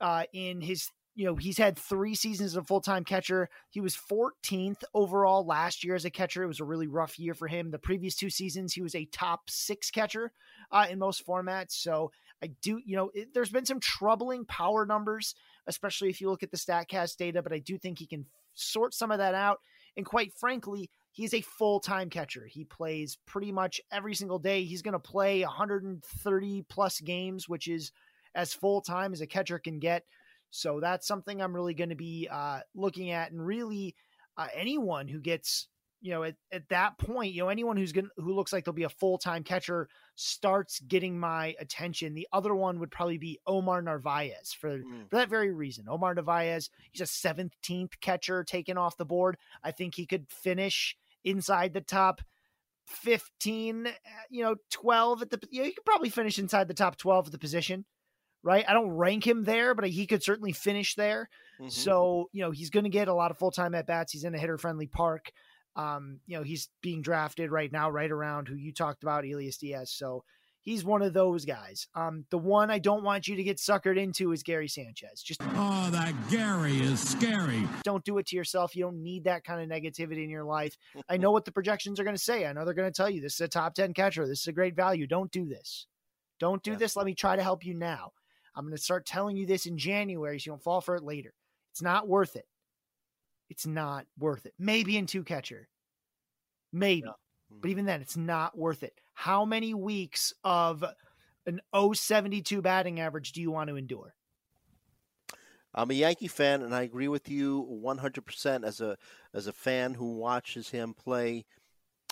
uh, 0.00 0.24
in 0.32 0.60
his, 0.60 0.88
you 1.16 1.26
know, 1.26 1.34
he's 1.34 1.58
had 1.58 1.76
three 1.76 2.14
seasons 2.14 2.52
as 2.52 2.56
a 2.56 2.62
full 2.62 2.80
time 2.80 3.04
catcher. 3.04 3.48
He 3.70 3.80
was 3.80 3.96
14th 3.96 4.82
overall 4.94 5.44
last 5.44 5.84
year 5.84 5.94
as 5.94 6.04
a 6.04 6.10
catcher. 6.10 6.44
It 6.44 6.48
was 6.48 6.60
a 6.60 6.64
really 6.64 6.86
rough 6.86 7.18
year 7.18 7.34
for 7.34 7.48
him. 7.48 7.70
The 7.70 7.78
previous 7.78 8.14
two 8.14 8.30
seasons, 8.30 8.72
he 8.72 8.82
was 8.82 8.94
a 8.94 9.04
top 9.06 9.50
six 9.50 9.90
catcher 9.90 10.32
uh, 10.70 10.86
in 10.88 10.98
most 10.98 11.26
formats. 11.26 11.72
So 11.72 12.12
I 12.42 12.48
do, 12.62 12.80
you 12.84 12.96
know, 12.96 13.10
it, 13.14 13.34
there's 13.34 13.50
been 13.50 13.66
some 13.66 13.80
troubling 13.80 14.44
power 14.44 14.86
numbers, 14.86 15.34
especially 15.66 16.10
if 16.10 16.20
you 16.20 16.30
look 16.30 16.42
at 16.42 16.50
the 16.50 16.56
StatCast 16.56 17.16
data, 17.16 17.42
but 17.42 17.52
I 17.52 17.58
do 17.58 17.78
think 17.78 17.98
he 17.98 18.06
can 18.06 18.26
sort 18.54 18.94
some 18.94 19.10
of 19.10 19.18
that 19.18 19.34
out. 19.34 19.58
And 19.96 20.04
quite 20.04 20.32
frankly, 20.32 20.90
he's 21.12 21.34
a 21.34 21.40
full 21.40 21.80
time 21.80 22.10
catcher. 22.10 22.46
He 22.46 22.64
plays 22.64 23.18
pretty 23.26 23.52
much 23.52 23.80
every 23.92 24.14
single 24.14 24.38
day. 24.38 24.64
He's 24.64 24.82
going 24.82 24.92
to 24.92 24.98
play 24.98 25.42
130 25.42 26.64
plus 26.68 27.00
games, 27.00 27.48
which 27.48 27.68
is 27.68 27.92
as 28.34 28.52
full 28.52 28.80
time 28.80 29.12
as 29.12 29.20
a 29.20 29.26
catcher 29.26 29.58
can 29.58 29.78
get. 29.78 30.04
So 30.50 30.80
that's 30.80 31.06
something 31.06 31.40
I'm 31.40 31.54
really 31.54 31.74
going 31.74 31.90
to 31.90 31.96
be 31.96 32.28
uh, 32.30 32.60
looking 32.74 33.10
at. 33.10 33.32
And 33.32 33.44
really, 33.44 33.94
uh, 34.36 34.48
anyone 34.54 35.08
who 35.08 35.20
gets, 35.20 35.68
you 36.04 36.10
know, 36.10 36.22
at, 36.22 36.36
at 36.52 36.68
that 36.68 36.98
point, 36.98 37.32
you 37.32 37.40
know, 37.42 37.48
anyone 37.48 37.78
who's 37.78 37.92
going 37.92 38.04
to 38.14 38.22
who 38.22 38.34
looks 38.34 38.52
like 38.52 38.64
they'll 38.66 38.74
be 38.74 38.82
a 38.84 38.90
full 38.90 39.16
time 39.16 39.42
catcher 39.42 39.88
starts 40.16 40.78
getting 40.80 41.18
my 41.18 41.54
attention. 41.58 42.12
The 42.12 42.28
other 42.30 42.54
one 42.54 42.78
would 42.80 42.90
probably 42.90 43.16
be 43.16 43.38
Omar 43.46 43.80
Narvaez 43.80 44.52
for 44.52 44.80
Mm. 44.80 45.08
for 45.08 45.16
that 45.16 45.30
very 45.30 45.50
reason. 45.50 45.86
Omar 45.88 46.14
Narvaez, 46.14 46.68
he's 46.92 47.00
a 47.00 47.04
17th 47.06 47.98
catcher 48.02 48.44
taken 48.44 48.76
off 48.76 48.98
the 48.98 49.06
board. 49.06 49.38
I 49.62 49.70
think 49.70 49.94
he 49.94 50.04
could 50.04 50.28
finish 50.28 50.94
inside 51.24 51.72
the 51.72 51.80
top 51.80 52.20
15, 52.86 53.86
uh, 53.86 53.90
you 54.30 54.42
know, 54.42 54.56
12 54.70 55.22
at 55.22 55.30
the, 55.30 55.40
you 55.50 55.60
know, 55.60 55.66
he 55.66 55.72
could 55.72 55.84
probably 55.84 56.10
finish 56.10 56.38
inside 56.38 56.68
the 56.68 56.74
top 56.74 56.96
12 56.96 57.26
at 57.26 57.32
the 57.32 57.38
position, 57.38 57.84
right? 58.42 58.64
I 58.68 58.72
don't 58.72 58.90
rank 58.90 59.26
him 59.26 59.44
there, 59.44 59.74
but 59.74 59.88
he 59.88 60.06
could 60.06 60.22
certainly 60.22 60.52
finish 60.52 60.94
there. 60.94 61.28
Mhm. 61.60 61.70
So, 61.72 62.28
you 62.32 62.42
know, 62.42 62.50
he's 62.50 62.70
going 62.70 62.84
to 62.84 62.90
get 62.90 63.08
a 63.08 63.14
lot 63.14 63.30
of 63.30 63.38
full 63.38 63.50
time 63.50 63.74
at 63.74 63.86
bats. 63.86 64.12
He's 64.12 64.24
in 64.24 64.34
a 64.34 64.38
hitter 64.38 64.58
friendly 64.58 64.86
park. 64.86 65.30
Um, 65.76 66.20
you 66.26 66.36
know, 66.36 66.42
he's 66.42 66.68
being 66.82 67.02
drafted 67.02 67.50
right 67.50 67.70
now, 67.72 67.90
right 67.90 68.10
around 68.10 68.48
who 68.48 68.54
you 68.54 68.72
talked 68.72 69.02
about, 69.02 69.24
Elias 69.24 69.56
Diaz. 69.58 69.90
So 69.90 70.22
he's 70.62 70.84
one 70.84 71.02
of 71.02 71.12
those 71.12 71.44
guys. 71.44 71.88
Um, 71.94 72.24
the 72.30 72.38
one 72.38 72.70
I 72.70 72.78
don't 72.78 73.02
want 73.02 73.26
you 73.28 73.34
to 73.36 73.42
get 73.42 73.58
suckered 73.58 73.98
into 73.98 74.32
is 74.32 74.42
Gary 74.42 74.68
Sanchez. 74.68 75.20
Just 75.22 75.40
Oh, 75.42 75.88
that 75.90 76.14
Gary 76.30 76.78
is 76.80 77.00
scary. 77.00 77.66
don't 77.82 78.04
do 78.04 78.18
it 78.18 78.26
to 78.26 78.36
yourself. 78.36 78.76
You 78.76 78.84
don't 78.84 79.02
need 79.02 79.24
that 79.24 79.44
kind 79.44 79.60
of 79.60 79.68
negativity 79.68 80.22
in 80.24 80.30
your 80.30 80.44
life. 80.44 80.76
I 81.08 81.16
know 81.16 81.32
what 81.32 81.44
the 81.44 81.52
projections 81.52 81.98
are 81.98 82.04
going 82.04 82.16
to 82.16 82.22
say. 82.22 82.46
I 82.46 82.52
know 82.52 82.64
they're 82.64 82.72
going 82.74 82.90
to 82.92 82.96
tell 82.96 83.10
you 83.10 83.20
this 83.20 83.34
is 83.34 83.40
a 83.40 83.48
top 83.48 83.74
10 83.74 83.94
catcher. 83.94 84.26
This 84.26 84.40
is 84.42 84.46
a 84.46 84.52
great 84.52 84.76
value. 84.76 85.06
Don't 85.06 85.30
do 85.32 85.44
this. 85.44 85.86
Don't 86.38 86.62
do 86.62 86.72
Yeah. 86.72 86.76
this. 86.78 86.96
Let 86.96 87.06
me 87.06 87.14
try 87.14 87.36
to 87.36 87.42
help 87.42 87.64
you 87.64 87.74
now. 87.74 88.12
I'm 88.54 88.64
going 88.64 88.76
to 88.76 88.82
start 88.82 89.06
telling 89.06 89.36
you 89.36 89.46
this 89.46 89.66
in 89.66 89.76
January 89.76 90.38
so 90.38 90.46
you 90.46 90.52
don't 90.52 90.62
fall 90.62 90.80
for 90.80 90.94
it 90.94 91.02
later. 91.02 91.34
It's 91.72 91.82
not 91.82 92.06
worth 92.06 92.36
it. 92.36 92.46
It's 93.48 93.66
not 93.66 94.06
worth 94.18 94.46
it. 94.46 94.54
Maybe 94.58 94.96
in 94.96 95.06
two 95.06 95.22
catcher. 95.22 95.68
Maybe. 96.72 97.06
Yeah. 97.06 97.12
But 97.60 97.70
even 97.70 97.84
then, 97.84 98.00
it's 98.00 98.16
not 98.16 98.58
worth 98.58 98.82
it. 98.82 99.00
How 99.12 99.44
many 99.44 99.74
weeks 99.74 100.32
of 100.42 100.84
an 101.46 101.60
072 101.72 102.62
batting 102.62 103.00
average 103.00 103.32
do 103.32 103.40
you 103.40 103.50
want 103.50 103.68
to 103.68 103.76
endure? 103.76 104.14
I'm 105.74 105.90
a 105.90 105.94
Yankee 105.94 106.28
fan, 106.28 106.62
and 106.62 106.74
I 106.74 106.82
agree 106.82 107.08
with 107.08 107.28
you 107.28 107.66
100% 107.68 108.64
as 108.64 108.80
a 108.80 108.96
as 109.32 109.46
a 109.46 109.52
fan 109.52 109.94
who 109.94 110.16
watches 110.16 110.70
him 110.70 110.94
play 110.94 111.44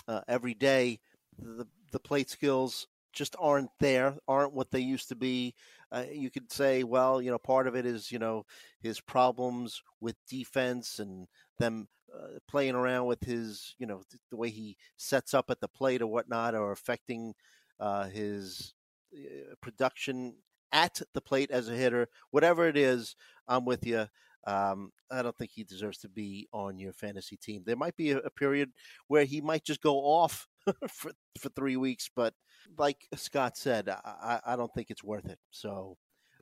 uh, 0.07 0.21
every 0.27 0.53
day. 0.53 0.99
The 1.37 1.67
the 1.91 1.99
plate 1.99 2.29
skills 2.29 2.87
just 3.13 3.35
aren't 3.39 3.69
there, 3.79 4.17
aren't 4.27 4.53
what 4.53 4.71
they 4.71 4.79
used 4.79 5.09
to 5.09 5.15
be. 5.15 5.55
Uh, 5.93 6.05
you 6.11 6.31
could 6.31 6.51
say, 6.51 6.83
well, 6.83 7.21
you 7.21 7.29
know, 7.31 7.37
part 7.37 7.67
of 7.67 7.75
it 7.75 7.85
is 7.85 8.11
you 8.11 8.19
know 8.19 8.45
his 8.81 8.99
problems 8.99 9.81
with 10.01 10.15
defense 10.27 10.99
and 10.99 11.27
them 11.59 11.87
uh, 12.13 12.39
playing 12.47 12.75
around 12.75 13.05
with 13.07 13.23
his, 13.23 13.75
you 13.77 13.85
know, 13.87 13.97
th- 14.09 14.21
the 14.29 14.37
way 14.37 14.49
he 14.49 14.77
sets 14.97 15.33
up 15.33 15.49
at 15.49 15.59
the 15.59 15.67
plate 15.67 16.01
or 16.01 16.07
whatnot, 16.07 16.55
are 16.55 16.71
affecting 16.71 17.33
uh, 17.79 18.05
his 18.05 18.73
uh, 19.15 19.55
production 19.61 20.35
at 20.71 21.01
the 21.13 21.21
plate 21.21 21.51
as 21.51 21.69
a 21.69 21.75
hitter. 21.75 22.07
Whatever 22.31 22.67
it 22.67 22.77
is, 22.77 23.15
I'm 23.47 23.65
with 23.65 23.85
you. 23.85 24.07
Um, 24.45 24.91
I 25.09 25.21
don't 25.21 25.37
think 25.37 25.51
he 25.53 25.63
deserves 25.63 25.99
to 25.99 26.09
be 26.09 26.47
on 26.51 26.77
your 26.77 26.93
fantasy 26.93 27.37
team. 27.37 27.63
There 27.65 27.75
might 27.75 27.95
be 27.95 28.11
a, 28.11 28.17
a 28.17 28.29
period 28.29 28.71
where 29.07 29.23
he 29.25 29.41
might 29.41 29.63
just 29.63 29.81
go 29.81 29.97
off 29.99 30.47
for 30.89 31.11
for 31.39 31.49
three 31.49 31.77
weeks, 31.77 32.09
but 32.15 32.33
like 32.77 33.07
Scott 33.15 33.57
said, 33.57 33.89
I, 33.89 34.39
I 34.45 34.55
don't 34.55 34.73
think 34.73 34.89
it's 34.89 35.03
worth 35.03 35.25
it. 35.25 35.39
So 35.51 35.97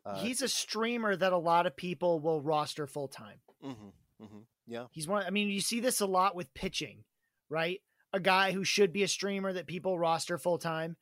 uh, 0.05 0.21
He's 0.21 0.41
a 0.41 0.47
streamer 0.47 1.15
that 1.15 1.33
a 1.33 1.37
lot 1.37 1.65
of 1.67 1.75
people 1.75 2.19
will 2.19 2.41
roster 2.41 2.87
full 2.87 3.07
time. 3.07 3.39
mhm, 3.63 3.91
mhm, 4.21 4.43
yeah, 4.67 4.85
He's 4.91 5.07
one. 5.07 5.23
I 5.25 5.29
mean, 5.29 5.49
you 5.49 5.61
see 5.61 5.79
this 5.79 6.01
a 6.01 6.05
lot 6.05 6.35
with 6.35 6.53
pitching, 6.53 7.03
right? 7.49 7.81
A 8.13 8.19
guy 8.19 8.51
who 8.51 8.63
should 8.63 8.91
be 8.93 9.03
a 9.03 9.07
streamer 9.07 9.53
that 9.53 9.67
people 9.67 9.97
roster 9.97 10.37
full 10.37 10.57
time. 10.57 10.97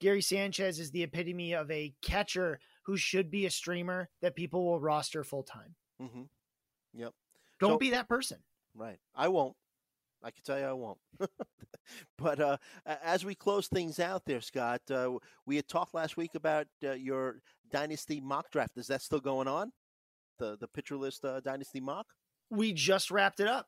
Gary 0.00 0.22
Sanchez 0.22 0.78
is 0.78 0.90
the 0.92 1.02
epitome 1.02 1.54
of 1.54 1.70
a 1.70 1.92
catcher 2.02 2.60
who 2.82 2.96
should 2.96 3.30
be 3.30 3.46
a 3.46 3.50
streamer 3.50 4.08
that 4.22 4.36
people 4.36 4.64
will 4.64 4.80
roster 4.80 5.24
full 5.24 5.42
time. 5.42 5.74
hmm 6.00 6.22
yep, 6.94 7.12
Don't 7.60 7.72
So- 7.72 7.78
be 7.78 7.90
that 7.90 8.08
person. 8.08 8.38
right. 8.74 8.98
I 9.14 9.28
won't. 9.28 9.56
I 10.22 10.30
can 10.30 10.42
tell 10.44 10.58
you, 10.58 10.64
I 10.64 10.72
won't. 10.72 10.98
but 12.18 12.40
uh, 12.40 12.56
as 12.86 13.24
we 13.24 13.34
close 13.34 13.68
things 13.68 14.00
out, 14.00 14.24
there, 14.26 14.40
Scott, 14.40 14.82
uh, 14.90 15.12
we 15.46 15.56
had 15.56 15.68
talked 15.68 15.94
last 15.94 16.16
week 16.16 16.34
about 16.34 16.66
uh, 16.84 16.92
your 16.92 17.40
dynasty 17.70 18.20
mock 18.20 18.50
draft. 18.50 18.76
Is 18.76 18.88
that 18.88 19.02
still 19.02 19.20
going 19.20 19.48
on? 19.48 19.72
The 20.38 20.56
the 20.58 20.68
pitcher 20.68 20.96
list 20.96 21.24
uh, 21.24 21.40
dynasty 21.40 21.80
mock. 21.80 22.06
We 22.50 22.72
just 22.72 23.10
wrapped 23.10 23.40
it 23.40 23.48
up. 23.48 23.66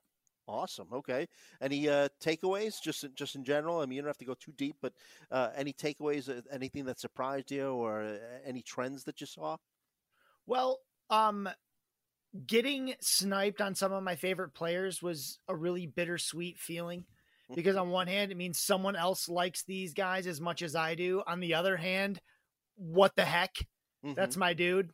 Awesome. 0.49 0.89
Okay. 0.93 1.29
Any 1.61 1.89
uh, 1.89 2.09
takeaways, 2.23 2.75
just 2.83 3.05
in- 3.05 3.15
just 3.15 3.37
in 3.37 3.45
general? 3.45 3.81
I 3.81 3.87
mean, 3.87 3.97
you 3.97 4.03
don't 4.03 4.09
have 4.09 4.19
to 4.19 4.25
go 4.25 4.35
too 4.35 4.53
deep, 4.57 4.77
but 4.83 4.93
uh, 5.31 5.51
any 5.55 5.73
takeaways? 5.73 6.29
Anything 6.51 6.85
that 6.87 6.99
surprised 6.99 7.51
you, 7.51 7.69
or 7.69 8.19
any 8.45 8.63
trends 8.63 9.05
that 9.05 9.21
you 9.21 9.27
saw? 9.27 9.57
Well, 10.47 10.81
um, 11.11 11.49
getting 12.47 12.95
sniped 13.01 13.61
on 13.61 13.75
some 13.75 13.93
of 13.93 14.03
my 14.03 14.17
favorite 14.17 14.55
players 14.55 15.03
was 15.03 15.39
a 15.49 15.57
really 15.57 15.87
bittersweet 15.87 16.59
feeling 16.59 17.05
because 17.55 17.77
on 17.77 17.91
one 17.91 18.07
hand, 18.07 18.31
it 18.31 18.37
means 18.37 18.61
someone 18.61 18.95
else 18.95 19.29
likes 19.29 19.65
these 19.65 19.93
guys 19.95 20.27
as 20.27 20.41
much 20.41 20.63
as 20.63 20.77
I 20.77 20.95
do. 20.95 21.23
On 21.27 21.41
the 21.41 21.55
other 21.55 21.77
hand, 21.77 22.21
what 22.77 23.17
the 23.17 23.25
heck? 23.25 23.57
That's 24.03 24.37
my 24.37 24.55
dude, 24.55 24.91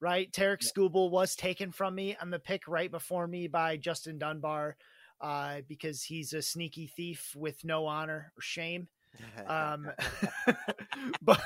right? 0.00 0.30
Tarik 0.32 0.60
Skubal 0.60 1.10
was 1.10 1.34
taken 1.34 1.72
from 1.72 1.94
me 1.94 2.16
on 2.20 2.30
the 2.30 2.38
pick 2.38 2.68
right 2.68 2.90
before 2.90 3.26
me 3.26 3.48
by 3.48 3.76
Justin 3.78 4.18
Dunbar 4.18 4.76
uh, 5.20 5.62
because 5.66 6.02
he's 6.02 6.32
a 6.32 6.42
sneaky 6.42 6.86
thief 6.86 7.32
with 7.34 7.64
no 7.64 7.86
honor 7.86 8.32
or 8.36 8.40
shame. 8.40 8.88
Um, 9.46 9.90
but 11.22 11.40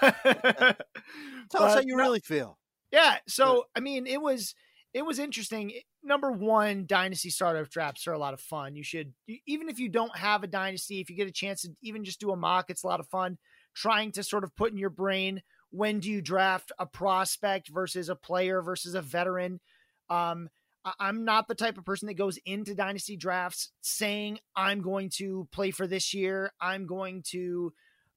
tell 1.51 1.62
us 1.62 1.74
how 1.74 1.80
you 1.80 1.97
no- 1.97 2.03
really 2.03 2.20
feel. 2.20 2.59
yeah. 2.91 3.18
So 3.28 3.66
I 3.76 3.80
mean, 3.80 4.07
it 4.07 4.20
was 4.20 4.55
it 4.95 5.05
was 5.05 5.18
interesting. 5.18 5.72
Number 6.03 6.32
one, 6.32 6.86
dynasty 6.86 7.30
startup 7.30 7.68
drafts 7.68 8.07
are 8.07 8.12
a 8.12 8.18
lot 8.18 8.34
of 8.34 8.41
fun. 8.41 8.74
You 8.74 8.82
should 8.82 9.12
even 9.47 9.68
if 9.68 9.78
you 9.78 9.89
don't 9.89 10.16
have 10.16 10.43
a 10.43 10.49
dynasty, 10.49 11.01
if 11.01 11.11
you 11.11 11.16
get 11.16 11.28
a 11.28 11.32
chance 11.32 11.62
to 11.62 11.70
even 11.82 12.05
just 12.05 12.20
do 12.20 12.30
a 12.30 12.36
mock, 12.36 12.70
it's 12.70 12.84
a 12.84 12.86
lot 12.86 13.01
of 13.01 13.09
fun. 13.09 13.39
Trying 13.74 14.12
to 14.12 14.22
sort 14.22 14.45
of 14.45 14.57
put 14.57 14.72
in 14.72 14.78
your 14.78 14.91
brain 14.91 15.43
when 15.70 16.01
do 16.01 16.11
you 16.11 16.22
draft 16.22 16.72
a 16.78 16.86
prospect 16.86 17.68
versus 17.68 18.09
a 18.09 18.14
player 18.14 18.62
versus 18.62 18.95
a 18.95 19.03
veteran. 19.03 19.61
Um, 20.09 20.49
I'm 20.99 21.24
not 21.24 21.49
the 21.49 21.55
type 21.55 21.76
of 21.76 21.84
person 21.84 22.07
that 22.07 22.14
goes 22.14 22.39
into 22.47 22.74
dynasty 22.74 23.16
drafts 23.16 23.72
saying 23.80 24.39
I'm 24.57 24.80
going 24.80 25.11
to 25.16 25.49
play 25.53 25.70
for 25.70 25.86
this 25.86 26.14
year. 26.14 26.53
I'm 26.61 26.86
going 26.86 27.22
to 27.30 27.72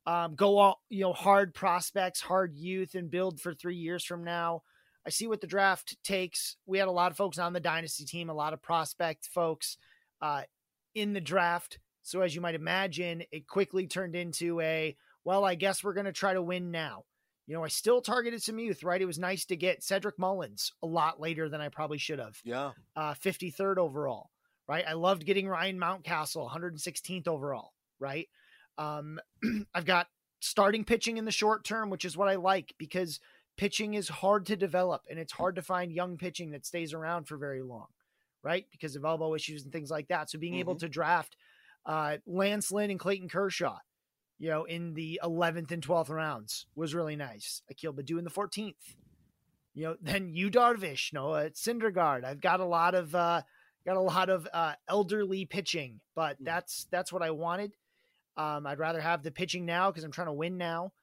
um, 0.06 0.36
go 0.36 0.58
all 0.58 0.82
you 0.90 1.02
know 1.02 1.14
hard 1.14 1.54
prospects, 1.54 2.22
hard 2.22 2.56
youth, 2.56 2.96
and 2.96 3.12
build 3.12 3.42
for 3.42 3.54
three 3.54 3.76
years 3.76 4.06
from 4.06 4.24
now. 4.24 4.64
I 5.06 5.10
see 5.10 5.28
what 5.28 5.42
the 5.42 5.48
draft 5.48 5.98
takes. 6.04 6.58
We 6.66 6.78
had 6.78 6.88
a 6.88 6.92
lot 6.92 7.12
of 7.12 7.18
folks 7.18 7.40
on 7.40 7.54
the 7.54 7.60
dynasty 7.60 8.06
team, 8.06 8.30
a 8.30 8.34
lot 8.34 8.54
of 8.54 8.62
prospect 8.62 9.28
folks 9.28 9.78
uh, 10.22 10.44
in 10.94 11.14
the 11.14 11.22
draft. 11.22 11.80
So 12.04 12.22
as 12.22 12.36
you 12.36 12.42
might 12.42 12.56
imagine, 12.56 13.24
it 13.32 13.48
quickly 13.48 13.88
turned 13.88 14.16
into 14.16 14.60
a 14.62 14.96
well. 15.24 15.44
I 15.46 15.56
guess 15.56 15.84
we're 15.84 15.94
going 15.94 16.06
to 16.06 16.12
try 16.12 16.34
to 16.34 16.42
win 16.42 16.72
now. 16.72 17.04
You 17.48 17.56
know, 17.56 17.64
I 17.64 17.68
still 17.68 18.02
targeted 18.02 18.42
some 18.42 18.60
youth, 18.60 18.84
right? 18.84 19.02
It 19.02 19.06
was 19.06 19.20
nice 19.20 19.46
to 19.46 19.56
get 19.56 19.84
Cedric 19.84 20.18
Mullins 20.18 20.72
a 20.84 20.88
lot 20.88 21.20
later 21.20 21.50
than 21.50 21.60
I 21.62 21.70
probably 21.70 21.98
should 21.98 22.20
have 22.20 22.38
Yeah. 22.44 22.72
uh, 22.96 23.14
53rd 23.16 23.78
overall, 23.78 24.30
right? 24.68 24.86
I 24.88 24.94
loved 24.94 25.26
getting 25.26 25.48
Ryan 25.48 25.80
Mountcastle, 25.80 26.50
116th 26.50 27.28
overall, 27.28 27.74
right? 28.00 28.30
Um, 28.78 29.20
I've 29.74 29.86
got 29.86 30.08
starting 30.40 30.86
pitching 30.86 31.18
in 31.18 31.26
the 31.26 31.32
short 31.32 31.64
term, 31.66 31.90
which 31.90 32.06
is 32.06 32.16
what 32.16 32.30
I 32.30 32.36
like 32.36 32.74
because 32.78 33.20
pitching 33.62 33.94
is 33.94 34.10
hard 34.10 34.48
to 34.48 34.56
develop 34.56 35.04
and 35.08 35.20
it's 35.20 35.34
hard 35.34 35.54
to 35.56 35.62
find 35.62 35.92
young 35.92 36.18
pitching 36.18 36.50
that 36.50 36.66
stays 36.66 36.96
around 36.96 37.26
for 37.28 37.38
very 37.38 37.62
long, 37.62 37.86
right? 38.42 38.66
Because 38.72 38.96
of 38.96 39.06
elbow 39.06 39.36
issues 39.36 39.64
and 39.64 39.72
things 39.72 39.92
like 39.92 40.08
that. 40.08 40.32
So 40.32 40.40
being 40.40 40.56
able 40.56 40.74
to 40.78 40.90
draft 40.90 41.38
uh, 41.86 42.18
Lance 42.26 42.72
Lynn 42.72 42.90
and 42.90 43.00
Clayton 43.00 43.30
Kershaw, 43.30 43.78
you 44.40 44.50
know, 44.50 44.64
in 44.64 44.96
the 44.96 45.22
11th 45.24 45.70
and 45.72 45.86
12th 45.86 46.10
rounds 46.10 46.66
was 46.74 46.96
really 46.96 47.16
nice. 47.16 47.62
Akil 47.70 47.94
Baddoo 47.94 48.18
in 48.18 48.24
the 48.24 48.32
14th. 48.32 48.74
You 49.76 49.84
know, 49.84 49.96
then 50.02 50.34
Yu 50.34 50.50
Darvish, 50.50 51.14
Noah 51.14 51.52
Syndergaard. 51.52 52.26
I've 52.26 52.42
got 52.42 52.62
a 52.62 52.66
lot 52.66 52.96
of 52.96 53.14
uh 53.14 53.44
got 53.86 53.96
a 53.96 54.02
lot 54.02 54.30
of 54.30 54.48
uh 54.52 54.74
elderly 54.88 55.46
pitching, 55.46 56.00
but 56.16 56.42
Mhm. 56.42 56.46
that's 56.46 56.88
that's 56.90 57.14
what 57.14 57.22
I 57.22 57.30
wanted. 57.30 57.76
Um 58.38 58.66
I'd 58.66 58.80
rather 58.80 59.02
have 59.02 59.22
the 59.22 59.30
pitching 59.30 59.68
now 59.68 59.92
because 59.92 60.04
I'm 60.04 60.12
trying 60.12 60.34
to 60.34 60.34
win 60.34 60.58
now. 60.58 60.94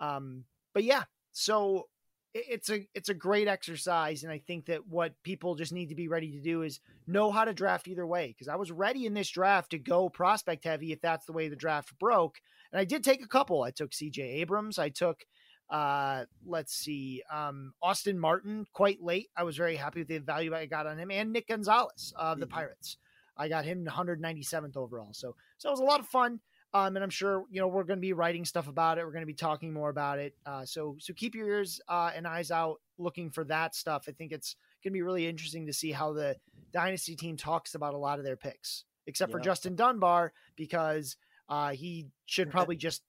Um 0.00 0.44
but 0.72 0.84
yeah, 0.84 1.02
so 1.32 1.88
it's 2.32 2.70
a 2.70 2.86
it's 2.94 3.08
a 3.08 3.14
great 3.14 3.48
exercise 3.48 4.22
and 4.22 4.30
I 4.32 4.38
think 4.38 4.66
that 4.66 4.86
what 4.86 5.14
people 5.24 5.56
just 5.56 5.72
need 5.72 5.88
to 5.88 5.96
be 5.96 6.06
ready 6.06 6.30
to 6.30 6.40
do 6.40 6.62
is 6.62 6.78
know 7.08 7.32
how 7.32 7.44
to 7.44 7.52
draft 7.52 7.88
either 7.88 8.06
way 8.06 8.28
because 8.28 8.46
I 8.46 8.54
was 8.54 8.70
ready 8.70 9.04
in 9.04 9.14
this 9.14 9.28
draft 9.30 9.70
to 9.72 9.78
go 9.78 10.08
prospect 10.08 10.64
heavy 10.64 10.92
if 10.92 11.00
that's 11.00 11.26
the 11.26 11.32
way 11.32 11.48
the 11.48 11.56
draft 11.56 11.98
broke. 11.98 12.36
And 12.72 12.78
I 12.78 12.84
did 12.84 13.02
take 13.02 13.24
a 13.24 13.28
couple. 13.28 13.64
I 13.64 13.72
took 13.72 13.90
CJ 13.90 14.20
Abrams, 14.20 14.78
I 14.78 14.90
took 14.90 15.24
uh 15.70 16.24
let's 16.44 16.74
see 16.74 17.22
um 17.32 17.72
austin 17.80 18.18
martin 18.18 18.66
quite 18.72 19.00
late 19.00 19.28
i 19.36 19.44
was 19.44 19.56
very 19.56 19.76
happy 19.76 20.00
with 20.00 20.08
the 20.08 20.18
value 20.18 20.52
i 20.52 20.66
got 20.66 20.84
on 20.84 20.98
him 20.98 21.12
and 21.12 21.32
nick 21.32 21.46
gonzalez 21.46 22.12
of 22.16 22.40
the 22.40 22.46
Mhm. 22.46 22.50
pirates 22.50 22.96
i 23.36 23.48
got 23.48 23.64
him 23.64 23.84
197th 23.84 24.76
overall 24.76 25.12
so 25.12 25.36
so 25.58 25.68
it 25.68 25.72
was 25.72 25.78
a 25.78 25.84
lot 25.84 26.00
of 26.00 26.08
fun 26.08 26.40
um 26.74 26.94
and 26.96 27.02
i'm 27.02 27.10
sure 27.10 27.44
you 27.50 27.60
know 27.60 27.68
we're 27.68 27.84
going 27.84 27.98
to 27.98 28.00
be 28.00 28.12
writing 28.12 28.44
stuff 28.44 28.68
about 28.68 28.98
it 28.98 29.04
we're 29.04 29.12
going 29.12 29.22
to 29.22 29.26
be 29.26 29.34
talking 29.34 29.72
more 29.72 29.90
about 29.90 30.18
it 30.18 30.34
uh 30.46 30.64
so 30.64 30.96
so 31.00 31.12
keep 31.14 31.34
your 31.34 31.48
ears 31.48 31.80
uh 31.88 32.10
and 32.14 32.26
eyes 32.26 32.50
out 32.50 32.80
looking 32.98 33.30
for 33.30 33.44
that 33.44 33.74
stuff 33.74 34.04
i 34.08 34.12
think 34.12 34.32
it's 34.32 34.56
going 34.84 34.92
to 34.92 34.96
be 34.96 35.02
really 35.02 35.26
interesting 35.26 35.66
to 35.66 35.72
see 35.72 35.90
how 35.92 36.12
the 36.12 36.36
dynasty 36.72 37.16
team 37.16 37.36
talks 37.36 37.74
about 37.74 37.94
a 37.94 37.98
lot 37.98 38.18
of 38.18 38.24
their 38.24 38.36
picks 38.36 38.84
except 39.06 39.32
for 39.32 39.40
justin 39.40 39.74
dunbar 39.74 40.32
because 40.56 41.16
uh 41.48 41.70
he 41.70 42.06
should 42.26 42.50
probably 42.52 42.76
just 42.76 43.02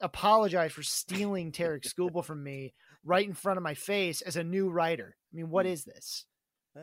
apologize 0.00 0.72
for 0.72 0.82
stealing 0.82 1.52
Tarik 1.52 1.82
Skubal 1.84 2.24
from 2.24 2.42
me 2.42 2.74
right 3.04 3.26
in 3.26 3.34
front 3.34 3.56
of 3.56 3.62
my 3.62 3.74
face 3.74 4.20
as 4.20 4.36
a 4.36 4.44
new 4.44 4.68
writer. 4.68 5.16
I 5.32 5.36
mean, 5.36 5.48
what 5.50 5.66
Hmm. 5.66 5.72
is 5.72 5.84
this? 5.84 6.26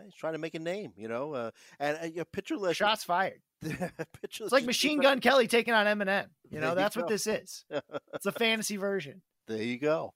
He's 0.06 0.16
trying 0.16 0.34
to 0.34 0.40
make 0.40 0.56
a 0.56 0.60
name, 0.60 0.94
you 0.96 1.08
know, 1.08 1.34
uh, 1.34 1.52
and 1.80 1.98
uh, 2.02 2.06
your 2.06 2.26
pitcher 2.26 2.58
list. 2.58 2.78
Shots 2.78 3.04
fired. 3.04 3.42
It's 4.24 4.52
like 4.52 4.66
Machine. 4.66 5.00
Gun 5.00 5.20
Kelly 5.20 5.48
taking 5.48 5.74
on 5.74 5.86
Eminem. 5.86 6.26
You 6.50 6.60
There 6.60 6.62
know, 6.62 6.70
you 6.70 6.76
that's 6.76 6.96
what 6.96 7.08
this 7.08 7.28
is. 7.28 7.66
It's 8.14 8.26
a 8.26 8.32
fantasy 8.32 8.78
version. 8.78 9.22
There 9.48 9.62
you 9.62 9.80
go. 9.80 10.14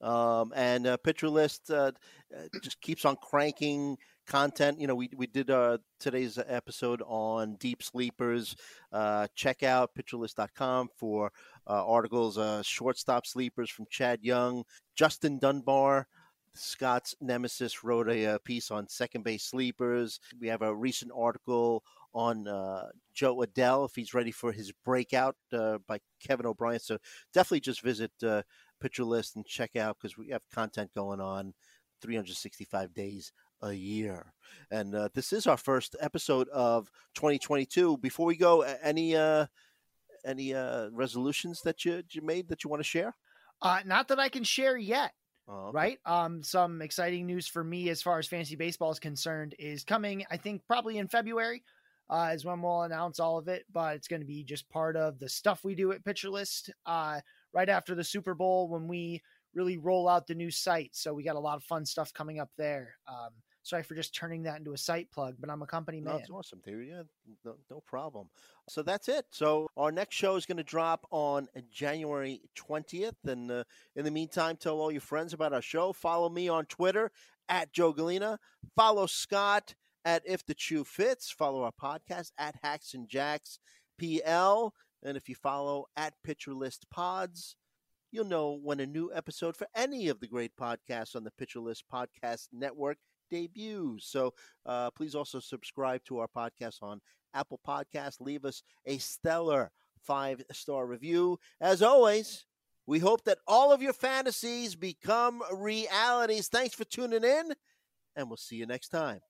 Um, 0.00 0.52
and 0.56 0.86
uh, 0.86 0.96
Pitcher 0.98 1.28
List 1.28 1.70
uh, 1.70 1.92
uh, 2.34 2.58
just 2.62 2.80
keeps 2.80 3.04
on 3.04 3.16
cranking 3.16 3.98
content. 4.26 4.80
You 4.80 4.86
know, 4.86 4.94
we, 4.94 5.10
we 5.14 5.26
did 5.26 5.50
uh, 5.50 5.78
today's 5.98 6.38
episode 6.38 7.02
on 7.06 7.56
deep 7.56 7.82
sleepers. 7.82 8.56
Uh, 8.92 9.26
check 9.34 9.62
out 9.62 9.90
pitcherlist.com 9.98 10.88
for 10.96 11.32
uh, 11.66 11.84
articles, 11.86 12.38
uh, 12.38 12.62
shortstop 12.62 13.26
sleepers 13.26 13.70
from 13.70 13.86
Chad 13.90 14.20
Young, 14.22 14.64
Justin 14.96 15.38
Dunbar. 15.38 16.06
Scott's 16.54 17.14
nemesis 17.20 17.84
wrote 17.84 18.08
a, 18.08 18.26
uh 18.26 18.38
piece 18.44 18.72
on 18.72 18.88
second 18.88 19.22
base 19.22 19.44
sleepers. 19.44 20.18
We 20.40 20.48
have 20.48 20.62
a 20.62 20.74
recent 20.74 21.12
article 21.16 21.84
on 22.12 22.48
uh, 22.48 22.88
Jo 23.14 23.36
Adell 23.36 23.88
if 23.88 23.94
he's 23.94 24.14
ready 24.14 24.30
for 24.30 24.52
his 24.52 24.72
breakout 24.84 25.36
uh, 25.52 25.78
by 25.86 25.98
Kevin 26.20 26.46
O'Brien. 26.46 26.80
So 26.80 26.98
definitely 27.32 27.60
just 27.60 27.82
visit 27.82 28.10
uh, 28.22 28.42
Pitcher 28.80 29.04
List 29.04 29.36
and 29.36 29.46
check 29.46 29.76
out 29.76 29.96
because 30.00 30.16
we 30.16 30.28
have 30.28 30.42
content 30.52 30.90
going 30.94 31.20
on 31.20 31.54
365 32.02 32.94
days 32.94 33.32
a 33.62 33.72
year. 33.72 34.32
And 34.70 34.94
uh, 34.94 35.08
this 35.14 35.32
is 35.32 35.46
our 35.46 35.56
first 35.56 35.96
episode 36.00 36.48
of 36.48 36.90
2022. 37.14 37.98
Before 37.98 38.26
we 38.26 38.36
go, 38.36 38.62
any 38.62 39.16
uh, 39.16 39.46
any 40.24 40.54
uh, 40.54 40.88
resolutions 40.92 41.62
that 41.62 41.84
you, 41.84 42.02
you 42.10 42.22
made 42.22 42.48
that 42.48 42.64
you 42.64 42.70
want 42.70 42.80
to 42.80 42.88
share? 42.88 43.14
Uh, 43.62 43.80
not 43.84 44.08
that 44.08 44.18
I 44.18 44.28
can 44.28 44.44
share 44.44 44.76
yet. 44.76 45.12
Oh, 45.48 45.68
okay. 45.68 45.76
right? 45.76 45.98
Um, 46.06 46.42
some 46.42 46.80
exciting 46.80 47.26
news 47.26 47.48
for 47.48 47.64
me 47.64 47.88
as 47.88 48.02
far 48.02 48.18
as 48.18 48.26
fantasy 48.26 48.54
baseball 48.54 48.90
is 48.92 49.00
concerned 49.00 49.54
is 49.58 49.82
coming. 49.82 50.24
I 50.30 50.36
think 50.36 50.62
probably 50.66 50.98
in 50.98 51.08
February 51.08 51.64
uh, 52.10 52.32
is 52.34 52.44
when 52.44 52.60
we'll 52.60 52.82
announce 52.82 53.20
all 53.20 53.38
of 53.38 53.48
it, 53.48 53.64
but 53.72 53.94
it's 53.94 54.08
going 54.08 54.20
to 54.20 54.26
be 54.26 54.42
just 54.42 54.68
part 54.68 54.96
of 54.96 55.18
the 55.20 55.28
stuff 55.28 55.64
we 55.64 55.76
do 55.76 55.92
at 55.92 56.04
Pitcher 56.04 56.28
List 56.28 56.70
uh, 56.84 57.20
right 57.54 57.68
after 57.68 57.94
the 57.94 58.04
Super 58.04 58.34
Bowl 58.34 58.68
when 58.68 58.88
we 58.88 59.22
really 59.54 59.78
roll 59.78 60.08
out 60.08 60.26
the 60.26 60.34
new 60.34 60.50
site. 60.50 60.90
So 60.92 61.14
we 61.14 61.22
got 61.22 61.36
a 61.36 61.40
lot 61.40 61.56
of 61.56 61.62
fun 61.64 61.86
stuff 61.86 62.12
coming 62.12 62.40
up 62.40 62.50
there. 62.58 62.96
Um, 63.06 63.30
sorry 63.62 63.84
for 63.84 63.94
just 63.94 64.14
turning 64.14 64.42
that 64.42 64.58
into 64.58 64.72
a 64.72 64.78
site 64.78 65.10
plug, 65.12 65.36
but 65.38 65.50
I'm 65.50 65.62
a 65.62 65.66
company 65.66 66.00
man. 66.00 66.16
That's 66.16 66.30
awesome, 66.30 66.60
dude. 66.64 66.88
Yeah, 66.88 67.02
no, 67.44 67.54
no 67.70 67.80
problem. 67.86 68.28
So 68.68 68.82
that's 68.82 69.08
it. 69.08 69.26
So 69.30 69.68
our 69.76 69.92
next 69.92 70.16
show 70.16 70.34
is 70.34 70.46
going 70.46 70.58
to 70.58 70.64
drop 70.64 71.06
on 71.12 71.48
January 71.70 72.40
20th. 72.58 73.14
And 73.24 73.50
uh, 73.50 73.64
in 73.94 74.04
the 74.04 74.10
meantime, 74.10 74.56
tell 74.56 74.80
all 74.80 74.90
your 74.90 75.00
friends 75.00 75.32
about 75.32 75.52
our 75.52 75.62
show. 75.62 75.92
Follow 75.92 76.28
me 76.28 76.48
on 76.48 76.66
Twitter 76.66 77.12
at 77.48 77.72
Joe 77.72 77.92
Gallina. 77.92 78.38
Follow 78.76 79.06
Scott 79.06 79.74
at 80.04 80.22
If 80.26 80.44
the 80.46 80.54
Chu 80.54 80.84
Fits. 80.84 81.30
Follow 81.30 81.62
our 81.62 81.72
podcast 81.72 82.32
at 82.38 82.56
Hacks 82.62 82.94
and 82.94 83.08
Jacks 83.08 83.58
PL. 83.98 84.74
And 85.02 85.16
if 85.16 85.28
you 85.28 85.34
follow 85.34 85.86
at 85.96 86.14
Pitcher 86.24 86.54
List 86.54 86.86
Pods, 86.90 87.56
you'll 88.12 88.24
know 88.24 88.58
when 88.62 88.80
a 88.80 88.86
new 88.86 89.10
episode 89.14 89.56
for 89.56 89.66
any 89.74 90.08
of 90.08 90.20
the 90.20 90.26
great 90.26 90.52
podcasts 90.60 91.16
on 91.16 91.24
the 91.24 91.30
Pitcher 91.32 91.60
List 91.60 91.84
Podcast 91.92 92.48
Network 92.52 92.98
debuts. 93.30 94.06
So 94.06 94.34
uh, 94.66 94.90
please 94.90 95.14
also 95.14 95.40
subscribe 95.40 96.04
to 96.04 96.18
our 96.18 96.28
podcast 96.28 96.82
on 96.82 97.00
Apple 97.34 97.60
Podcasts. 97.66 98.20
Leave 98.20 98.44
us 98.44 98.62
a 98.86 98.98
stellar 98.98 99.70
five 100.02 100.42
star 100.52 100.86
review. 100.86 101.38
As 101.60 101.82
always, 101.82 102.46
we 102.86 102.98
hope 102.98 103.24
that 103.24 103.38
all 103.46 103.72
of 103.72 103.82
your 103.82 103.92
fantasies 103.92 104.74
become 104.74 105.42
realities. 105.54 106.48
Thanks 106.48 106.74
for 106.74 106.84
tuning 106.84 107.24
in, 107.24 107.52
and 108.16 108.28
we'll 108.28 108.36
see 108.36 108.56
you 108.56 108.66
next 108.66 108.88
time. 108.88 109.20